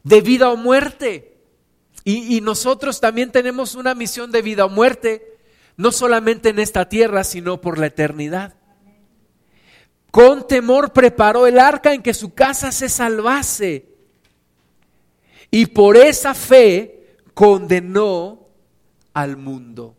de 0.03 0.21
vida 0.21 0.51
o 0.51 0.57
muerte. 0.57 1.35
Y 2.05 2.41
nosotros 2.41 3.01
también 3.01 3.33
tenemos 3.33 3.75
una 3.75 3.93
misión 3.97 4.31
de 4.31 4.41
vida 4.41 4.65
o 4.65 4.69
muerte, 4.69 5.37
no 5.77 5.91
solamente 5.91 6.51
en 6.51 6.61
esta 6.61 6.89
tierra, 6.89 7.25
sino 7.25 7.61
por 7.61 7.79
la 7.79 7.87
eternidad. 7.87 8.55
Con 10.11 10.47
temor 10.47 10.93
preparó 10.93 11.47
el 11.47 11.59
arca 11.59 11.93
en 11.93 12.03
que 12.03 12.15
su 12.15 12.35
casa 12.35 12.73
se 12.73 12.89
salvase. 12.89 13.87
Y 15.51 15.67
por 15.67 15.97
esa 15.97 16.35
fe 16.35 17.17
condenó 17.35 18.49
al 19.13 19.37
mundo. 19.37 19.97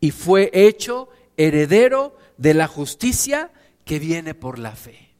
Y 0.00 0.10
fue 0.10 0.50
hecho 0.52 1.08
heredero 1.36 2.16
de 2.36 2.54
la 2.54 2.66
justicia 2.66 3.50
que 3.84 3.98
viene 3.98 4.34
por 4.34 4.58
la 4.58 4.72
fe. 4.72 5.10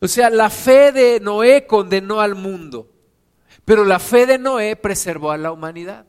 O 0.00 0.08
sea, 0.08 0.30
la 0.30 0.50
fe 0.50 0.92
de 0.92 1.20
Noé 1.20 1.66
condenó 1.66 2.20
al 2.20 2.34
mundo, 2.34 2.90
pero 3.64 3.84
la 3.84 3.98
fe 3.98 4.26
de 4.26 4.38
Noé 4.38 4.76
preservó 4.76 5.30
a 5.30 5.38
la 5.38 5.52
humanidad. 5.52 6.06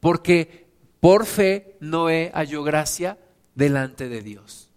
Porque 0.00 0.66
por 1.00 1.26
fe 1.26 1.76
Noé 1.80 2.32
halló 2.34 2.64
gracia 2.64 3.18
delante 3.54 4.08
de 4.08 4.20
Dios. 4.20 4.71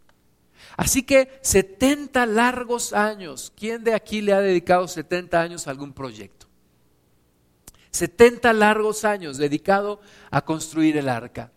Así 0.78 1.04
que 1.04 1.40
70 1.42 2.26
largos 2.26 2.94
años. 2.94 3.52
¿Quién 3.56 3.84
de 3.84 3.94
aquí 3.94 4.22
le 4.22 4.34
ha 4.34 4.42
dedicado 4.42 4.88
70 4.88 5.42
años 5.42 5.68
a 5.68 5.72
algún 5.72 5.94
proyecto? 5.94 6.48
70 7.92 8.52
largos 8.54 9.06
años 9.06 9.38
dedicado 9.38 10.02
a 10.30 10.44
construir 10.44 10.98
el 10.98 11.08
arca, 11.08 11.52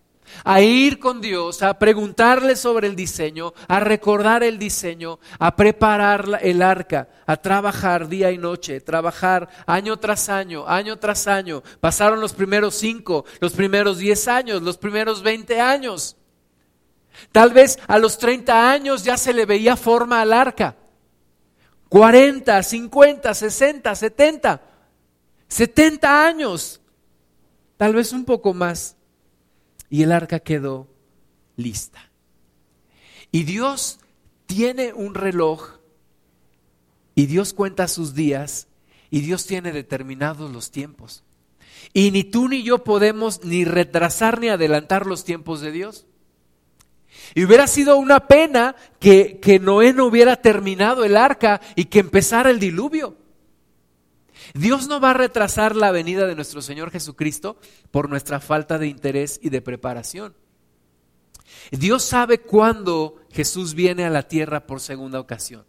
a 0.44 0.61
ir 0.61 1.00
con 1.00 1.20
Dios, 1.20 1.62
a 1.64 1.76
preguntarle 1.81 2.54
sobre 2.54 2.87
el 2.87 2.94
diseño, 2.94 3.54
a 3.66 3.81
recordar 3.81 4.44
el 4.44 4.57
diseño, 4.57 5.18
a 5.40 5.57
preparar 5.57 6.38
el 6.42 6.62
arca, 6.62 7.09
a 7.26 7.37
trabajar 7.38 8.09
día 8.09 8.31
y 8.31 8.38
noche, 8.38 8.81
trabajar 8.81 9.48
año 9.66 9.96
tras 9.96 10.28
año, 10.28 10.64
año 10.68 10.96
tras 10.96 11.26
año. 11.26 11.64
Pasaron 11.81 12.20
los 12.20 12.35
primeros 12.35 12.76
cinco, 12.76 13.24
los 13.40 13.52
primeros 13.52 13.98
diez 13.98 14.28
años, 14.28 14.62
los 14.62 14.78
primeros 14.78 15.24
veinte 15.24 15.61
años. 15.61 16.17
Tal 17.33 17.52
vez 17.52 17.78
a 17.87 17.98
los 17.98 18.18
30 18.18 18.70
años 18.70 19.04
ya 19.04 19.16
se 19.16 19.33
le 19.33 19.46
veía 19.46 19.76
forma 19.76 20.20
al 20.20 20.33
arca. 20.33 20.76
40, 21.88 22.62
50, 22.62 23.35
60, 23.35 23.94
70, 23.94 24.62
70 25.48 26.26
años, 26.26 26.81
tal 27.76 27.94
vez 27.94 28.12
un 28.12 28.24
poco 28.24 28.52
más. 28.52 28.96
Y 29.88 30.02
el 30.02 30.12
arca 30.12 30.40
quedó 30.40 30.87
lista. 31.57 32.11
Y 33.31 33.44
Dios 33.44 34.00
tiene 34.46 34.92
un 34.92 35.14
reloj 35.14 35.78
y 37.14 37.26
Dios 37.26 37.52
cuenta 37.52 37.88
sus 37.88 38.14
días 38.14 38.68
y 39.11 39.20
Dios 39.20 39.46
tiene 39.46 39.72
determinados 39.72 40.50
los 40.50 40.70
tiempos. 40.70 41.24
Y 41.92 42.11
ni 42.11 42.24
tú 42.24 42.48
ni 42.48 42.62
yo 42.62 42.85
podemos 42.85 43.44
ni 43.44 43.64
retrasar 43.64 44.40
ni 44.40 44.48
adelantar 44.48 45.07
los 45.07 45.24
tiempos 45.24 45.61
de 45.61 45.72
Dios. 45.72 46.07
Y 47.35 47.44
hubiera 47.44 47.66
sido 47.66 47.96
una 47.96 48.26
pena 48.26 48.74
que, 48.98 49.38
que 49.40 49.59
Noé 49.59 49.92
no 49.92 50.07
hubiera 50.07 50.37
terminado 50.37 51.04
el 51.04 51.16
arca 51.16 51.61
y 51.76 51.87
que 51.87 52.00
empezara 52.00 52.50
el 52.50 52.59
diluvio. 52.59 53.16
Dios 54.54 54.88
no 54.88 55.00
va 55.00 55.11
a 55.11 55.14
retrasar 55.14 55.76
la 55.76 55.90
venida 55.90 56.26
de 56.26 56.35
nuestro 56.35 56.62
Señor 56.62 56.90
Jesucristo 56.90 57.59
por 57.90 58.09
nuestra 58.09 58.40
falta 58.40 58.78
de 58.78 58.87
interés 58.87 59.38
y 59.42 59.50
de 59.50 59.61
preparación. 59.61 60.35
Dios 61.70 62.04
sabe 62.04 62.38
cuándo 62.38 63.16
Jesús 63.31 63.74
viene 63.74 64.04
a 64.04 64.11
la 64.11 64.22
tierra 64.22 64.66
por 64.66 64.81
segunda 64.81 65.20
ocasión. 65.20 65.66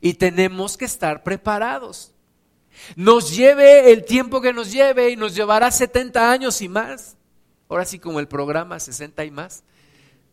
Y 0.00 0.14
tenemos 0.14 0.76
que 0.76 0.84
estar 0.84 1.22
preparados. 1.22 2.12
Nos 2.94 3.34
lleve 3.34 3.92
el 3.92 4.04
tiempo 4.04 4.40
que 4.40 4.52
nos 4.52 4.72
lleve 4.72 5.10
y 5.10 5.16
nos 5.16 5.34
llevará 5.34 5.70
70 5.70 6.30
años 6.30 6.60
y 6.60 6.68
más. 6.68 7.16
Ahora 7.68 7.84
sí 7.84 7.98
como 7.98 8.20
el 8.20 8.28
programa 8.28 8.78
60 8.78 9.24
y 9.24 9.30
más 9.30 9.64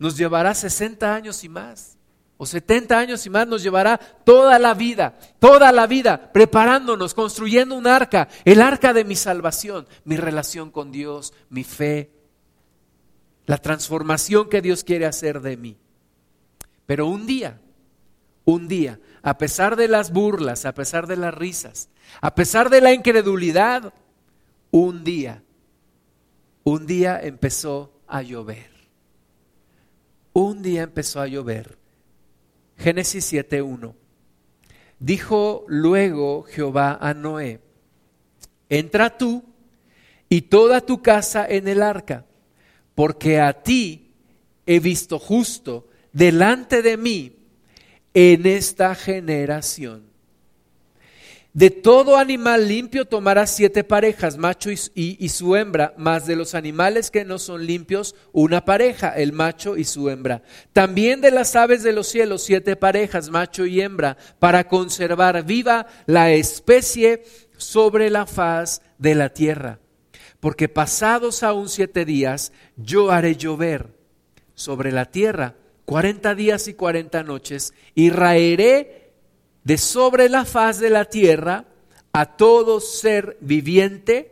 nos 0.04 0.18
llevará 0.18 0.54
60 0.54 1.16
años 1.16 1.46
y 1.46 1.50
más. 1.50 1.98
O 2.36 2.46
70 2.46 3.00
años 3.00 3.26
y 3.26 3.30
más 3.30 3.48
nos 3.48 3.64
llevará 3.64 3.98
toda 3.98 4.60
la 4.60 4.74
vida, 4.74 5.18
toda 5.40 5.72
la 5.72 5.88
vida, 5.88 6.34
preparándonos, 6.34 7.14
construyendo 7.14 7.76
un 7.76 7.88
arca, 7.88 8.28
el 8.44 8.62
arca 8.62 8.92
de 8.92 9.06
mi 9.06 9.16
salvación, 9.16 9.88
mi 10.04 10.18
relación 10.18 10.72
con 10.72 10.92
Dios, 10.92 11.34
mi 11.50 11.64
fe, 11.64 12.12
la 13.46 13.58
transformación 13.60 14.50
que 14.50 14.62
Dios 14.62 14.84
quiere 14.84 15.06
hacer 15.06 15.40
de 15.40 15.56
mí. 15.56 15.78
Pero 16.86 17.08
un 17.08 17.26
día, 17.26 17.62
un 18.44 18.68
día, 18.68 19.00
a 19.22 19.38
pesar 19.38 19.78
de 19.78 19.88
las 19.88 20.12
burlas, 20.12 20.66
a 20.66 20.74
pesar 20.74 21.08
de 21.08 21.16
las 21.16 21.34
risas, 21.34 21.88
a 22.20 22.36
pesar 22.36 22.70
de 22.70 22.82
la 22.82 22.92
incredulidad, 22.92 23.94
un 24.70 25.06
día, 25.06 25.44
un 26.66 26.86
día 26.86 27.22
empezó 27.24 28.02
a 28.06 28.22
llover 28.22 28.73
un 30.34 30.62
día 30.62 30.84
empezó 30.84 31.22
a 31.22 31.28
llover. 31.28 31.78
Génesis 32.78 33.32
7.1. 33.32 33.94
Dijo 35.00 35.66
luego 35.68 36.44
Jehová 36.44 36.98
a 37.00 37.14
Noé, 37.14 37.60
entra 38.70 39.18
tú 39.18 39.44
y 40.30 40.44
toda 40.44 40.82
tu 40.82 41.02
casa 41.02 41.46
en 41.48 41.68
el 41.68 41.82
arca, 41.82 42.26
porque 42.96 43.40
a 43.40 43.64
ti 43.64 44.12
he 44.66 44.80
visto 44.80 45.20
justo 45.20 45.88
delante 46.12 46.82
de 46.82 46.98
mí 46.98 47.36
en 48.14 48.46
esta 48.46 48.96
generación. 48.96 50.13
De 51.54 51.70
todo 51.70 52.18
animal 52.18 52.68
limpio 52.68 53.06
tomarás 53.06 53.56
siete 53.56 53.84
parejas, 53.84 54.38
macho 54.38 54.72
y, 54.72 55.30
su 55.30 55.56
hembra, 55.56 55.94
más 55.98 56.26
de 56.26 56.36
los 56.36 56.56
animales 56.56 57.12
que 57.12 57.26
no 57.26 57.38
son 57.38 57.68
limpios, 57.68 58.16
una 58.32 58.66
pareja, 58.66 59.10
el 59.10 59.34
macho 59.34 59.78
y 59.78 59.84
su 59.84 60.10
hembra. 60.10 60.42
También 60.74 61.22
de 61.22 61.30
las 61.30 61.56
aves 61.56 61.84
de 61.84 61.94
los 61.94 62.08
cielos, 62.08 62.42
siete 62.42 62.76
parejas, 62.76 63.30
macho 63.30 63.68
y 63.68 63.82
hembra, 63.82 64.18
para 64.40 64.68
conservar 64.68 65.46
viva 65.46 65.86
la 66.08 66.32
especie 66.32 67.24
sobre 67.56 68.10
la 68.10 68.26
faz 68.26 68.82
de 68.98 69.14
la 69.14 69.30
tierra. 69.30 69.80
Porque 70.40 70.70
pasados 70.70 71.44
aún 71.44 71.70
siete 71.70 72.04
días, 72.04 72.52
yo 72.78 73.12
haré 73.12 73.36
llover 73.36 73.94
sobre 74.56 74.92
la 74.92 75.06
tierra 75.06 75.56
cuarenta 75.86 76.36
días 76.36 76.68
y 76.68 76.74
cuarenta 76.74 77.24
noches, 77.24 77.74
y 77.96 78.10
raeré 78.10 79.03
de 79.64 79.78
sobre 79.78 80.30
la 80.30 80.46
faz 80.46 80.80
de 80.80 80.90
la 80.90 81.06
tierra 81.06 81.66
a 82.12 82.38
todo 82.38 82.80
ser 82.80 83.38
viviente 83.42 84.32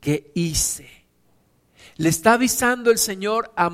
que 0.00 0.30
hice. 0.34 0.88
Le 1.96 2.08
está 2.08 2.34
avisando 2.34 2.90
el 2.90 2.98
Señor 2.98 3.52
a, 3.56 3.70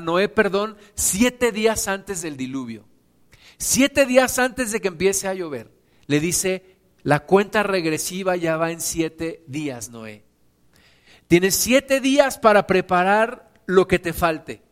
Noé, 0.00 0.28
perdón, 0.28 0.76
siete 0.94 1.52
días 1.52 1.88
antes 1.88 2.22
del 2.22 2.36
diluvio. 2.36 2.84
Siete 3.58 4.06
días 4.06 4.38
antes 4.38 4.70
de 4.72 4.80
que 4.80 4.88
empiece 4.88 5.26
a 5.26 5.34
llover. 5.34 5.70
Le 6.06 6.20
dice, 6.20 6.76
la 7.02 7.20
cuenta 7.20 7.62
regresiva 7.62 8.36
ya 8.36 8.56
va 8.56 8.70
en 8.70 8.80
siete 8.80 9.42
días, 9.46 9.90
Noé. 9.90 10.22
Tienes 11.26 11.56
siete 11.56 12.00
días 12.00 12.38
para 12.38 12.66
preparar 12.66 13.50
lo 13.66 13.88
que 13.88 13.98
te 13.98 14.12
falte. 14.12 14.62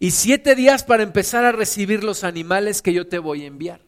Y 0.00 0.10
siete 0.10 0.54
días 0.54 0.82
para 0.82 1.04
empezar 1.04 1.44
a 1.44 1.52
recibir 1.52 2.02
los 2.02 2.24
animales 2.24 2.82
que 2.82 2.92
yo 2.92 3.06
te 3.06 3.18
voy 3.18 3.44
a 3.44 3.46
enviar 3.46 3.85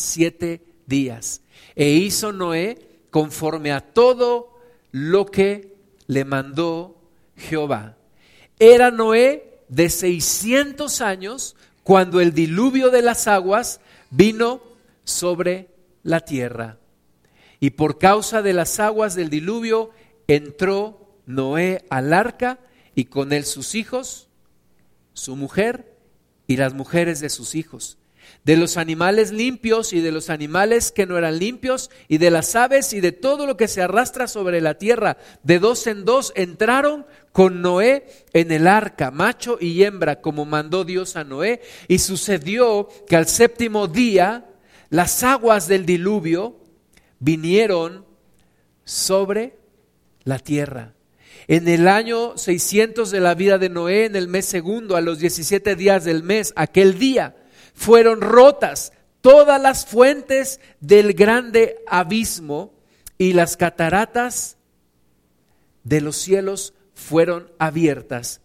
siete 0.00 0.62
días. 0.86 1.42
E 1.74 1.90
hizo 1.90 2.32
Noé 2.32 2.78
conforme 3.10 3.72
a 3.72 3.80
todo 3.80 4.58
lo 4.90 5.26
que 5.26 5.76
le 6.06 6.24
mandó 6.24 7.00
Jehová. 7.36 7.96
Era 8.58 8.90
Noé 8.90 9.60
de 9.68 9.90
600 9.90 11.00
años 11.00 11.56
cuando 11.82 12.20
el 12.20 12.32
diluvio 12.32 12.90
de 12.90 13.02
las 13.02 13.28
aguas 13.28 13.80
vino 14.10 14.62
sobre 15.04 15.68
la 16.02 16.20
tierra. 16.20 16.78
Y 17.60 17.70
por 17.70 17.98
causa 17.98 18.42
de 18.42 18.52
las 18.52 18.80
aguas 18.80 19.14
del 19.14 19.30
diluvio 19.30 19.90
entró 20.26 21.08
Noé 21.26 21.84
al 21.90 22.12
arca 22.12 22.58
y 22.94 23.06
con 23.06 23.32
él 23.32 23.44
sus 23.44 23.74
hijos, 23.74 24.28
su 25.12 25.36
mujer 25.36 25.96
y 26.46 26.56
las 26.56 26.74
mujeres 26.74 27.20
de 27.20 27.28
sus 27.28 27.54
hijos 27.54 27.98
de 28.44 28.56
los 28.56 28.76
animales 28.76 29.32
limpios 29.32 29.92
y 29.92 30.00
de 30.00 30.12
los 30.12 30.30
animales 30.30 30.92
que 30.92 31.06
no 31.06 31.18
eran 31.18 31.38
limpios, 31.38 31.90
y 32.08 32.18
de 32.18 32.30
las 32.30 32.56
aves 32.56 32.92
y 32.92 33.00
de 33.00 33.12
todo 33.12 33.46
lo 33.46 33.56
que 33.56 33.68
se 33.68 33.82
arrastra 33.82 34.26
sobre 34.26 34.60
la 34.60 34.74
tierra. 34.74 35.18
De 35.42 35.58
dos 35.58 35.86
en 35.86 36.04
dos 36.04 36.32
entraron 36.34 37.06
con 37.32 37.62
Noé 37.62 38.06
en 38.32 38.50
el 38.50 38.66
arca, 38.66 39.10
macho 39.10 39.58
y 39.60 39.82
hembra, 39.84 40.20
como 40.20 40.44
mandó 40.44 40.84
Dios 40.84 41.16
a 41.16 41.24
Noé. 41.24 41.60
Y 41.88 41.98
sucedió 41.98 42.88
que 43.06 43.16
al 43.16 43.26
séptimo 43.26 43.86
día 43.86 44.46
las 44.90 45.22
aguas 45.22 45.68
del 45.68 45.84
diluvio 45.84 46.56
vinieron 47.18 48.06
sobre 48.84 49.58
la 50.24 50.38
tierra. 50.38 50.94
En 51.46 51.66
el 51.68 51.88
año 51.88 52.36
600 52.36 53.10
de 53.10 53.20
la 53.20 53.34
vida 53.34 53.56
de 53.58 53.70
Noé, 53.70 54.04
en 54.04 54.16
el 54.16 54.28
mes 54.28 54.44
segundo, 54.44 54.96
a 54.96 55.00
los 55.00 55.18
17 55.18 55.76
días 55.76 56.04
del 56.04 56.22
mes, 56.22 56.52
aquel 56.56 56.98
día, 56.98 57.36
fueron 57.78 58.20
rotas 58.20 58.92
todas 59.20 59.62
las 59.62 59.86
fuentes 59.86 60.58
del 60.80 61.12
grande 61.12 61.76
abismo 61.86 62.74
y 63.18 63.34
las 63.34 63.56
cataratas 63.56 64.56
de 65.84 66.00
los 66.00 66.16
cielos 66.16 66.74
fueron 66.94 67.52
abiertas. 67.60 68.40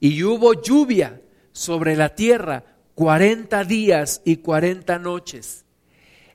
Y 0.00 0.24
hubo 0.24 0.60
lluvia 0.60 1.22
sobre 1.52 1.94
la 1.94 2.16
tierra 2.16 2.64
cuarenta 2.96 3.62
días 3.62 4.22
y 4.24 4.38
cuarenta 4.38 4.98
noches. 4.98 5.64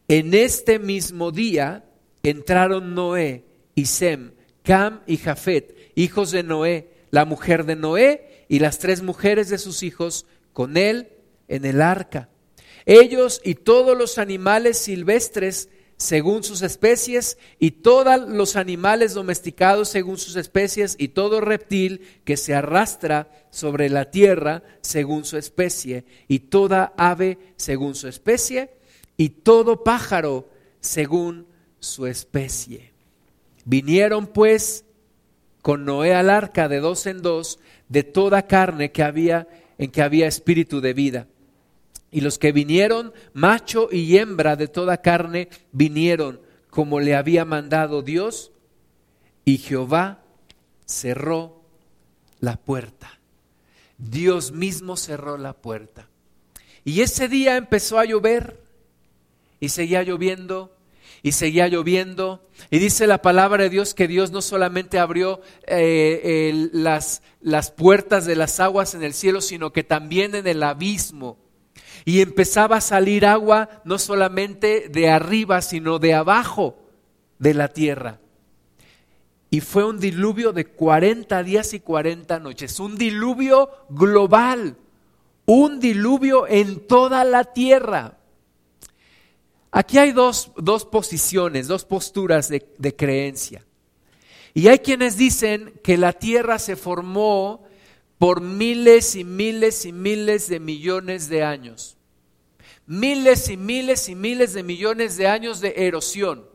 En 0.08 0.34
este 0.34 0.80
mismo 0.80 1.32
día 1.32 1.84
entraron 2.24 2.96
Noé 2.96 3.44
y 3.76 3.88
Sem, 3.88 4.32
Cam 4.64 5.02
y 5.08 5.18
Jafet, 5.18 5.92
hijos 5.96 6.32
de 6.32 6.44
Noé, 6.44 6.90
la 7.12 7.26
mujer 7.26 7.66
de 7.66 7.76
Noé 7.76 8.46
y 8.48 8.60
las 8.60 8.80
tres 8.80 9.02
mujeres 9.02 9.50
de 9.50 9.58
sus 9.58 9.84
hijos 9.84 10.26
con 10.54 10.78
él 10.78 11.10
en 11.52 11.66
el 11.66 11.82
arca. 11.82 12.30
Ellos 12.86 13.42
y 13.44 13.56
todos 13.56 13.96
los 13.98 14.18
animales 14.18 14.78
silvestres 14.78 15.70
según 15.98 16.44
sus 16.44 16.64
especies, 16.64 17.38
y 17.60 17.72
todos 17.72 18.28
los 18.28 18.56
animales 18.56 19.14
domesticados 19.14 19.88
según 19.88 20.18
sus 20.18 20.36
especies, 20.36 20.96
y 20.98 21.10
todo 21.10 21.42
reptil 21.42 22.02
que 22.24 22.38
se 22.38 22.56
arrastra 22.56 23.30
sobre 23.52 23.88
la 23.88 24.10
tierra 24.10 24.64
según 24.82 25.26
su 25.26 25.38
especie, 25.38 26.06
y 26.28 26.40
toda 26.40 26.94
ave 26.98 27.38
según 27.56 27.94
su 27.94 28.08
especie, 28.08 28.72
y 29.16 29.30
todo 29.30 29.84
pájaro 29.84 30.50
según 30.80 31.46
su 31.80 32.08
especie. 32.08 32.94
Vinieron 33.66 34.26
pues 34.26 34.86
con 35.62 35.86
Noé 35.86 36.16
al 36.16 36.32
arca 36.32 36.68
de 36.68 36.80
dos 36.80 37.06
en 37.06 37.22
dos 37.22 37.60
de 37.90 38.02
toda 38.02 38.48
carne 38.48 38.92
que 38.92 39.04
había 39.04 39.48
en 39.78 39.92
que 39.92 40.02
había 40.02 40.28
espíritu 40.28 40.82
de 40.82 40.94
vida 40.94 41.28
y 42.12 42.22
los 42.22 42.38
que 42.38 42.52
vinieron, 42.52 43.14
macho 43.34 43.88
y 43.90 44.18
hembra 44.18 44.58
de 44.58 44.68
toda 44.68 45.02
carne, 45.02 45.48
vinieron 45.72 46.42
como 46.70 47.00
le 47.00 47.16
había 47.16 47.46
mandado 47.46 48.02
Dios, 48.02 48.52
y 49.46 49.58
Jehová 49.58 50.24
cerró 50.86 51.64
la 52.40 52.58
puerta. 52.58 53.20
Dios 53.98 54.52
mismo 54.52 54.98
cerró 54.98 55.38
la 55.38 55.54
puerta. 55.54 56.10
Y 56.84 57.02
ese 57.02 57.28
día 57.28 57.58
empezó 57.58 57.98
a 57.98 58.06
llover, 58.06 58.62
y 59.60 59.70
seguía 59.70 60.04
lloviendo, 60.04 60.76
y 61.24 61.34
seguía 61.34 61.68
lloviendo. 61.68 62.48
Y 62.72 62.80
dice 62.80 63.08
la 63.08 63.22
palabra 63.22 63.64
de 63.64 63.70
Dios 63.70 63.94
que 63.94 64.08
Dios 64.08 64.32
no 64.32 64.42
solamente 64.42 65.00
abrió 65.00 65.42
eh, 65.68 66.70
las, 66.74 67.22
las 67.42 67.72
puertas 67.72 68.26
de 68.26 68.36
las 68.36 68.60
aguas 68.60 68.96
en 68.96 69.04
el 69.04 69.14
cielo, 69.14 69.40
sino 69.40 69.72
que 69.72 69.84
también 69.84 70.36
en 70.36 70.48
el 70.48 70.64
abismo 70.64 71.38
y 72.06 72.22
empezaba 72.22 72.78
a 72.78 72.82
salir 72.82 73.26
agua 73.26 73.70
no 73.84 74.00
solamente 74.00 74.90
de 74.90 75.10
arriba, 75.10 75.62
sino 75.62 76.00
de 76.00 76.14
abajo 76.14 76.78
de 77.40 77.54
la 77.54 77.68
tierra. 77.68 78.20
Y 79.50 79.60
fue 79.60 79.84
un 79.84 80.00
diluvio 80.00 80.54
de 80.54 80.66
40 80.66 81.44
días 81.44 81.74
y 81.74 81.82
40 81.82 82.40
noches, 82.40 82.80
un 82.80 82.96
diluvio 82.96 83.70
global, 83.90 84.78
un 85.46 85.80
diluvio 85.80 86.48
en 86.48 86.88
toda 86.88 87.24
la 87.26 87.44
tierra. 87.44 88.18
Aquí 89.72 89.98
hay 89.98 90.12
dos, 90.12 90.52
dos 90.56 90.86
posiciones, 90.86 91.68
dos 91.68 91.86
posturas 91.86 92.48
de, 92.50 92.66
de 92.78 92.96
creencia. 92.96 93.66
Y 94.54 94.68
hay 94.68 94.80
quienes 94.80 95.18
dicen 95.18 95.74
que 95.84 95.98
la 95.98 96.14
tierra 96.14 96.60
se 96.60 96.76
formó 96.76 97.64
por 98.22 98.40
miles 98.40 99.16
y 99.16 99.24
miles 99.24 99.84
y 99.84 99.92
miles 99.92 100.48
de 100.48 100.60
millones 100.60 101.28
de 101.28 101.42
años. 101.42 101.98
Miles 102.86 103.50
y 103.50 103.58
miles 103.58 104.10
y 104.10 104.14
miles 104.14 104.54
de 104.54 104.62
millones 104.62 105.18
de 105.18 105.26
años 105.26 105.60
de 105.60 105.74
erosión. 105.76 106.46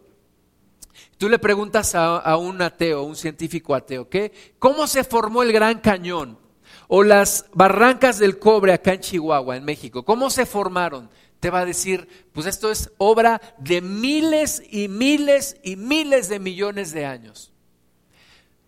Tú 1.18 1.28
le 1.28 1.40
preguntas 1.40 1.96
a, 1.96 2.36
un 2.36 2.62
ateo, 2.62 3.02
un 3.02 3.16
científico 3.16 3.74
ateo, 3.74 4.08
¿qué? 4.08 4.30
¿Cómo 4.60 4.86
se 4.86 5.02
formó 5.02 5.42
el 5.42 5.52
Gran 5.52 5.80
Cañón? 5.80 6.38
O 6.86 7.02
las 7.02 7.46
barrancas 7.52 8.20
del 8.20 8.38
cobre 8.38 8.72
acá 8.72 8.92
en 8.92 9.00
Chihuahua, 9.00 9.56
en 9.56 9.64
México, 9.64 10.04
¿cómo 10.04 10.30
se 10.30 10.46
formaron? 10.46 11.10
Te 11.40 11.50
va 11.50 11.62
a 11.62 11.66
decir, 11.66 12.06
pues 12.32 12.46
esto 12.46 12.70
es 12.70 12.92
obra 12.96 13.40
de 13.58 13.80
miles 13.80 14.62
y 14.70 14.86
miles 14.86 15.56
y 15.64 15.74
miles 15.74 16.28
de 16.28 16.38
millones 16.38 16.92
de 16.92 17.06
años. 17.06 17.55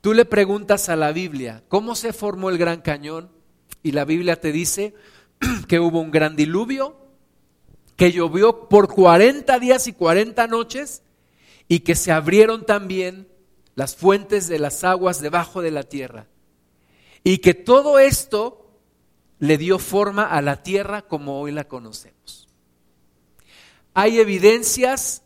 Tú 0.08 0.14
le 0.14 0.24
preguntas 0.24 0.88
a 0.88 0.96
la 0.96 1.12
Biblia, 1.12 1.62
¿cómo 1.68 1.94
se 1.94 2.14
formó 2.14 2.48
el 2.48 2.56
gran 2.56 2.80
cañón? 2.80 3.30
Y 3.82 3.92
la 3.92 4.06
Biblia 4.06 4.40
te 4.40 4.52
dice 4.52 4.94
que 5.68 5.80
hubo 5.80 6.00
un 6.00 6.10
gran 6.10 6.34
diluvio, 6.34 6.96
que 7.94 8.10
llovió 8.10 8.70
por 8.70 8.88
40 8.88 9.58
días 9.58 9.86
y 9.86 9.92
40 9.92 10.46
noches 10.46 11.02
y 11.68 11.80
que 11.80 11.94
se 11.94 12.10
abrieron 12.10 12.64
también 12.64 13.28
las 13.74 13.96
fuentes 13.96 14.48
de 14.48 14.58
las 14.58 14.82
aguas 14.82 15.20
debajo 15.20 15.60
de 15.60 15.72
la 15.72 15.82
tierra. 15.82 16.26
Y 17.22 17.36
que 17.36 17.52
todo 17.52 17.98
esto 17.98 18.66
le 19.38 19.58
dio 19.58 19.78
forma 19.78 20.24
a 20.24 20.40
la 20.40 20.62
tierra 20.62 21.02
como 21.02 21.38
hoy 21.38 21.52
la 21.52 21.64
conocemos. 21.64 22.48
Hay 23.92 24.20
evidencias, 24.20 25.20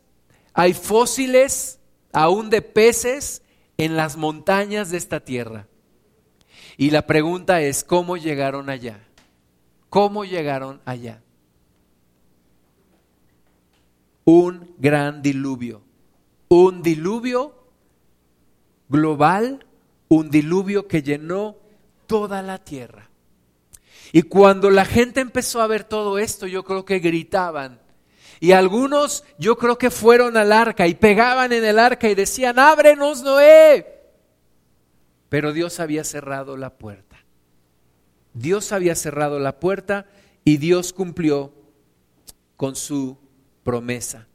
hay 0.54 0.74
fósiles, 0.74 1.78
aún 2.12 2.50
de 2.50 2.62
peces, 2.62 3.42
en 3.78 3.96
las 3.96 4.16
montañas 4.16 4.90
de 4.90 4.98
esta 4.98 5.20
tierra. 5.20 5.66
Y 6.76 6.90
la 6.90 7.06
pregunta 7.06 7.60
es, 7.60 7.84
¿cómo 7.84 8.16
llegaron 8.16 8.70
allá? 8.70 9.00
¿Cómo 9.88 10.24
llegaron 10.24 10.80
allá? 10.84 11.22
un 14.24 14.74
gran 14.78 15.22
diluvio. 15.22 15.82
Un 16.48 16.82
diluvio 16.82 17.54
global, 18.88 19.64
un 20.08 20.30
diluvio 20.30 20.86
que 20.86 21.02
llenó 21.02 21.56
toda 22.06 22.42
la 22.42 22.58
tierra. 22.58 23.08
Y 24.12 24.22
cuando 24.22 24.70
la 24.70 24.84
gente 24.84 25.20
empezó 25.20 25.62
a 25.62 25.66
ver 25.66 25.84
todo 25.84 26.18
esto, 26.18 26.46
yo 26.46 26.64
creo 26.64 26.84
que 26.84 26.98
gritaban. 26.98 27.80
Y 28.42 28.50
algunos 28.50 29.22
yo 29.38 29.56
creo 29.56 29.78
que 29.78 29.88
fueron 29.88 30.36
al 30.36 30.50
arca 30.50 30.88
y 30.88 30.96
pegaban 30.96 31.52
en 31.52 31.64
el 31.64 31.78
arca 31.78 32.08
y 32.08 32.16
decían, 32.16 32.58
ábrenos 32.58 33.22
Noé. 33.22 33.86
Pero 35.28 35.52
Dios 35.52 35.78
había 35.78 36.02
cerrado 36.02 36.56
la 36.56 36.70
puerta. 36.70 37.24
Dios 38.34 38.72
había 38.72 38.96
cerrado 38.96 39.38
la 39.38 39.60
puerta 39.60 40.06
y 40.44 40.56
Dios 40.56 40.92
cumplió 40.92 41.52
con 42.56 42.74
su 42.74 43.16
promesa. 43.62 44.26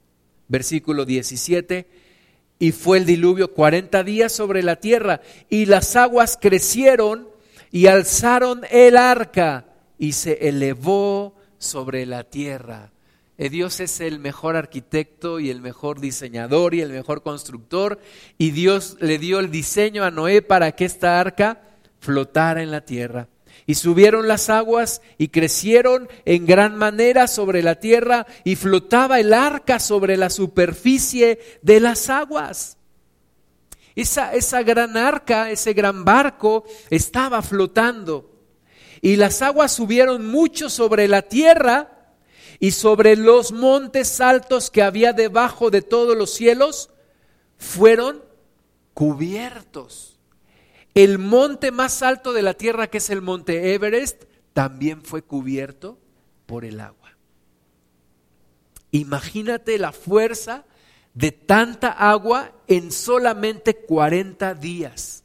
Versículo 0.48 1.04
17, 1.04 1.90
y 2.60 2.72
fue 2.72 3.00
el 3.00 3.06
diluvio 3.06 3.54
40 3.54 4.06
días 4.06 4.32
sobre 4.32 4.64
la 4.64 4.78
tierra 4.78 5.20
y 5.50 5.66
las 5.66 5.98
aguas 5.98 6.38
crecieron 6.40 7.28
y 7.72 7.88
alzaron 7.88 8.62
el 8.72 8.96
arca 8.96 9.66
y 9.98 10.14
se 10.14 10.48
elevó 10.48 11.36
sobre 11.58 12.06
la 12.06 12.24
tierra. 12.24 12.94
Eh, 13.40 13.50
Dios 13.50 13.80
es 13.80 14.02
el 14.02 14.20
mejor 14.20 14.56
arquitecto 14.56 15.40
y 15.40 15.52
el 15.52 15.62
mejor 15.62 16.00
diseñador 16.00 16.74
y 16.74 16.82
el 16.82 16.90
mejor 16.90 17.22
constructor 17.22 18.00
y 18.40 18.50
Dios 18.50 18.98
le 19.00 19.20
dio 19.20 19.40
el 19.40 19.52
diseño 19.52 20.04
a 20.04 20.12
Noé 20.12 20.42
para 20.42 20.72
que 20.72 20.86
esta 20.86 21.20
arca 21.20 21.62
flotara 22.00 22.64
en 22.64 22.72
la 22.72 22.82
tierra. 22.82 23.28
Y 23.68 23.76
subieron 23.76 24.28
las 24.28 24.50
aguas 24.50 25.02
y 25.18 25.28
crecieron 25.28 26.08
en 26.26 26.46
gran 26.46 26.78
manera 26.78 27.28
sobre 27.28 27.62
la 27.62 27.76
tierra 27.76 28.26
y 28.44 28.56
flotaba 28.56 29.20
el 29.20 29.34
arca 29.34 29.80
sobre 29.80 30.18
la 30.18 30.30
superficie 30.30 31.40
de 31.62 31.80
las 31.80 32.10
aguas. 32.10 32.78
Esa, 33.96 34.34
esa 34.34 34.64
gran 34.64 34.96
arca, 34.96 35.52
ese 35.52 35.74
gran 35.74 36.06
barco 36.06 36.64
estaba 36.90 37.42
flotando. 37.42 38.32
Y 39.02 39.16
las 39.16 39.42
aguas 39.42 39.74
subieron 39.74 40.26
mucho 40.28 40.70
sobre 40.70 41.08
la 41.08 41.24
tierra 41.24 41.97
y 42.60 42.72
sobre 42.72 43.16
los 43.16 43.52
montes 43.52 44.20
altos 44.20 44.72
que 44.72 44.82
había 44.82 45.14
debajo 45.14 45.70
de 45.70 45.82
todos 45.82 46.18
los 46.18 46.32
cielos 46.32 46.90
fueron 47.58 48.24
cubiertos. 48.94 50.18
El 50.94 51.20
monte 51.20 51.72
más 51.72 52.02
alto 52.02 52.34
de 52.34 52.42
la 52.42 52.56
tierra, 52.56 52.88
que 52.88 52.98
es 52.98 53.10
el 53.12 53.22
monte 53.22 53.74
Everest, 53.74 54.24
también 54.54 55.04
fue 55.04 55.22
cubierto 55.22 56.00
por 56.48 56.66
el 56.66 56.80
agua. 56.80 57.12
Imagínate 58.92 59.78
la 59.78 59.92
fuerza 59.92 60.66
de 61.14 61.32
tanta 61.32 61.92
agua 61.92 62.54
en 62.68 62.92
solamente 62.92 63.76
40 63.76 64.56
días. 64.56 65.24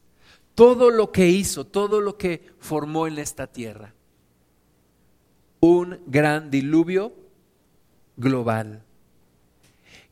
Todo 0.54 0.90
lo 0.90 1.12
que 1.12 1.28
hizo, 1.28 1.64
todo 1.64 2.02
lo 2.02 2.18
que 2.18 2.50
formó 2.58 3.06
en 3.06 3.18
esta 3.18 3.46
tierra. 3.46 3.94
Un 5.60 6.00
gran 6.06 6.50
diluvio 6.50 7.21
global. 8.16 8.82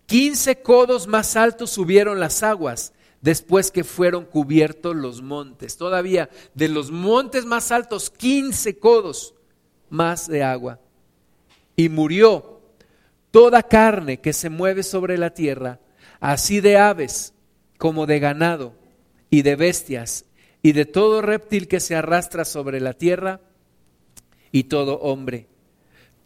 15 0.07 0.63
codos 0.63 1.07
más 1.07 1.37
altos 1.37 1.71
subieron 1.71 2.19
las 2.19 2.43
aguas 2.43 2.93
después 3.21 3.71
que 3.71 3.85
fueron 3.85 4.25
cubiertos 4.25 4.97
los 4.97 5.23
montes. 5.23 5.77
Todavía 5.77 6.31
de 6.55 6.69
los 6.69 6.91
montes 6.91 7.45
más 7.45 7.71
altos, 7.71 8.11
15 8.11 8.79
codos 8.79 9.35
más 9.89 10.29
de 10.29 10.43
agua. 10.43 10.81
Y 11.77 11.89
murió 11.89 12.61
toda 13.31 13.63
carne 13.63 14.21
que 14.21 14.33
se 14.33 14.51
mueve 14.51 14.83
sobre 14.83 15.17
la 15.17 15.31
tierra, 15.31 15.81
así 16.19 16.61
de 16.61 16.77
aves 16.77 17.33
como 17.79 18.07
de 18.07 18.19
ganado 18.19 18.75
y 19.31 19.43
de 19.43 19.57
bestias 19.57 20.25
y 20.63 20.73
de 20.73 20.85
todo 20.85 21.23
reptil 21.23 21.69
que 21.69 21.81
se 21.81 21.95
arrastra 21.95 22.45
sobre 22.45 22.81
la 22.81 22.95
tierra 22.95 23.41
y 24.53 24.65
todo 24.65 24.99
hombre. 24.99 25.50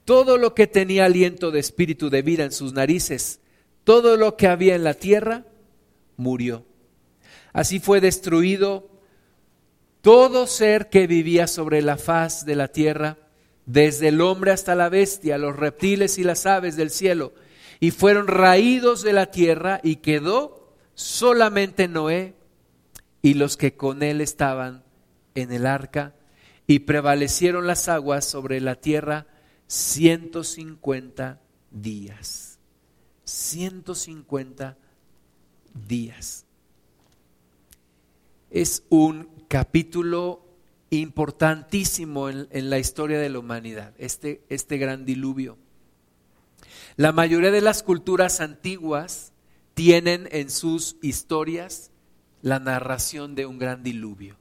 Todo 0.05 0.37
lo 0.39 0.55
que 0.55 0.67
tenía 0.67 1.07
aliento 1.07 1.51
de 1.51 1.61
espíritu 1.61 2.11
de 2.11 2.23
vida 2.23 2.45
en 2.45 2.53
sus 2.53 2.73
narices, 2.73 3.41
todo 3.85 4.17
lo 4.17 4.37
que 4.37 4.49
había 4.49 4.75
en 4.75 4.85
la 4.85 4.95
tierra, 4.95 5.45
murió. 6.17 6.65
Así 7.53 7.81
fue 7.81 8.01
destruido 8.01 8.91
todo 10.01 10.47
ser 10.47 10.91
que 10.91 11.07
vivía 11.07 11.47
sobre 11.47 11.81
la 11.81 11.97
faz 11.97 12.45
de 12.45 12.57
la 12.57 12.69
tierra, 12.69 13.17
desde 13.65 14.09
el 14.09 14.21
hombre 14.21 14.51
hasta 14.51 14.75
la 14.75 14.91
bestia, 14.91 15.39
los 15.39 15.57
reptiles 15.57 16.19
y 16.19 16.25
las 16.25 16.45
aves 16.45 16.77
del 16.77 16.91
cielo, 16.91 17.33
y 17.81 17.91
fueron 17.91 18.27
raídos 18.27 19.03
de 19.03 19.15
la 19.15 19.31
tierra 19.31 19.81
y 19.83 19.97
quedó 19.97 20.75
solamente 20.95 21.89
Noé 21.89 22.35
y 23.23 23.35
los 23.35 23.57
que 23.57 23.75
con 23.77 24.03
él 24.03 24.21
estaban 24.21 24.85
en 25.35 25.53
el 25.53 25.65
arca, 25.65 26.15
y 26.67 26.81
prevalecieron 26.81 27.67
las 27.67 27.89
aguas 27.89 28.27
sobre 28.27 28.61
la 28.61 28.75
tierra 28.75 29.27
150 29.75 31.41
días. 31.73 32.59
150 33.25 34.77
días 35.89 36.47
es 38.55 38.85
un 38.89 39.29
capítulo 39.49 40.47
importantísimo 40.91 42.29
en, 42.29 42.71
la 42.71 42.79
historia 42.79 43.19
de 43.19 43.29
la 43.29 43.41
humanidad, 43.41 43.95
este, 43.99 44.45
este 44.49 44.79
gran 44.79 45.05
diluvio. 45.05 45.59
La 46.95 47.11
mayoría 47.11 47.51
de 47.51 47.61
las 47.61 47.83
culturas 47.83 48.41
antiguas 48.41 49.33
tienen 49.75 50.29
en 50.31 50.51
sus 50.51 50.99
historias 51.03 51.91
la 52.43 52.61
narración 52.61 53.35
de 53.35 53.47
un 53.47 53.59
gran 53.59 53.83
diluvio. 53.83 54.37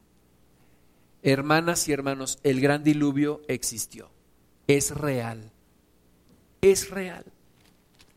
Hermanas 1.23 1.87
y 1.87 1.91
hermanos, 1.91 2.37
el 2.43 2.61
gran 2.61 2.83
diluvio 2.83 3.41
existió, 3.47 4.11
es 4.67 4.91
real, 4.91 5.51
es 6.61 6.89
real, 6.89 7.25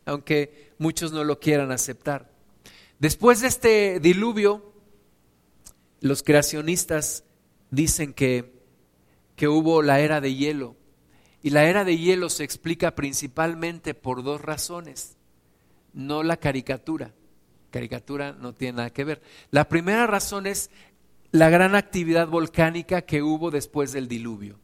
aunque 0.05 0.73
muchos 0.77 1.11
no 1.11 1.23
lo 1.23 1.39
quieran 1.39 1.71
aceptar. 1.71 2.29
Después 2.99 3.41
de 3.41 3.47
este 3.47 3.99
diluvio, 3.99 4.73
los 6.01 6.23
creacionistas 6.23 7.23
dicen 7.69 8.13
que, 8.13 8.53
que 9.35 9.47
hubo 9.47 9.81
la 9.81 9.99
era 9.99 10.21
de 10.21 10.33
hielo. 10.35 10.75
Y 11.43 11.51
la 11.51 11.65
era 11.65 11.83
de 11.83 11.97
hielo 11.97 12.29
se 12.29 12.43
explica 12.43 12.95
principalmente 12.95 13.93
por 13.93 14.23
dos 14.23 14.41
razones, 14.41 15.15
no 15.93 16.23
la 16.23 16.37
caricatura. 16.37 17.13
Caricatura 17.69 18.33
no 18.33 18.53
tiene 18.53 18.77
nada 18.77 18.89
que 18.89 19.03
ver. 19.03 19.21
La 19.51 19.69
primera 19.69 20.07
razón 20.07 20.47
es 20.47 20.71
la 21.31 21.49
gran 21.49 21.75
actividad 21.75 22.27
volcánica 22.27 23.03
que 23.03 23.21
hubo 23.21 23.51
después 23.51 23.91
del 23.91 24.07
diluvio. 24.07 24.59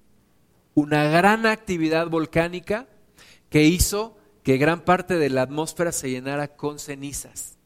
Una 0.76 1.06
gran 1.06 1.46
actividad 1.46 2.08
volcánica 2.08 2.88
que 3.50 3.64
hizo 3.64 4.18
que 4.44 4.58
gran 4.58 4.84
parte 4.86 5.18
de 5.18 5.30
la 5.30 5.44
atmósfera 5.44 5.92
se 5.92 6.10
llenara 6.10 6.56
con 6.56 6.80
cenizas 6.80 7.58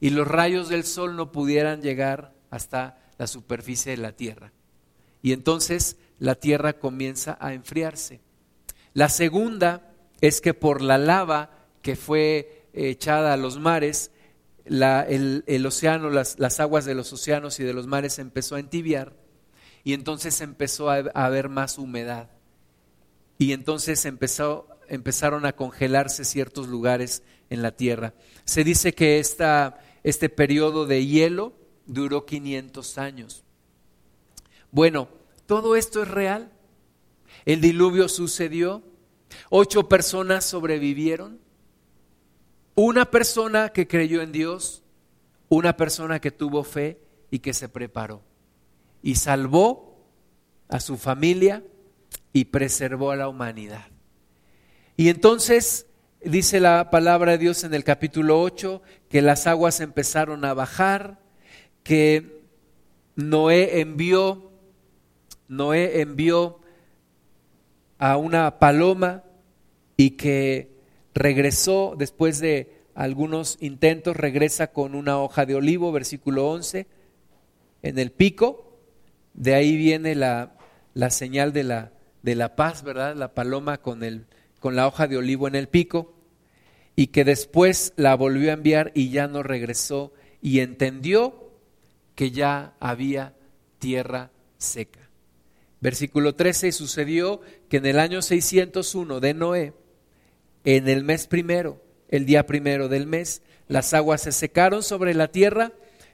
y 0.00 0.10
los 0.10 0.28
rayos 0.28 0.68
del 0.68 0.84
sol 0.84 1.16
no 1.16 1.32
pudieran 1.32 1.82
llegar 1.82 2.34
hasta 2.50 2.98
la 3.18 3.26
superficie 3.26 3.92
de 3.92 4.02
la 4.02 4.12
tierra. 4.12 4.52
Y 5.22 5.32
entonces 5.32 5.96
la 6.18 6.34
tierra 6.34 6.74
comienza 6.74 7.38
a 7.40 7.54
enfriarse. 7.54 8.20
La 8.94 9.08
segunda 9.08 9.92
es 10.20 10.40
que 10.40 10.54
por 10.54 10.82
la 10.82 10.98
lava 10.98 11.50
que 11.82 11.96
fue 11.96 12.68
echada 12.72 13.32
a 13.32 13.36
los 13.36 13.58
mares, 13.58 14.10
el, 14.64 15.66
océano, 15.66 16.10
las, 16.10 16.38
las, 16.38 16.60
aguas 16.60 16.84
de 16.84 16.94
los 16.94 17.12
océanos 17.12 17.58
y 17.60 17.64
de 17.64 17.72
los 17.72 17.86
mares 17.86 18.18
empezó 18.18 18.56
a 18.56 18.60
entibiar 18.60 19.14
y 19.84 19.94
entonces 19.94 20.40
empezó 20.40 20.90
a, 20.90 20.98
haber 21.14 21.48
más 21.48 21.78
humedad. 21.78 22.28
Y 23.38 23.52
entonces 23.52 24.04
empezó, 24.04 24.68
empezaron 24.88 25.46
a 25.46 25.54
congelarse 25.54 26.24
ciertos 26.24 26.68
lugares 26.68 27.22
en 27.50 27.62
la 27.62 27.72
tierra. 27.72 28.14
Se 28.44 28.64
dice 28.64 28.94
que 28.94 29.18
esta, 29.18 29.80
este 30.02 30.28
periodo 30.28 30.86
de 30.86 31.06
hielo 31.06 31.52
duró 31.86 32.24
500 32.24 32.98
años. 32.98 33.44
Bueno, 34.70 35.08
todo 35.46 35.76
esto 35.76 36.02
es 36.02 36.08
real. 36.08 36.52
El 37.44 37.60
diluvio 37.60 38.08
sucedió, 38.08 38.82
ocho 39.50 39.88
personas 39.88 40.44
sobrevivieron, 40.44 41.40
una 42.74 43.10
persona 43.10 43.70
que 43.70 43.86
creyó 43.86 44.22
en 44.22 44.32
Dios, 44.32 44.82
una 45.48 45.76
persona 45.76 46.20
que 46.20 46.30
tuvo 46.30 46.64
fe 46.64 47.00
y 47.30 47.40
que 47.40 47.52
se 47.52 47.68
preparó 47.68 48.22
y 49.02 49.16
salvó 49.16 49.98
a 50.68 50.80
su 50.80 50.96
familia 50.96 51.62
y 52.32 52.46
preservó 52.46 53.10
a 53.10 53.16
la 53.16 53.28
humanidad. 53.28 53.86
Y 54.96 55.08
entonces 55.08 55.86
dice 56.24 56.60
la 56.60 56.90
palabra 56.90 57.32
de 57.32 57.38
Dios 57.38 57.64
en 57.64 57.74
el 57.74 57.84
capítulo 57.84 58.40
8 58.40 58.82
que 59.08 59.22
las 59.22 59.46
aguas 59.46 59.80
empezaron 59.80 60.44
a 60.44 60.54
bajar, 60.54 61.18
que 61.82 62.42
Noé 63.16 63.80
envió, 63.80 64.50
Noé 65.48 66.00
envió 66.00 66.60
a 67.98 68.16
una 68.16 68.58
paloma 68.58 69.24
y 69.96 70.10
que 70.10 70.72
regresó 71.14 71.94
después 71.96 72.40
de 72.40 72.82
algunos 72.94 73.58
intentos, 73.60 74.16
regresa 74.16 74.68
con 74.68 74.94
una 74.94 75.18
hoja 75.18 75.46
de 75.46 75.54
olivo, 75.54 75.92
versículo 75.92 76.50
11, 76.50 76.86
en 77.82 77.98
el 77.98 78.12
pico. 78.12 78.78
De 79.34 79.54
ahí 79.54 79.76
viene 79.76 80.14
la, 80.14 80.56
la 80.94 81.10
señal 81.10 81.52
de 81.52 81.64
la, 81.64 81.92
de 82.22 82.34
la 82.34 82.56
paz, 82.56 82.82
¿verdad? 82.82 83.16
La 83.16 83.34
paloma 83.34 83.78
con, 83.78 84.02
el, 84.02 84.26
con 84.60 84.76
la 84.76 84.86
hoja 84.86 85.06
de 85.06 85.16
olivo 85.16 85.48
en 85.48 85.54
el 85.54 85.68
pico. 85.68 86.14
Y 86.94 87.08
que 87.08 87.24
después 87.24 87.94
la 87.96 88.14
volvió 88.14 88.50
a 88.50 88.54
enviar 88.54 88.92
y 88.94 89.10
ya 89.10 89.26
no 89.26 89.42
regresó 89.42 90.12
y 90.42 90.60
entendió 90.60 91.50
que 92.14 92.30
ya 92.30 92.74
había 92.80 93.34
tierra 93.78 94.30
seca. 94.58 95.00
Versículo 95.80 96.34
13, 96.34 96.68
y 96.68 96.72
sucedió 96.72 97.40
que 97.68 97.78
en 97.78 97.86
el 97.86 97.98
año 97.98 98.22
601 98.22 99.20
de 99.20 99.34
Noé, 99.34 99.72
en 100.64 100.88
el 100.88 101.02
mes 101.02 101.26
primero, 101.26 101.82
el 102.08 102.26
día 102.26 102.46
primero 102.46 102.88
del 102.88 103.06
mes, 103.06 103.42
las 103.68 103.94
aguas 103.94 104.22
se 104.22 104.32
secaron 104.32 104.82
sobre 104.82 105.14
la 105.14 105.28
tierra 105.28 105.72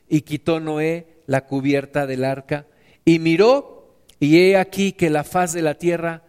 y 0.08 0.22
quitó 0.22 0.60
Noé 0.60 1.06
la 1.26 1.44
cubierta 1.44 2.06
del 2.06 2.24
arca 2.24 2.66
y 3.04 3.18
miró 3.18 3.77
y 4.20 4.38
he 4.38 4.56
aquí 4.56 4.92
que 4.92 5.10
la 5.10 5.24
faz 5.24 5.52
de 5.52 5.62
la 5.62 5.74
tierra 5.74 6.22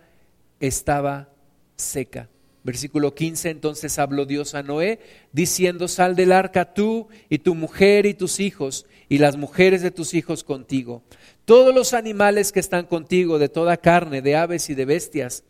estaba 0.59 1.29
seca. 1.75 2.29
Versículo 2.63 3.15
15, 3.15 3.49
entonces 3.49 3.97
habló 3.99 4.25
Dios 4.25 4.53
a 4.53 4.63
Noé, 4.63 4.99
diciendo, 5.31 5.87
sal 5.87 6.15
del 6.15 6.31
arca 6.31 6.73
tú 6.73 7.07
y 7.29 7.39
tu 7.39 7.55
mujer 7.55 8.05
y 8.05 8.13
tus 8.13 8.39
hijos 8.39 8.85
y 9.07 9.17
las 9.17 9.37
mujeres 9.37 9.81
de 9.81 9.91
tus 9.91 10.13
hijos 10.13 10.43
contigo. 10.43 11.01
Todos 11.45 11.73
los 11.73 11.93
animales 11.93 12.51
que 12.51 12.59
están 12.59 12.85
contigo, 12.85 13.39
de 13.39 13.49
toda 13.49 13.77
carne, 13.77 14.21
de 14.21 14.35
aves 14.35 14.69
y 14.69 14.75
de 14.75 14.85
bestias, 14.85 15.43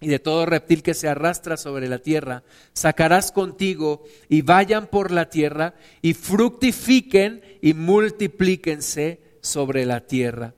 y 0.00 0.08
de 0.08 0.18
todo 0.20 0.46
reptil 0.46 0.82
que 0.82 0.94
se 0.94 1.08
arrastra 1.08 1.56
sobre 1.56 1.88
la 1.88 1.98
tierra, 1.98 2.44
sacarás 2.72 3.32
contigo 3.32 4.04
y 4.28 4.42
vayan 4.42 4.86
por 4.86 5.10
la 5.10 5.28
tierra 5.28 5.74
y 6.02 6.14
fructifiquen 6.14 7.42
y 7.60 7.74
multiplíquense 7.74 9.20
sobre 9.40 9.84
la 9.86 10.06
tierra. 10.06 10.54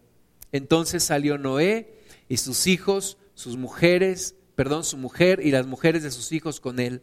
Entonces 0.53 1.05
salió 1.05 1.39
Noé 1.39 1.95
y 2.29 2.39
sus 2.39 2.67
hijos, 2.67 3.19
sus 3.35 3.57
mujeres, 3.57 4.35
perdón, 4.55 4.85
su 4.85 4.97
mujer 4.97 5.41
y 5.45 5.51
las 5.51 5.67
mujeres 5.67 6.03
de 6.03 6.11
sus 6.11 6.33
hijos 6.33 6.61
con 6.61 6.81
él. 6.81 7.03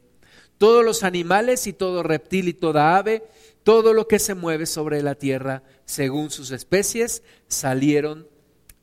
Todos 0.58 0.84
los 0.84 1.04
animales 1.04 1.68
y 1.68 1.74
todo 1.74 2.04
reptil 2.04 2.48
y 2.48 2.54
toda 2.54 2.98
ave, 2.98 3.24
todo 3.64 3.94
lo 3.94 4.08
que 4.08 4.20
se 4.20 4.34
mueve 4.34 4.66
sobre 4.66 5.02
la 5.02 5.16
tierra, 5.16 5.64
según 5.86 6.32
sus 6.32 6.52
especies, 6.52 7.24
salieron 7.48 8.28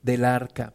del 0.03 0.25
arca. 0.25 0.75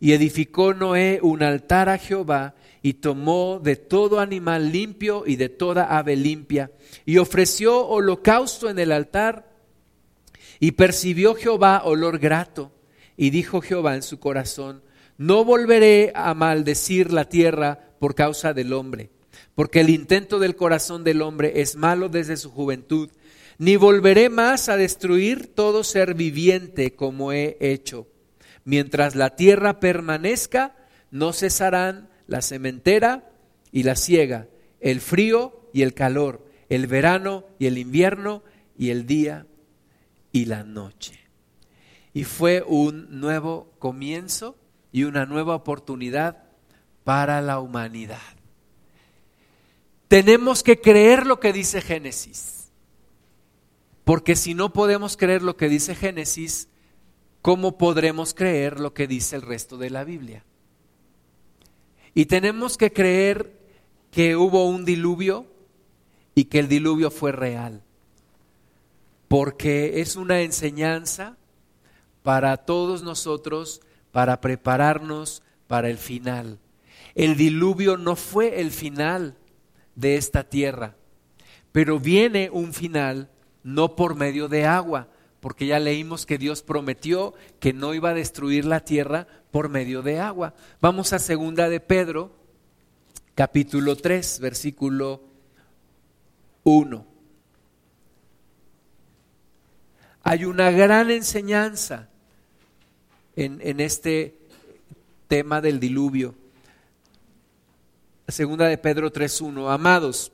Y 0.00 0.12
edificó 0.12 0.74
Noé 0.74 1.18
un 1.22 1.42
altar 1.42 1.88
a 1.88 1.98
Jehová 1.98 2.54
y 2.82 2.94
tomó 2.94 3.60
de 3.62 3.76
todo 3.76 4.20
animal 4.20 4.70
limpio 4.70 5.24
y 5.26 5.36
de 5.36 5.48
toda 5.48 5.98
ave 5.98 6.14
limpia 6.14 6.70
y 7.04 7.18
ofreció 7.18 7.86
holocausto 7.86 8.70
en 8.70 8.78
el 8.78 8.92
altar 8.92 9.52
y 10.60 10.72
percibió 10.72 11.34
Jehová 11.34 11.82
olor 11.84 12.18
grato 12.18 12.70
y 13.18 13.30
dijo 13.30 13.60
Jehová 13.60 13.96
en 13.96 14.02
su 14.02 14.20
corazón, 14.20 14.80
no 15.18 15.44
volveré 15.44 16.12
a 16.14 16.32
maldecir 16.34 17.12
la 17.12 17.28
tierra 17.28 17.90
por 17.98 18.14
causa 18.14 18.54
del 18.54 18.72
hombre, 18.72 19.10
porque 19.56 19.80
el 19.80 19.90
intento 19.90 20.38
del 20.38 20.54
corazón 20.54 21.02
del 21.02 21.20
hombre 21.20 21.60
es 21.60 21.74
malo 21.74 22.08
desde 22.08 22.36
su 22.36 22.50
juventud, 22.52 23.10
ni 23.58 23.74
volveré 23.74 24.30
más 24.30 24.68
a 24.68 24.76
destruir 24.76 25.52
todo 25.52 25.82
ser 25.82 26.14
viviente 26.14 26.94
como 26.94 27.32
he 27.32 27.56
hecho. 27.60 28.06
Mientras 28.64 29.16
la 29.16 29.34
tierra 29.34 29.80
permanezca, 29.80 30.76
no 31.10 31.32
cesarán 31.32 32.08
la 32.28 32.40
sementera 32.40 33.32
y 33.72 33.82
la 33.82 33.96
siega, 33.96 34.46
el 34.78 35.00
frío 35.00 35.68
y 35.72 35.82
el 35.82 35.92
calor, 35.92 36.46
el 36.68 36.86
verano 36.86 37.46
y 37.58 37.66
el 37.66 37.78
invierno 37.78 38.44
y 38.78 38.90
el 38.90 39.06
día 39.06 39.46
y 40.30 40.44
la 40.44 40.62
noche. 40.62 41.17
Y 42.12 42.24
fue 42.24 42.62
un 42.66 43.20
nuevo 43.20 43.72
comienzo 43.78 44.56
y 44.92 45.04
una 45.04 45.26
nueva 45.26 45.54
oportunidad 45.54 46.44
para 47.04 47.40
la 47.40 47.58
humanidad. 47.58 48.20
Tenemos 50.08 50.62
que 50.62 50.80
creer 50.80 51.26
lo 51.26 51.40
que 51.40 51.52
dice 51.52 51.80
Génesis, 51.80 52.70
porque 54.04 54.36
si 54.36 54.52
no 54.52 54.72
podemos 54.72 55.16
creer 55.16 55.42
lo 55.42 55.56
que 55.56 55.70
dice 55.70 55.94
Génesis, 55.94 56.68
¿cómo 57.40 57.78
podremos 57.78 58.34
creer 58.34 58.78
lo 58.78 58.92
que 58.92 59.06
dice 59.06 59.36
el 59.36 59.42
resto 59.42 59.78
de 59.78 59.88
la 59.88 60.04
Biblia? 60.04 60.44
Y 62.14 62.26
tenemos 62.26 62.76
que 62.76 62.92
creer 62.92 63.58
que 64.10 64.36
hubo 64.36 64.68
un 64.68 64.84
diluvio 64.84 65.46
y 66.34 66.44
que 66.44 66.58
el 66.58 66.68
diluvio 66.68 67.10
fue 67.10 67.32
real, 67.32 67.82
porque 69.28 70.02
es 70.02 70.16
una 70.16 70.42
enseñanza 70.42 71.37
para 72.28 72.58
todos 72.58 73.02
nosotros 73.02 73.80
para 74.12 74.42
prepararnos 74.42 75.42
para 75.66 75.88
el 75.88 75.96
final. 75.96 76.58
El 77.14 77.38
diluvio 77.38 77.96
no 77.96 78.16
fue 78.16 78.60
el 78.60 78.70
final 78.70 79.34
de 79.94 80.16
esta 80.16 80.44
tierra, 80.44 80.94
pero 81.72 81.98
viene 81.98 82.50
un 82.52 82.74
final 82.74 83.30
no 83.62 83.96
por 83.96 84.14
medio 84.14 84.46
de 84.46 84.66
agua, 84.66 85.08
porque 85.40 85.68
ya 85.68 85.78
leímos 85.78 86.26
que 86.26 86.36
Dios 86.36 86.60
prometió 86.60 87.32
que 87.60 87.72
no 87.72 87.94
iba 87.94 88.10
a 88.10 88.14
destruir 88.14 88.66
la 88.66 88.80
tierra 88.80 89.26
por 89.50 89.70
medio 89.70 90.02
de 90.02 90.20
agua. 90.20 90.52
Vamos 90.82 91.14
a 91.14 91.18
segunda 91.18 91.70
de 91.70 91.80
Pedro, 91.80 92.30
capítulo 93.34 93.96
3, 93.96 94.40
versículo 94.40 95.22
1. 96.64 97.06
Hay 100.24 100.44
una 100.44 100.70
gran 100.70 101.10
enseñanza 101.10 102.10
en, 103.38 103.80
este 103.80 104.36
tema 105.28 105.60
del 105.60 105.78
diluvio. 105.78 106.34
Segunda 108.26 108.66
de 108.66 108.76
Pedro 108.78 109.12
3.1. 109.12 109.72
Amados, 109.72 110.32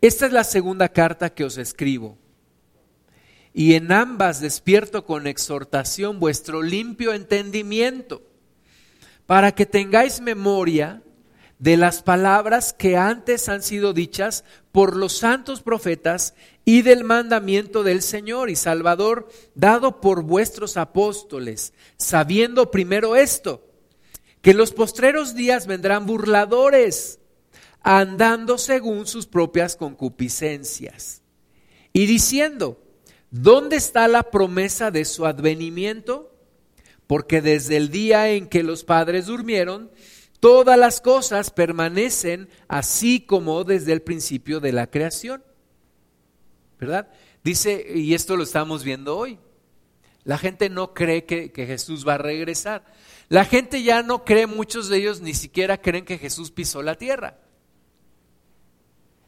esta 0.00 0.26
es 0.26 0.32
la 0.32 0.44
segunda 0.44 0.88
carta 0.88 1.34
que 1.34 1.44
os 1.44 1.58
escribo. 1.58 2.16
Y 3.52 3.74
en 3.74 3.92
ambas 3.92 4.40
despierto 4.40 5.04
con 5.04 5.26
exhortación 5.26 6.20
vuestro 6.20 6.62
limpio 6.62 7.12
entendimiento, 7.12 8.22
para 9.26 9.52
que 9.52 9.66
tengáis 9.66 10.20
memoria 10.20 11.02
de 11.62 11.76
las 11.76 12.02
palabras 12.02 12.72
que 12.72 12.96
antes 12.96 13.48
han 13.48 13.62
sido 13.62 13.92
dichas 13.92 14.42
por 14.72 14.96
los 14.96 15.16
santos 15.16 15.62
profetas 15.62 16.34
y 16.64 16.82
del 16.82 17.04
mandamiento 17.04 17.84
del 17.84 18.02
Señor 18.02 18.50
y 18.50 18.56
Salvador 18.56 19.28
dado 19.54 20.00
por 20.00 20.24
vuestros 20.24 20.76
apóstoles, 20.76 21.72
sabiendo 21.96 22.72
primero 22.72 23.14
esto, 23.14 23.64
que 24.40 24.50
en 24.50 24.56
los 24.56 24.72
postreros 24.72 25.36
días 25.36 25.68
vendrán 25.68 26.04
burladores, 26.04 27.20
andando 27.80 28.58
según 28.58 29.06
sus 29.06 29.28
propias 29.28 29.76
concupiscencias, 29.76 31.22
y 31.92 32.06
diciendo, 32.06 32.82
¿dónde 33.30 33.76
está 33.76 34.08
la 34.08 34.32
promesa 34.32 34.90
de 34.90 35.04
su 35.04 35.26
advenimiento? 35.26 36.34
Porque 37.06 37.40
desde 37.40 37.76
el 37.76 37.92
día 37.92 38.30
en 38.30 38.48
que 38.48 38.64
los 38.64 38.82
padres 38.82 39.26
durmieron, 39.26 39.92
todas 40.42 40.76
las 40.76 41.00
cosas 41.00 41.52
permanecen 41.52 42.48
así 42.66 43.20
como 43.20 43.62
desde 43.62 43.92
el 43.92 44.02
principio 44.02 44.58
de 44.58 44.72
la 44.72 44.90
creación. 44.90 45.44
¿Verdad? 46.80 47.08
Dice, 47.44 47.86
y 47.94 48.12
esto 48.12 48.36
lo 48.36 48.42
estamos 48.42 48.82
viendo 48.82 49.16
hoy, 49.16 49.38
la 50.24 50.38
gente 50.38 50.68
no 50.68 50.94
cree 50.94 51.26
que, 51.26 51.52
Jesús 51.54 52.06
va 52.06 52.14
a 52.14 52.18
regresar. 52.18 52.84
La 53.28 53.44
gente 53.44 53.84
ya 53.84 54.02
no 54.02 54.24
cree, 54.24 54.48
muchos 54.48 54.88
de 54.88 54.96
ellos 54.96 55.20
ni 55.20 55.32
siquiera 55.32 55.80
creen 55.80 56.04
que 56.04 56.18
Jesús 56.18 56.50
pisó 56.50 56.82
la 56.82 56.96
tierra. 56.96 57.38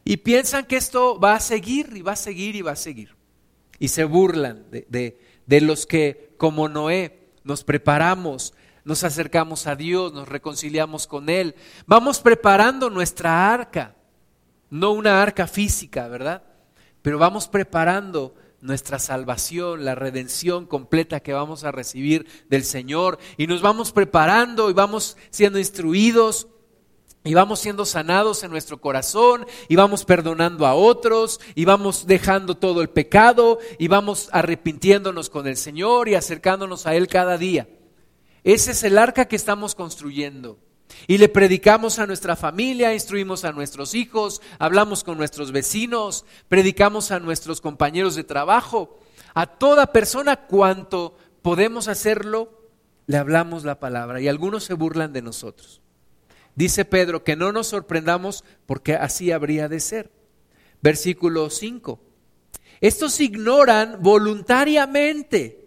Y 0.03 0.17
piensan 0.17 0.65
que 0.65 0.75
esto 0.75 1.17
va 1.17 1.35
a 1.35 1.39
seguir 1.39 1.95
y 1.95 2.01
va 2.01 2.11
a 2.11 2.17
seguir 2.17 2.57
y 2.57 2.61
va 2.61 2.73
a 2.73 2.75
seguir. 2.75 3.15
Y 3.79 3.87
se 3.87 4.03
burlan 4.03 4.69
de, 4.69 5.17
de 5.45 5.61
los 5.61 5.85
que, 5.85 6.33
como 6.35 6.67
Noé, 6.67 7.29
nos 7.45 7.63
preparamos, 7.63 8.53
nos 8.85 9.03
acercamos 9.03 9.65
a 9.67 9.75
Dios, 9.75 10.13
nos 10.13 10.29
reconciliamos 10.29 11.07
con 11.07 11.29
Él. 11.29 11.55
Vamos 11.87 12.19
preparando 12.19 12.89
nuestra 12.91 13.51
arca, 13.51 13.95
no 14.69 14.91
una 14.91 15.21
arca 15.21 15.47
física, 15.47 16.07
¿verdad? 16.07 16.43
Pero 17.01 17.17
vamos 17.17 17.47
preparando 17.47 18.35
nuestra 18.61 18.99
salvación, 18.99 19.85
la 19.85 19.95
redención 19.95 20.67
completa 20.67 21.19
que 21.19 21.33
vamos 21.33 21.63
a 21.63 21.71
recibir 21.71 22.27
del 22.47 22.63
Señor 22.63 23.19
y 23.37 23.47
nos 23.47 23.61
vamos 23.61 23.91
preparando 23.91 24.69
y 24.69 24.73
vamos 24.73 25.17
siendo 25.31 25.59
instruidos 25.59 26.47
y 27.23 27.33
vamos 27.33 27.59
siendo 27.59 27.85
sanados 27.85 28.43
en 28.43 28.51
nuestro 28.51 28.79
corazón 28.79 29.47
y 29.67 29.75
vamos 29.75 30.05
perdonando 30.05 30.67
a 30.67 30.75
otros 30.75 31.39
y 31.55 31.65
vamos 31.65 32.05
dejando 32.05 32.55
todo 32.55 32.83
el 32.83 32.89
pecado 32.89 33.57
y 33.79 33.87
vamos 33.87 34.29
arrepintiéndonos 34.31 35.31
con 35.31 35.47
el 35.47 35.57
Señor 35.57 36.07
y 36.07 36.13
acercándonos 36.13 36.85
a 36.85 36.95
Él 36.95 37.07
cada 37.07 37.39
día. 37.39 37.67
Ese 38.45 38.71
es 38.71 38.83
el 38.83 38.99
arca 38.99 39.25
que 39.25 39.35
estamos 39.35 39.73
construyendo. 39.73 40.59
Y 41.07 41.17
le 41.17 41.29
predicamos 41.29 41.97
a 41.97 42.05
nuestra 42.05 42.35
familia, 42.35 42.93
instruimos 42.93 43.43
a 43.43 43.51
nuestros 43.51 43.95
hijos, 43.95 44.39
hablamos 44.59 45.03
con 45.03 45.17
nuestros 45.17 45.51
vecinos, 45.51 46.25
predicamos 46.47 47.09
a 47.09 47.19
nuestros 47.19 47.59
compañeros 47.59 48.15
de 48.15 48.23
trabajo, 48.23 48.99
a 49.33 49.47
toda 49.47 49.91
persona 49.91 50.45
cuanto 50.45 51.17
podemos 51.41 51.87
hacerlo, 51.87 52.69
le 53.07 53.17
hablamos 53.17 53.65
la 53.65 53.79
palabra 53.79 54.21
y 54.21 54.27
algunos 54.27 54.63
se 54.63 54.75
burlan 54.75 55.11
de 55.11 55.23
nosotros. 55.23 55.81
Dice 56.53 56.85
Pedro 56.85 57.23
que 57.23 57.35
no 57.35 57.51
nos 57.51 57.65
sorprendamos 57.67 58.43
porque 58.67 58.93
así 58.93 59.31
habría 59.31 59.67
de 59.67 59.79
ser. 59.79 60.11
Versículo 60.83 61.49
5. 61.49 61.99
Estos 62.79 63.19
ignoran 63.21 63.97
voluntariamente. 64.01 65.64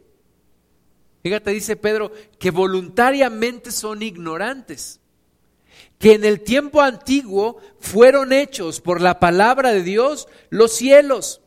Fíjate, 1.29 1.51
dice 1.51 1.77
Pedro, 1.77 2.11
que 2.39 2.51
voluntariamente 2.51 3.71
son 3.71 4.03
ignorantes. 4.03 4.99
Que 5.99 6.15
en 6.15 6.25
el 6.25 6.41
tiempo 6.41 6.81
antiguo 6.81 7.59
fueron 7.81 8.33
hechos 8.33 8.81
por 8.81 9.03
la 9.03 9.21
palabra 9.21 9.71
de 9.73 9.83
Dios 9.83 10.27
los 10.49 10.73
cielos 10.73 11.43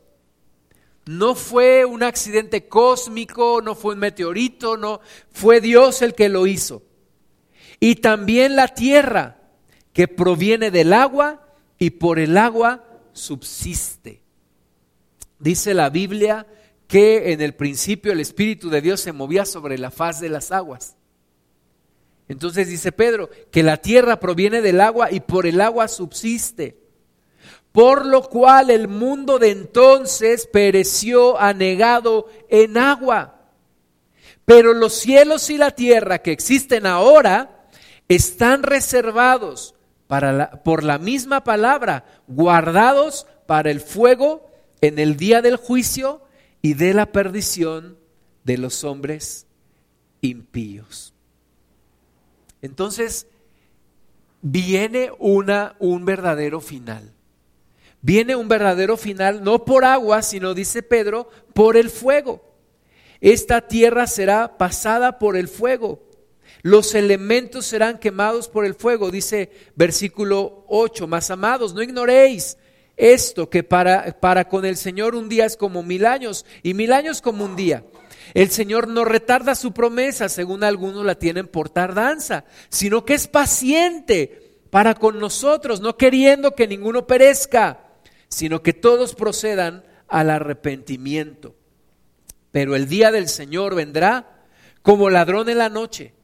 no 1.04 1.34
fue 1.34 1.84
un 1.84 2.04
accidente 2.04 2.68
cósmico, 2.68 3.60
no 3.60 3.74
fue 3.74 3.94
un 3.94 3.98
meteorito, 4.00 4.76
no, 4.76 5.00
fue 5.32 5.60
Dios 5.60 6.00
el 6.00 6.14
que 6.14 6.28
lo 6.28 6.46
hizo. 6.46 6.84
Y 7.80 7.96
también 7.96 8.54
la 8.54 8.68
tierra, 8.68 9.40
que 9.92 10.06
proviene 10.06 10.70
del 10.70 10.92
agua 10.92 11.44
y 11.76 11.90
por 11.90 12.20
el 12.20 12.38
agua 12.38 12.84
subsiste. 13.12 14.22
Dice 15.40 15.74
la 15.74 15.90
Biblia 15.90 16.46
que 16.92 17.32
en 17.32 17.40
el 17.40 17.54
principio 17.54 18.12
el 18.12 18.20
Espíritu 18.20 18.68
de 18.68 18.82
Dios 18.82 19.00
se 19.00 19.12
movía 19.12 19.46
sobre 19.46 19.78
la 19.78 19.90
faz 19.90 20.20
de 20.20 20.28
las 20.28 20.52
aguas. 20.52 20.94
Entonces 22.28 22.68
dice 22.68 22.92
Pedro 22.92 23.30
que 23.50 23.62
la 23.62 23.78
tierra 23.78 24.20
proviene 24.20 24.60
del 24.60 24.78
agua 24.78 25.10
y 25.10 25.20
por 25.20 25.46
el 25.46 25.62
agua 25.62 25.88
subsiste 25.88 26.82
por 27.72 28.04
lo 28.04 28.28
cual 28.28 28.68
el 28.68 28.88
mundo 28.88 29.38
de 29.38 29.52
entonces 29.52 30.46
pereció 30.46 31.40
anegado 31.40 32.28
en 32.50 32.76
agua. 32.76 33.40
Pero 34.44 34.74
los 34.74 34.92
cielos 34.92 35.48
y 35.48 35.56
la 35.56 35.70
tierra 35.70 36.18
que 36.18 36.32
existen 36.32 36.84
ahora 36.84 37.68
están 38.06 38.64
reservados 38.64 39.74
para 40.08 40.62
por 40.62 40.84
la 40.84 40.98
misma 40.98 41.42
palabra, 41.42 42.04
guardados 42.26 43.26
para 43.46 43.70
el 43.70 43.80
fuego 43.80 44.50
en 44.82 44.98
el 44.98 45.16
día 45.16 45.40
del 45.40 45.56
juicio 45.56 46.20
y 46.62 46.74
de 46.74 46.94
la 46.94 47.12
perdición 47.12 47.98
de 48.44 48.56
los 48.56 48.84
hombres 48.84 49.46
impíos. 50.20 51.12
Entonces, 52.62 53.26
viene 54.40 55.10
una, 55.18 55.76
un 55.80 56.04
verdadero 56.04 56.60
final 56.60 57.12
viene 58.02 58.36
un 58.36 58.48
verdadero 58.48 58.96
final, 58.96 59.42
no 59.42 59.64
por 59.64 59.84
agua, 59.84 60.20
sino, 60.22 60.52
dice 60.52 60.82
Pedro, 60.82 61.30
por 61.54 61.76
el 61.76 61.88
fuego. 61.88 62.44
Esta 63.20 63.62
tierra 63.62 64.06
será 64.08 64.58
pasada 64.58 65.18
por 65.18 65.36
el 65.36 65.48
fuego. 65.48 66.02
Los 66.62 66.94
elementos 66.94 67.64
serán 67.66 67.98
quemados 67.98 68.48
por 68.48 68.64
el 68.64 68.74
fuego, 68.74 69.10
dice 69.10 69.50
versículo 69.76 70.64
8. 70.68 71.06
Más 71.06 71.30
amados, 71.30 71.72
no 71.72 71.82
ignoréis 71.82 72.58
esto, 73.02 73.48
que 73.50 73.62
para, 73.62 74.18
para 74.20 74.48
con 74.48 74.64
el 74.64 74.76
Señor 74.76 75.14
un 75.14 75.28
día 75.28 75.46
es 75.46 75.56
como 75.56 75.82
mil 75.82 76.06
años 76.06 76.46
y 76.62 76.74
mil 76.74 76.92
años 76.92 77.20
como 77.20 77.44
un 77.44 77.56
día. 77.56 77.84
El 78.34 78.50
Señor 78.50 78.88
no 78.88 79.04
retarda 79.04 79.54
su 79.54 79.72
promesa, 79.72 80.28
según 80.28 80.64
algunos 80.64 81.04
la 81.04 81.16
tienen 81.16 81.48
por 81.48 81.68
tardanza, 81.68 82.44
sino 82.68 83.04
que 83.04 83.14
es 83.14 83.28
paciente 83.28 84.60
para 84.70 84.94
con 84.94 85.18
nosotros, 85.18 85.80
no 85.80 85.96
queriendo 85.96 86.54
que 86.54 86.66
ninguno 86.66 87.06
perezca 87.06 87.92
sino 88.32 88.62
que 88.62 88.72
todos 88.72 89.14
procedan 89.14 89.84
al 90.08 90.30
arrepentimiento. 90.30 91.54
Pero 92.50 92.74
el 92.74 92.88
día 92.88 93.12
del 93.12 93.28
Señor 93.28 93.74
vendrá 93.74 94.46
como 94.80 95.10
ladrón 95.10 95.50
en 95.50 95.58
la 95.58 95.68
noche, 95.68 96.14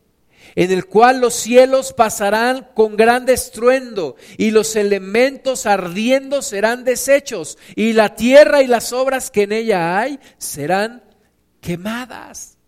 en 0.59 0.73
el 0.73 0.87
cual 0.87 1.21
los 1.21 1.35
cielos 1.35 1.93
pasarán 1.93 2.67
con 2.75 2.97
gran 2.97 3.29
estruendo 3.29 4.17
y 4.37 4.51
los 4.51 4.75
elementos 4.75 5.67
ardiendo 5.67 6.43
serán 6.43 6.83
deshechos 6.83 7.59
y 7.77 7.93
la 7.93 8.17
tierra 8.17 8.61
y 8.61 8.67
las 8.67 8.93
obras 8.93 9.31
que 9.31 9.45
en 9.45 9.53
ella 9.53 10.01
hay 10.01 10.19
serán 10.37 11.05
quemadas. 11.61 12.59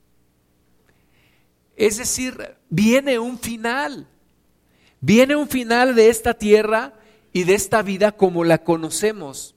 Es 1.74 1.96
decir, 1.96 2.54
viene 2.68 3.18
un 3.18 3.40
final. 3.40 4.06
Viene 5.00 5.34
un 5.34 5.48
final 5.48 5.96
de 5.96 6.10
esta 6.10 6.34
tierra 6.34 6.94
y 7.32 7.42
de 7.42 7.54
esta 7.54 7.82
vida 7.82 8.12
como 8.12 8.44
la 8.44 8.62
conocemos. 8.62 9.56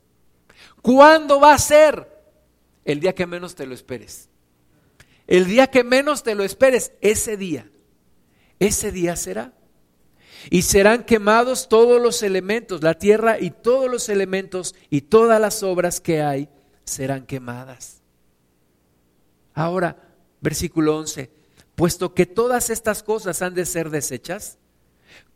¿Cuándo 0.82 1.40
va 1.40 1.54
a 1.54 1.60
ser? 1.60 2.10
El 2.84 3.00
día 3.00 3.14
que 3.14 3.28
menos 3.28 3.54
te 3.54 3.68
lo 3.68 3.76
esperes. 3.76 4.28
El 5.28 5.46
día 5.46 5.68
que 5.68 5.84
menos 5.84 6.24
te 6.24 6.34
lo 6.34 6.44
esperes, 6.44 6.94
ese 7.00 7.38
día. 7.38 7.70
Ese 8.64 8.94
día 8.94 9.18
será. 9.18 9.52
Y 10.50 10.62
serán 10.62 11.04
quemados 11.04 11.68
todos 11.68 12.02
los 12.02 12.24
elementos, 12.24 12.82
la 12.82 12.94
tierra 12.94 13.38
y 13.40 13.50
todos 13.50 13.92
los 13.92 14.08
elementos 14.08 14.74
y 14.90 15.02
todas 15.02 15.40
las 15.40 15.64
obras 15.64 16.00
que 16.00 16.22
hay 16.22 16.48
serán 16.86 17.26
quemadas. 17.26 18.02
Ahora, 19.54 19.98
versículo 20.40 20.98
11, 20.98 21.30
puesto 21.76 22.14
que 22.14 22.26
todas 22.26 22.70
estas 22.70 23.04
cosas 23.04 23.42
han 23.42 23.54
de 23.54 23.66
ser 23.66 23.90
desechas, 23.90 24.58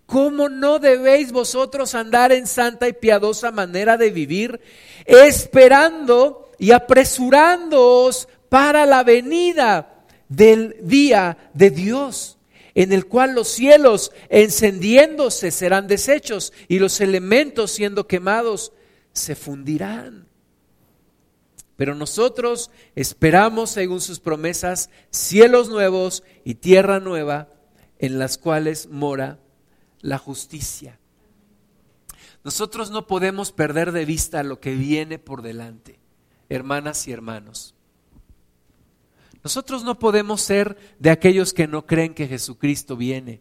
¿Cómo 0.05 0.47
no 0.47 0.79
debéis 0.79 1.33
vosotros 1.33 1.93
andar 1.93 2.31
en 2.31 2.47
santa 2.47 2.87
y 2.87 2.93
piadosa 2.93 3.51
manera 3.51 3.97
de 3.97 4.09
vivir, 4.09 4.61
esperando 5.05 6.49
y 6.57 6.71
apresurándoos 6.71 8.29
para 8.47 8.85
la 8.85 9.03
venida 9.03 10.05
del 10.29 10.77
día 10.79 11.49
de 11.53 11.71
Dios, 11.71 12.36
en 12.77 12.93
el 12.93 13.07
cual 13.07 13.33
los 13.33 13.47
cielos 13.47 14.11
encendiéndose 14.29 15.49
serán 15.49 15.87
deshechos 15.87 16.53
y 16.67 16.77
los 16.77 17.01
elementos 17.01 17.71
siendo 17.71 18.05
quemados 18.05 18.71
se 19.13 19.33
fundirán? 19.33 20.27
Pero 21.75 21.95
nosotros 21.95 22.69
esperamos, 22.93 23.71
según 23.71 23.99
sus 23.99 24.19
promesas, 24.19 24.91
cielos 25.09 25.69
nuevos 25.69 26.21
y 26.43 26.55
tierra 26.55 26.99
nueva, 26.99 27.49
en 27.97 28.19
las 28.19 28.37
cuales 28.37 28.89
mora 28.89 29.39
la 30.01 30.19
justicia. 30.19 30.99
Nosotros 32.43 32.91
no 32.91 33.07
podemos 33.07 33.51
perder 33.51 33.91
de 33.91 34.05
vista 34.05 34.43
lo 34.43 34.59
que 34.59 34.75
viene 34.75 35.17
por 35.17 35.41
delante, 35.41 35.99
hermanas 36.47 37.07
y 37.07 37.11
hermanos. 37.11 37.73
Nosotros 39.47 39.85
no 39.85 39.97
podemos 39.97 40.41
ser 40.41 40.75
de 40.99 41.09
aquellos 41.09 41.53
que 41.53 41.67
no 41.67 41.85
creen 41.85 42.13
que 42.13 42.27
Jesucristo 42.27 42.97
viene. 42.97 43.39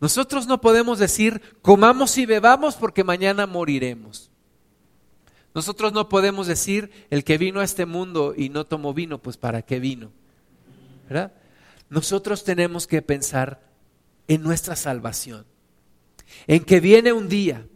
Nosotros 0.00 0.46
no 0.46 0.62
podemos 0.62 0.98
decir, 0.98 1.42
comamos 1.60 2.16
y 2.16 2.24
bebamos 2.24 2.76
porque 2.76 3.04
mañana 3.04 3.46
moriremos. 3.46 4.30
Nosotros 5.54 5.92
no 5.92 6.08
podemos 6.08 6.46
decir, 6.46 6.90
el 7.10 7.22
que 7.22 7.36
vino 7.36 7.60
a 7.60 7.64
este 7.64 7.84
mundo 7.84 8.32
y 8.34 8.48
no 8.48 8.64
tomó 8.64 8.94
vino, 8.94 9.18
pues 9.18 9.36
¿para 9.36 9.60
qué 9.60 9.78
vino? 9.78 10.10
¿Verdad? 11.06 11.34
Nosotros 11.90 12.42
tenemos 12.42 12.86
que 12.86 13.02
pensar 13.02 13.60
en 14.26 14.42
nuestra 14.42 14.74
salvación 14.74 15.44
en 16.46 16.64
que 16.64 16.80
viene 16.80 17.12
un 17.12 17.28
día. 17.28 17.66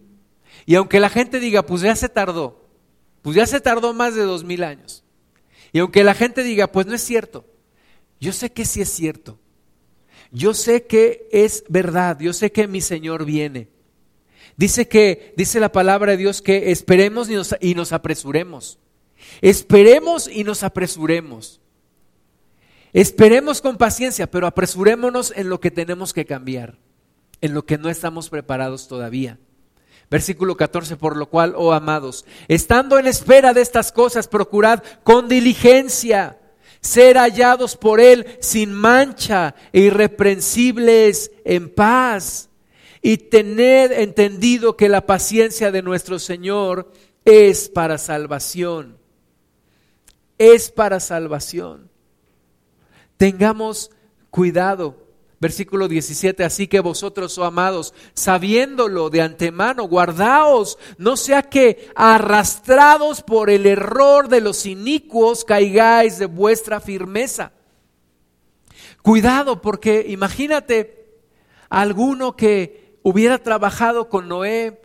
Y 0.64 0.76
aunque 0.76 0.98
la 0.98 1.10
gente 1.10 1.40
diga, 1.40 1.66
pues 1.66 1.82
ya 1.82 1.94
se 1.94 2.08
tardó, 2.08 2.66
pues 3.20 3.36
ya 3.36 3.46
se 3.46 3.60
tardó 3.60 3.92
más 3.92 4.14
de 4.14 4.22
dos 4.22 4.44
mil 4.44 4.64
años. 4.64 5.03
Y 5.74 5.80
aunque 5.80 6.02
la 6.04 6.14
gente 6.14 6.42
diga, 6.42 6.72
pues 6.72 6.86
no 6.86 6.94
es 6.94 7.02
cierto, 7.02 7.44
yo 8.18 8.32
sé 8.32 8.50
que 8.50 8.64
sí 8.64 8.80
es 8.80 8.88
cierto. 8.88 9.38
Yo 10.30 10.54
sé 10.54 10.86
que 10.86 11.28
es 11.30 11.64
verdad, 11.68 12.18
yo 12.18 12.32
sé 12.32 12.50
que 12.50 12.66
mi 12.66 12.80
Señor 12.80 13.26
viene. 13.26 13.68
Dice 14.56 14.88
que, 14.88 15.34
dice 15.36 15.60
la 15.60 15.70
palabra 15.70 16.12
de 16.12 16.16
Dios 16.16 16.40
que 16.40 16.70
esperemos 16.70 17.28
y 17.28 17.34
nos, 17.34 17.54
y 17.60 17.74
nos 17.74 17.92
apresuremos. 17.92 18.78
Esperemos 19.42 20.26
y 20.28 20.42
nos 20.44 20.62
apresuremos. 20.62 21.60
Esperemos 22.94 23.60
con 23.60 23.76
paciencia, 23.76 24.30
pero 24.30 24.46
apresurémonos 24.46 25.34
en 25.36 25.50
lo 25.50 25.60
que 25.60 25.70
tenemos 25.70 26.14
que 26.14 26.24
cambiar 26.24 26.78
en 27.44 27.52
lo 27.52 27.66
que 27.66 27.76
no 27.76 27.90
estamos 27.90 28.30
preparados 28.30 28.88
todavía. 28.88 29.38
Versículo 30.10 30.56
14, 30.56 30.96
por 30.96 31.16
lo 31.16 31.26
cual, 31.26 31.54
oh 31.56 31.72
amados, 31.72 32.24
estando 32.48 32.98
en 32.98 33.06
espera 33.06 33.52
de 33.52 33.62
estas 33.62 33.90
cosas, 33.90 34.28
procurad 34.28 34.82
con 35.02 35.28
diligencia 35.28 36.38
ser 36.84 37.16
hallados 37.16 37.76
por 37.76 37.98
Él 37.98 38.36
sin 38.40 38.72
mancha 38.72 39.54
e 39.72 39.80
irreprensibles 39.80 41.32
en 41.44 41.70
paz. 41.70 42.50
Y 43.00 43.16
tened 43.16 43.92
entendido 43.92 44.76
que 44.76 44.88
la 44.88 45.06
paciencia 45.06 45.70
de 45.70 45.82
nuestro 45.82 46.18
Señor 46.18 46.92
es 47.24 47.68
para 47.68 47.98
salvación. 47.98 48.98
Es 50.38 50.70
para 50.70 51.00
salvación. 51.00 51.90
Tengamos 53.16 53.90
cuidado 54.30 55.03
Versículo 55.44 55.88
17, 55.88 56.42
así 56.42 56.68
que 56.68 56.80
vosotros, 56.80 57.36
oh 57.36 57.44
amados, 57.44 57.92
sabiéndolo 58.14 59.10
de 59.10 59.20
antemano, 59.20 59.84
guardaos, 59.84 60.78
no 60.96 61.18
sea 61.18 61.42
que 61.42 61.90
arrastrados 61.94 63.20
por 63.20 63.50
el 63.50 63.66
error 63.66 64.28
de 64.28 64.40
los 64.40 64.64
inicuos 64.64 65.44
caigáis 65.44 66.18
de 66.18 66.24
vuestra 66.24 66.80
firmeza. 66.80 67.52
Cuidado, 69.02 69.60
porque 69.60 70.06
imagínate 70.08 71.20
alguno 71.68 72.36
que 72.36 72.96
hubiera 73.02 73.36
trabajado 73.36 74.08
con 74.08 74.28
Noé 74.28 74.80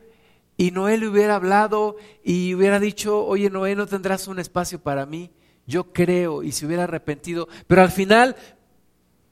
y 0.57 0.71
Noé 0.71 0.97
le 0.97 1.07
hubiera 1.07 1.35
hablado 1.35 1.95
y 2.21 2.53
hubiera 2.53 2.81
dicho, 2.81 3.25
oye 3.25 3.49
Noé, 3.49 3.77
no 3.77 3.87
tendrás 3.87 4.27
un 4.27 4.39
espacio 4.39 4.81
para 4.81 5.05
mí. 5.05 5.31
Yo 5.65 5.93
creo, 5.93 6.43
y 6.43 6.51
se 6.51 6.65
hubiera 6.65 6.85
arrepentido, 6.85 7.47
pero 7.67 7.83
al 7.83 7.91
final 7.91 8.35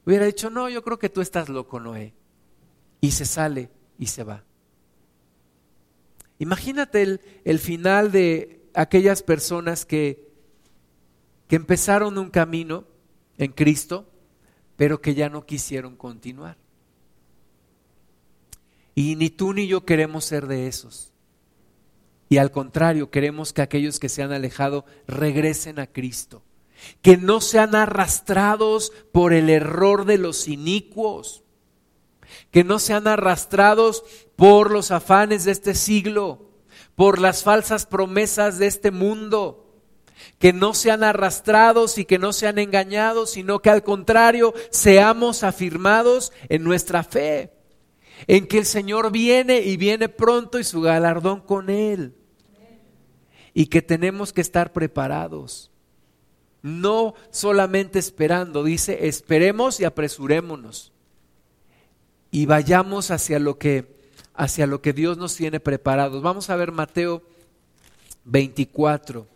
hubiera 0.08 0.26
dicho, 0.26 0.50
no, 0.50 0.68
yo 0.68 0.82
creo 0.82 0.98
que 0.98 1.08
tú 1.08 1.20
estás 1.20 1.48
loco, 1.48 1.80
Noé. 1.80 2.14
Y 3.00 3.10
se 3.10 3.24
sale 3.24 3.70
y 3.98 4.06
se 4.06 4.24
va. 4.24 4.44
Imagínate 6.38 7.02
el, 7.02 7.20
el 7.44 7.58
final 7.58 8.10
de 8.10 8.68
aquellas 8.74 9.22
personas 9.22 9.84
que, 9.84 10.32
que 11.46 11.56
empezaron 11.56 12.16
un 12.16 12.30
camino 12.30 12.84
en 13.36 13.52
Cristo, 13.52 14.08
pero 14.76 15.00
que 15.00 15.14
ya 15.14 15.28
no 15.28 15.44
quisieron 15.44 15.96
continuar. 15.96 16.56
Y 18.94 19.14
ni 19.16 19.30
tú 19.30 19.52
ni 19.52 19.66
yo 19.66 19.84
queremos 19.84 20.24
ser 20.24 20.46
de 20.46 20.68
esos. 20.68 21.12
Y 22.28 22.38
al 22.38 22.50
contrario, 22.50 23.10
queremos 23.10 23.52
que 23.52 23.62
aquellos 23.62 23.98
que 23.98 24.08
se 24.08 24.22
han 24.22 24.32
alejado 24.32 24.84
regresen 25.06 25.78
a 25.78 25.86
Cristo, 25.86 26.42
que 27.02 27.16
no 27.16 27.40
sean 27.40 27.74
arrastrados 27.74 28.92
por 29.12 29.32
el 29.32 29.50
error 29.50 30.04
de 30.04 30.18
los 30.18 30.48
inicuos, 30.48 31.42
que 32.50 32.64
no 32.64 32.78
sean 32.78 33.06
arrastrados 33.06 34.04
por 34.36 34.70
los 34.70 34.90
afanes 34.90 35.44
de 35.44 35.52
este 35.52 35.74
siglo, 35.74 36.50
por 36.94 37.20
las 37.20 37.42
falsas 37.42 37.86
promesas 37.86 38.58
de 38.58 38.66
este 38.66 38.90
mundo, 38.90 39.64
que 40.38 40.52
no 40.52 40.74
sean 40.74 41.04
arrastrados 41.04 41.98
y 41.98 42.04
que 42.04 42.18
no 42.18 42.32
sean 42.32 42.58
engañados, 42.58 43.30
sino 43.30 43.60
que 43.60 43.70
al 43.70 43.82
contrario 43.82 44.52
seamos 44.70 45.44
afirmados 45.44 46.32
en 46.48 46.64
nuestra 46.64 47.04
fe, 47.04 47.52
en 48.26 48.46
que 48.46 48.58
el 48.58 48.66
Señor 48.66 49.12
viene 49.12 49.60
y 49.60 49.76
viene 49.76 50.08
pronto 50.08 50.58
y 50.58 50.64
su 50.64 50.80
galardón 50.80 51.40
con 51.40 51.70
Él 51.70 52.14
y 53.54 53.66
que 53.66 53.82
tenemos 53.82 54.32
que 54.32 54.40
estar 54.40 54.72
preparados. 54.72 55.72
No 56.68 57.14
solamente 57.30 57.98
esperando, 57.98 58.62
dice, 58.62 59.08
esperemos 59.08 59.80
y 59.80 59.84
apresurémonos. 59.84 60.92
Y 62.30 62.44
vayamos 62.44 63.10
hacia 63.10 63.38
lo 63.38 63.58
que 63.58 63.96
hacia 64.34 64.66
lo 64.66 64.80
que 64.80 64.92
Dios 64.92 65.16
nos 65.16 65.34
tiene 65.34 65.58
preparados. 65.58 66.22
Vamos 66.22 66.50
a 66.50 66.56
ver 66.56 66.70
Mateo 66.70 67.22
24. 68.24 69.26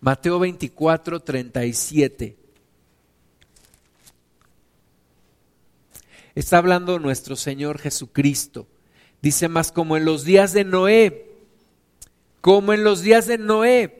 Mateo 0.00 0.38
24, 0.38 1.20
37. 1.20 2.36
Está 6.34 6.58
hablando 6.58 6.98
nuestro 6.98 7.36
Señor 7.36 7.78
Jesucristo. 7.78 8.66
Dice 9.20 9.48
más 9.48 9.70
como 9.70 9.96
en 9.96 10.06
los 10.06 10.24
días 10.24 10.52
de 10.52 10.64
Noé 10.64 11.30
como 12.40 12.72
en 12.72 12.84
los 12.84 13.02
días 13.02 13.26
de 13.26 13.38
Noé, 13.38 13.99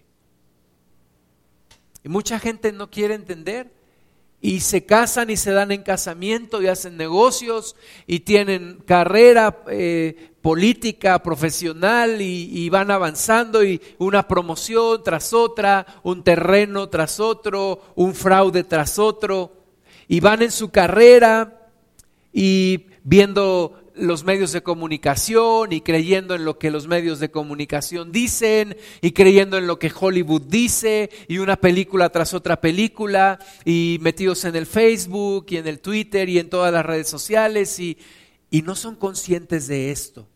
Y 2.03 2.09
mucha 2.09 2.39
gente 2.39 2.71
no 2.71 2.89
quiere 2.89 3.13
entender. 3.13 3.71
Y 4.43 4.61
se 4.61 4.85
casan 4.85 5.29
y 5.29 5.37
se 5.37 5.51
dan 5.51 5.71
en 5.71 5.83
casamiento 5.83 6.61
y 6.61 6.67
hacen 6.67 6.97
negocios 6.97 7.75
y 8.07 8.21
tienen 8.21 8.81
carrera 8.87 9.63
eh, 9.67 10.31
política, 10.41 11.21
profesional 11.21 12.21
y, 12.21 12.49
y, 12.51 12.69
van 12.69 12.89
avanzando 12.89 13.63
y 13.63 13.79
una 13.99 14.27
promoción 14.27 15.03
tras 15.03 15.31
otra, 15.33 15.85
un 16.01 16.23
terreno 16.23 16.89
tras 16.89 17.19
otro, 17.19 17.83
un 17.93 18.15
fraude 18.15 18.63
tras 18.63 18.97
otro. 18.97 19.53
Y 20.07 20.21
van 20.21 20.41
en 20.41 20.51
su 20.51 20.71
carrera 20.71 21.69
y 22.33 22.87
viendo 23.03 23.80
los 24.01 24.23
medios 24.23 24.51
de 24.51 24.63
comunicación 24.63 25.71
y 25.71 25.81
creyendo 25.81 26.33
en 26.33 26.43
lo 26.43 26.57
que 26.57 26.71
los 26.71 26.87
medios 26.87 27.19
de 27.19 27.29
comunicación 27.29 28.11
dicen 28.11 28.75
y 28.99 29.11
creyendo 29.11 29.57
en 29.57 29.67
lo 29.67 29.77
que 29.77 29.91
Hollywood 29.97 30.41
dice 30.41 31.11
y 31.27 31.37
una 31.37 31.55
película 31.55 32.09
tras 32.09 32.33
otra 32.33 32.59
película 32.59 33.37
y 33.63 33.99
metidos 34.01 34.43
en 34.45 34.55
el 34.55 34.65
Facebook 34.65 35.45
y 35.49 35.57
en 35.57 35.67
el 35.67 35.79
Twitter 35.79 36.27
y 36.29 36.39
en 36.39 36.49
todas 36.49 36.73
las 36.73 36.85
redes 36.85 37.07
sociales 37.07 37.79
y, 37.79 37.99
y 38.49 38.63
no 38.63 38.75
son 38.75 38.95
conscientes 38.95 39.67
de 39.67 39.91
esto. 39.91 40.27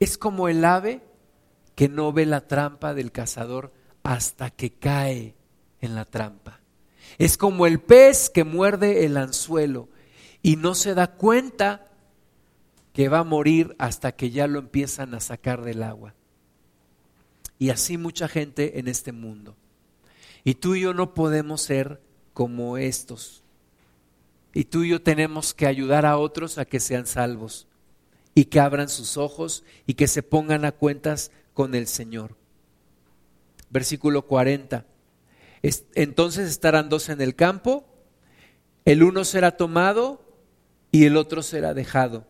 Es 0.00 0.18
como 0.18 0.48
el 0.48 0.64
ave 0.64 1.00
que 1.76 1.88
no 1.88 2.12
ve 2.12 2.26
la 2.26 2.48
trampa 2.48 2.92
del 2.92 3.12
cazador 3.12 3.72
hasta 4.02 4.50
que 4.50 4.72
cae 4.72 5.36
en 5.80 5.94
la 5.94 6.04
trampa. 6.04 6.60
Es 7.18 7.36
como 7.36 7.66
el 7.66 7.80
pez 7.80 8.30
que 8.30 8.42
muerde 8.42 9.04
el 9.04 9.16
anzuelo 9.16 9.88
y 10.44 10.56
no 10.56 10.74
se 10.74 10.94
da 10.94 11.06
cuenta 11.06 11.90
que 12.92 13.08
va 13.08 13.20
a 13.20 13.24
morir 13.24 13.74
hasta 13.78 14.12
que 14.12 14.30
ya 14.30 14.46
lo 14.46 14.58
empiezan 14.58 15.14
a 15.14 15.20
sacar 15.20 15.62
del 15.62 15.82
agua. 15.82 16.14
Y 17.58 17.70
así 17.70 17.96
mucha 17.96 18.28
gente 18.28 18.78
en 18.78 18.86
este 18.86 19.10
mundo. 19.10 19.56
Y 20.44 20.56
tú 20.56 20.74
y 20.74 20.82
yo 20.82 20.92
no 20.92 21.14
podemos 21.14 21.62
ser 21.62 22.02
como 22.34 22.76
estos. 22.76 23.42
Y 24.52 24.64
tú 24.64 24.82
y 24.82 24.90
yo 24.90 25.00
tenemos 25.00 25.54
que 25.54 25.66
ayudar 25.66 26.04
a 26.04 26.18
otros 26.18 26.58
a 26.58 26.66
que 26.66 26.78
sean 26.78 27.06
salvos 27.06 27.66
y 28.34 28.44
que 28.44 28.60
abran 28.60 28.90
sus 28.90 29.16
ojos 29.16 29.64
y 29.86 29.94
que 29.94 30.08
se 30.08 30.22
pongan 30.22 30.66
a 30.66 30.72
cuentas 30.72 31.30
con 31.54 31.74
el 31.74 31.86
Señor. 31.86 32.36
Versículo 33.70 34.26
40. 34.26 34.84
Entonces 35.94 36.50
estarán 36.50 36.90
dos 36.90 37.08
en 37.08 37.22
el 37.22 37.34
campo, 37.34 37.86
el 38.84 39.02
uno 39.02 39.24
será 39.24 39.56
tomado 39.56 40.23
y 40.94 41.06
el 41.06 41.16
otro 41.16 41.42
será 41.42 41.74
dejado. 41.74 42.24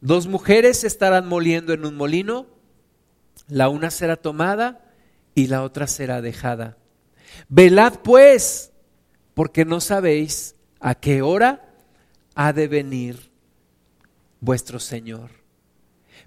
Dos 0.00 0.26
mujeres 0.26 0.82
estarán 0.82 1.28
moliendo 1.28 1.72
en 1.72 1.86
un 1.86 1.94
molino, 1.94 2.48
la 3.46 3.68
una 3.68 3.92
será 3.92 4.16
tomada 4.16 4.92
y 5.36 5.46
la 5.46 5.62
otra 5.62 5.86
será 5.86 6.20
dejada. 6.20 6.76
Velad 7.48 8.00
pues, 8.02 8.72
porque 9.32 9.64
no 9.64 9.80
sabéis 9.80 10.56
a 10.80 10.96
qué 10.96 11.22
hora 11.22 11.72
ha 12.34 12.52
de 12.52 12.66
venir 12.66 13.30
vuestro 14.40 14.80
Señor. 14.80 15.30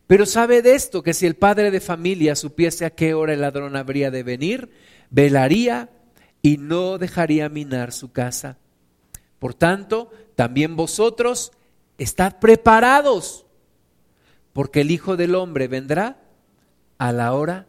Pero 0.07 0.25
sabe 0.25 0.61
de 0.61 0.73
esto, 0.73 1.03
que 1.03 1.13
si 1.13 1.25
el 1.25 1.35
padre 1.35 1.69
de 1.69 1.81
familia 1.81 2.37
supiese 2.37 2.85
a 2.85 2.91
qué 2.91 3.13
hora 3.13 3.33
el 3.33 3.41
ladrón 3.41 3.75
habría 3.75 4.09
de 4.09 4.23
venir, 4.23 4.69
velaría 5.09 5.89
y 6.41 6.59
no 6.59 6.97
dejaría 6.97 7.49
minar 7.49 7.91
su 7.91 8.13
casa. 8.13 8.57
Por 9.37 9.53
tanto, 9.53 10.11
también 10.35 10.77
vosotros 10.77 11.51
estad 11.97 12.39
preparados, 12.39 13.45
porque 14.53 14.81
el 14.81 14.91
Hijo 14.91 15.17
del 15.17 15.35
Hombre 15.35 15.67
vendrá 15.67 16.21
a 16.97 17.11
la 17.11 17.33
hora 17.33 17.67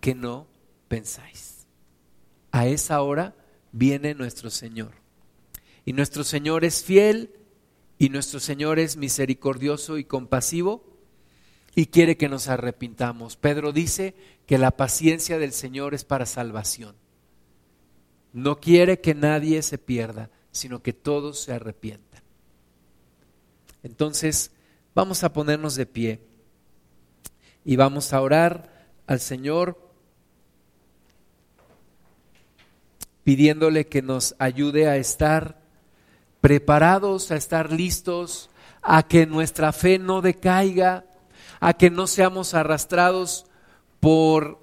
que 0.00 0.14
no 0.14 0.46
pensáis. 0.88 1.66
A 2.52 2.66
esa 2.66 3.02
hora 3.02 3.34
viene 3.72 4.14
nuestro 4.14 4.50
Señor. 4.50 4.92
Y 5.84 5.92
nuestro 5.92 6.24
Señor 6.24 6.64
es 6.64 6.82
fiel 6.82 7.34
y 7.98 8.08
nuestro 8.08 8.40
Señor 8.40 8.78
es 8.78 8.96
misericordioso 8.96 9.98
y 9.98 10.04
compasivo 10.04 10.84
y 11.74 11.86
quiere 11.86 12.16
que 12.16 12.28
nos 12.28 12.48
arrepintamos. 12.48 13.36
Pedro 13.36 13.72
dice 13.72 14.14
que 14.46 14.58
la 14.58 14.72
paciencia 14.72 15.38
del 15.38 15.52
Señor 15.52 15.94
es 15.94 16.04
para 16.04 16.26
salvación. 16.26 16.96
No 18.32 18.60
quiere 18.60 19.00
que 19.00 19.14
nadie 19.14 19.62
se 19.62 19.78
pierda, 19.78 20.30
sino 20.50 20.82
que 20.82 20.92
todos 20.92 21.40
se 21.40 21.52
arrepientan. 21.52 22.09
Entonces, 23.82 24.50
vamos 24.94 25.24
a 25.24 25.32
ponernos 25.32 25.74
de 25.74 25.86
pie 25.86 26.20
y 27.64 27.76
vamos 27.76 28.12
a 28.12 28.20
orar 28.20 28.88
al 29.06 29.20
Señor 29.20 29.90
pidiéndole 33.24 33.86
que 33.86 34.02
nos 34.02 34.34
ayude 34.38 34.88
a 34.88 34.96
estar 34.96 35.60
preparados 36.40 37.30
a 37.30 37.36
estar 37.36 37.72
listos, 37.72 38.50
a 38.82 39.02
que 39.02 39.26
nuestra 39.26 39.72
fe 39.72 39.98
no 39.98 40.22
decaiga, 40.22 41.04
a 41.60 41.74
que 41.74 41.90
no 41.90 42.06
seamos 42.06 42.54
arrastrados 42.54 43.46
por 44.00 44.58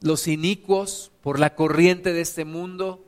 los 0.00 0.28
inicuos, 0.28 1.12
por 1.22 1.38
la 1.38 1.54
corriente 1.54 2.12
de 2.12 2.22
este 2.22 2.44
mundo, 2.44 3.04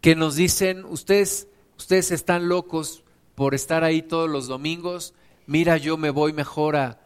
que 0.00 0.14
nos 0.14 0.36
dicen, 0.36 0.84
ustedes, 0.84 1.48
ustedes 1.76 2.10
están 2.10 2.48
locos 2.48 3.04
por 3.34 3.54
estar 3.54 3.84
ahí 3.84 4.02
todos 4.02 4.28
los 4.30 4.46
domingos, 4.46 5.14
mira, 5.46 5.76
yo 5.76 5.96
me 5.96 6.10
voy 6.10 6.32
mejor 6.32 6.76
a, 6.76 7.00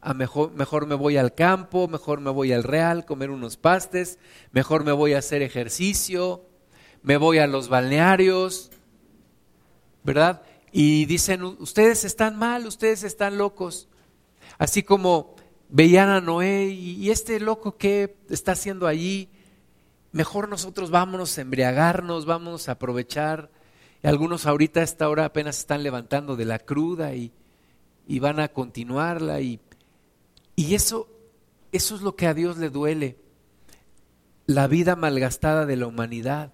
a 0.00 0.14
mejor, 0.14 0.52
mejor 0.52 0.86
me 0.86 0.94
voy 0.94 1.16
al 1.16 1.34
campo, 1.34 1.88
mejor 1.88 2.20
me 2.20 2.30
voy 2.30 2.52
al 2.52 2.62
real, 2.62 3.04
comer 3.04 3.30
unos 3.30 3.56
pastes, 3.56 4.18
mejor 4.52 4.84
me 4.84 4.92
voy 4.92 5.14
a 5.14 5.18
hacer 5.18 5.42
ejercicio, 5.42 6.44
me 7.02 7.16
voy 7.16 7.38
a 7.38 7.46
los 7.46 7.68
balnearios, 7.68 8.70
¿verdad? 10.02 10.42
Y 10.72 11.06
dicen, 11.06 11.42
ustedes 11.44 12.04
están 12.04 12.36
mal, 12.36 12.66
ustedes 12.66 13.04
están 13.04 13.38
locos. 13.38 13.88
Así 14.58 14.82
como 14.82 15.36
veían 15.68 16.08
a 16.08 16.20
Noé 16.20 16.66
y, 16.66 17.10
este 17.10 17.40
loco 17.40 17.76
que 17.76 18.16
está 18.28 18.52
haciendo 18.52 18.86
allí, 18.86 19.28
mejor 20.12 20.48
nosotros 20.48 20.90
vámonos 20.90 21.36
a 21.38 21.40
embriagarnos, 21.40 22.26
vamos 22.26 22.68
a 22.68 22.72
aprovechar. 22.72 23.50
Algunos 24.04 24.46
ahorita 24.46 24.80
a 24.80 24.84
esta 24.84 25.08
hora 25.08 25.24
apenas 25.24 25.58
están 25.58 25.82
levantando 25.82 26.36
de 26.36 26.44
la 26.44 26.58
cruda 26.58 27.14
y, 27.14 27.32
van 28.20 28.38
a 28.38 28.48
continuarla. 28.48 29.40
Y, 29.40 29.60
y 30.54 30.74
eso, 30.74 31.08
eso 31.72 31.96
es 31.96 32.02
lo 32.02 32.14
que 32.14 32.26
a 32.26 32.34
Dios 32.34 32.58
le 32.58 32.70
duele, 32.70 33.18
la 34.46 34.66
vida 34.68 34.94
malgastada 34.94 35.66
de 35.66 35.76
la 35.76 35.86
humanidad 35.86 36.52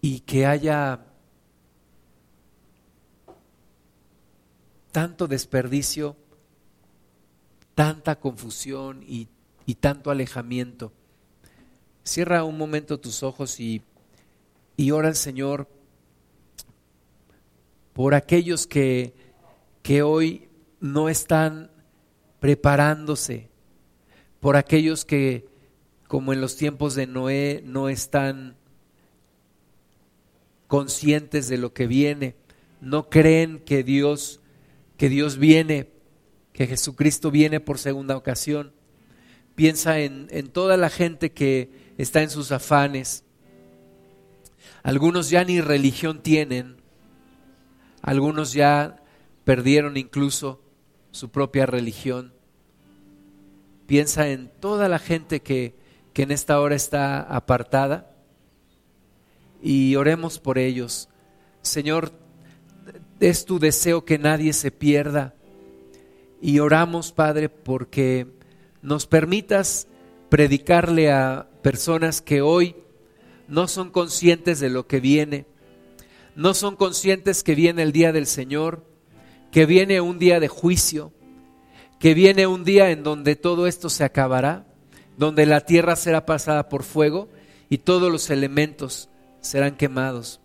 y 0.00 0.20
que 0.20 0.46
haya 0.46 1.06
tanto 4.92 5.26
desperdicio, 5.26 6.16
tanta 7.74 8.20
confusión 8.20 9.02
y, 9.06 9.28
tanto 9.80 10.10
alejamiento. 10.10 10.92
Cierra 12.04 12.44
un 12.44 12.58
momento 12.58 13.00
tus 13.00 13.22
ojos 13.22 13.58
y, 13.58 13.82
y 14.76 14.90
ora 14.90 15.08
al 15.08 15.16
Señor 15.16 15.68
por 17.92 18.14
aquellos 18.14 18.66
que, 18.66 19.14
que 19.82 20.02
hoy 20.02 20.48
no 20.80 21.08
están 21.08 21.70
preparándose, 22.40 23.50
por 24.40 24.56
aquellos 24.56 25.04
que, 25.04 25.46
como 26.08 26.32
en 26.32 26.40
los 26.40 26.56
tiempos 26.56 26.94
de 26.94 27.06
Noé, 27.06 27.62
no 27.64 27.88
están 27.88 28.56
conscientes 30.66 31.48
de 31.48 31.58
lo 31.58 31.74
que 31.74 31.86
viene, 31.86 32.34
no 32.80 33.10
creen 33.10 33.60
que 33.60 33.84
Dios 33.84 34.40
que 35.02 35.08
Dios 35.08 35.36
viene, 35.36 35.88
que 36.52 36.68
Jesucristo 36.68 37.32
viene 37.32 37.58
por 37.58 37.80
segunda 37.80 38.16
ocasión. 38.16 38.72
Piensa 39.56 39.98
en, 39.98 40.28
en 40.30 40.46
toda 40.46 40.76
la 40.76 40.90
gente 40.90 41.32
que 41.32 41.92
está 41.98 42.22
en 42.22 42.30
sus 42.30 42.52
afanes. 42.52 43.24
Algunos 44.82 45.30
ya 45.30 45.44
ni 45.44 45.60
religión 45.60 46.22
tienen, 46.22 46.76
algunos 48.00 48.52
ya 48.52 48.96
perdieron 49.44 49.96
incluso 49.96 50.60
su 51.12 51.30
propia 51.30 51.66
religión. 51.66 52.32
Piensa 53.86 54.28
en 54.28 54.50
toda 54.60 54.88
la 54.88 54.98
gente 54.98 55.40
que, 55.40 55.74
que 56.12 56.22
en 56.22 56.32
esta 56.32 56.60
hora 56.60 56.74
está 56.74 57.20
apartada 57.20 58.10
y 59.62 59.94
oremos 59.94 60.40
por 60.40 60.58
ellos. 60.58 61.08
Señor, 61.60 62.12
es 63.20 63.44
tu 63.44 63.60
deseo 63.60 64.04
que 64.04 64.18
nadie 64.18 64.52
se 64.52 64.72
pierda. 64.72 65.34
Y 66.40 66.58
oramos, 66.58 67.12
Padre, 67.12 67.48
porque 67.48 68.26
nos 68.82 69.06
permitas 69.06 69.86
predicarle 70.28 71.12
a 71.12 71.46
personas 71.62 72.20
que 72.20 72.42
hoy 72.42 72.74
no 73.52 73.68
son 73.68 73.90
conscientes 73.90 74.60
de 74.60 74.70
lo 74.70 74.86
que 74.86 74.98
viene, 74.98 75.44
no 76.34 76.54
son 76.54 76.74
conscientes 76.74 77.42
que 77.42 77.54
viene 77.54 77.82
el 77.82 77.92
día 77.92 78.10
del 78.10 78.26
Señor, 78.26 78.82
que 79.50 79.66
viene 79.66 80.00
un 80.00 80.18
día 80.18 80.40
de 80.40 80.48
juicio, 80.48 81.12
que 81.98 82.14
viene 82.14 82.46
un 82.46 82.64
día 82.64 82.92
en 82.92 83.02
donde 83.02 83.36
todo 83.36 83.66
esto 83.66 83.90
se 83.90 84.04
acabará, 84.04 84.64
donde 85.18 85.44
la 85.44 85.60
tierra 85.60 85.96
será 85.96 86.24
pasada 86.24 86.70
por 86.70 86.82
fuego 86.82 87.28
y 87.68 87.76
todos 87.76 88.10
los 88.10 88.30
elementos 88.30 89.10
serán 89.42 89.76
quemados. 89.76 90.40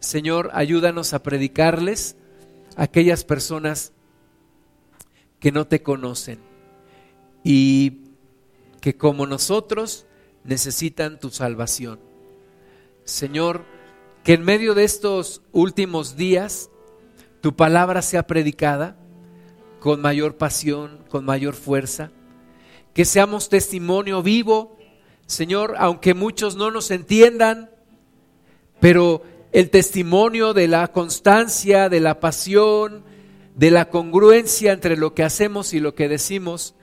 Señor, 0.00 0.50
ayúdanos 0.54 1.14
a 1.14 1.22
predicarles 1.22 2.16
a 2.74 2.82
aquellas 2.82 3.22
personas 3.22 3.92
que 5.38 5.52
no 5.52 5.68
te 5.68 5.84
conocen 5.84 6.40
y 7.44 8.00
que 8.80 8.96
como 8.96 9.24
nosotros 9.24 10.06
necesitan 10.42 11.20
tu 11.20 11.30
salvación. 11.30 12.13
Señor, 13.04 13.64
que 14.22 14.34
en 14.34 14.42
medio 14.42 14.74
de 14.74 14.84
estos 14.84 15.42
últimos 15.52 16.16
días 16.16 16.70
tu 17.40 17.54
palabra 17.54 18.00
sea 18.00 18.26
predicada 18.26 18.96
con 19.78 20.00
mayor 20.00 20.36
pasión, 20.36 21.04
con 21.10 21.26
mayor 21.26 21.54
fuerza, 21.54 22.10
que 22.94 23.04
seamos 23.04 23.50
testimonio 23.50 24.22
vivo, 24.22 24.78
Señor, 25.26 25.74
aunque 25.78 26.14
muchos 26.14 26.56
no 26.56 26.70
nos 26.70 26.90
entiendan, 26.90 27.70
pero 28.80 29.22
el 29.52 29.68
testimonio 29.68 30.54
de 30.54 30.68
la 30.68 30.88
constancia, 30.88 31.90
de 31.90 32.00
la 32.00 32.18
pasión, 32.20 33.04
de 33.54 33.70
la 33.70 33.90
congruencia 33.90 34.72
entre 34.72 34.96
lo 34.96 35.14
que 35.14 35.22
hacemos 35.22 35.74
y 35.74 35.80
lo 35.80 35.94
que 35.94 36.08
decimos, 36.08 36.74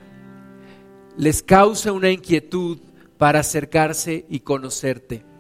les 1.17 1.41
causa 1.41 1.91
una 1.91 2.11
inquietud 2.11 2.80
para 3.17 3.39
acercarse 3.39 4.26
y 4.30 4.41
conocerte. 4.41 5.31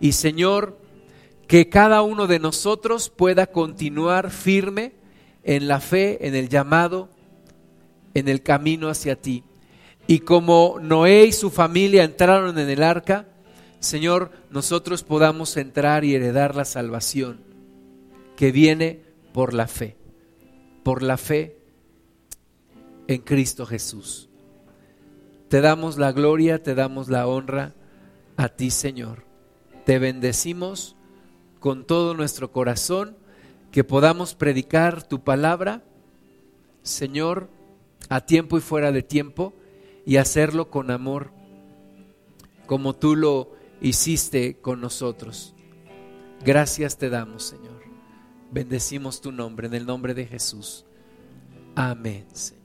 Y 0.00 0.12
Señor, 0.12 0.78
que 1.46 1.68
cada 1.68 2.02
uno 2.02 2.26
de 2.26 2.38
nosotros 2.38 3.10
pueda 3.10 3.46
continuar 3.46 4.30
firme 4.30 4.92
en 5.44 5.66
la 5.66 5.80
fe, 5.80 6.26
en 6.26 6.34
el 6.34 6.48
llamado, 6.48 7.08
en 8.14 8.28
el 8.28 8.42
camino 8.42 8.88
hacia 8.88 9.16
ti. 9.16 9.44
Y 10.06 10.20
como 10.20 10.78
Noé 10.80 11.24
y 11.24 11.32
su 11.32 11.50
familia 11.50 12.04
entraron 12.04 12.58
en 12.58 12.68
el 12.68 12.82
arca, 12.82 13.28
Señor, 13.80 14.32
nosotros 14.50 15.04
podamos 15.04 15.56
entrar 15.56 16.04
y 16.04 16.14
heredar 16.14 16.54
la 16.54 16.64
salvación 16.64 17.40
que 18.36 18.52
viene 18.52 19.02
por 19.32 19.54
la 19.54 19.68
fe, 19.68 19.96
por 20.82 21.02
la 21.02 21.16
fe 21.16 21.56
en 23.06 23.22
Cristo 23.22 23.66
Jesús. 23.66 24.28
Te 25.48 25.60
damos 25.60 25.96
la 25.96 26.12
gloria, 26.12 26.62
te 26.62 26.74
damos 26.74 27.08
la 27.08 27.26
honra 27.26 27.74
a 28.36 28.48
ti, 28.48 28.70
Señor. 28.70 29.27
Te 29.88 29.98
bendecimos 29.98 30.96
con 31.60 31.86
todo 31.86 32.12
nuestro 32.12 32.52
corazón, 32.52 33.16
que 33.72 33.84
podamos 33.84 34.34
predicar 34.34 35.02
tu 35.02 35.24
palabra, 35.24 35.82
Señor, 36.82 37.48
a 38.10 38.20
tiempo 38.20 38.58
y 38.58 38.60
fuera 38.60 38.92
de 38.92 39.02
tiempo, 39.02 39.54
y 40.04 40.18
hacerlo 40.18 40.68
con 40.68 40.90
amor, 40.90 41.30
como 42.66 42.96
tú 42.96 43.16
lo 43.16 43.52
hiciste 43.80 44.58
con 44.60 44.82
nosotros. 44.82 45.54
Gracias 46.44 46.98
te 46.98 47.08
damos, 47.08 47.44
Señor. 47.44 47.80
Bendecimos 48.52 49.22
tu 49.22 49.32
nombre 49.32 49.68
en 49.68 49.74
el 49.74 49.86
nombre 49.86 50.12
de 50.12 50.26
Jesús. 50.26 50.84
Amén, 51.74 52.26
Señor. 52.34 52.56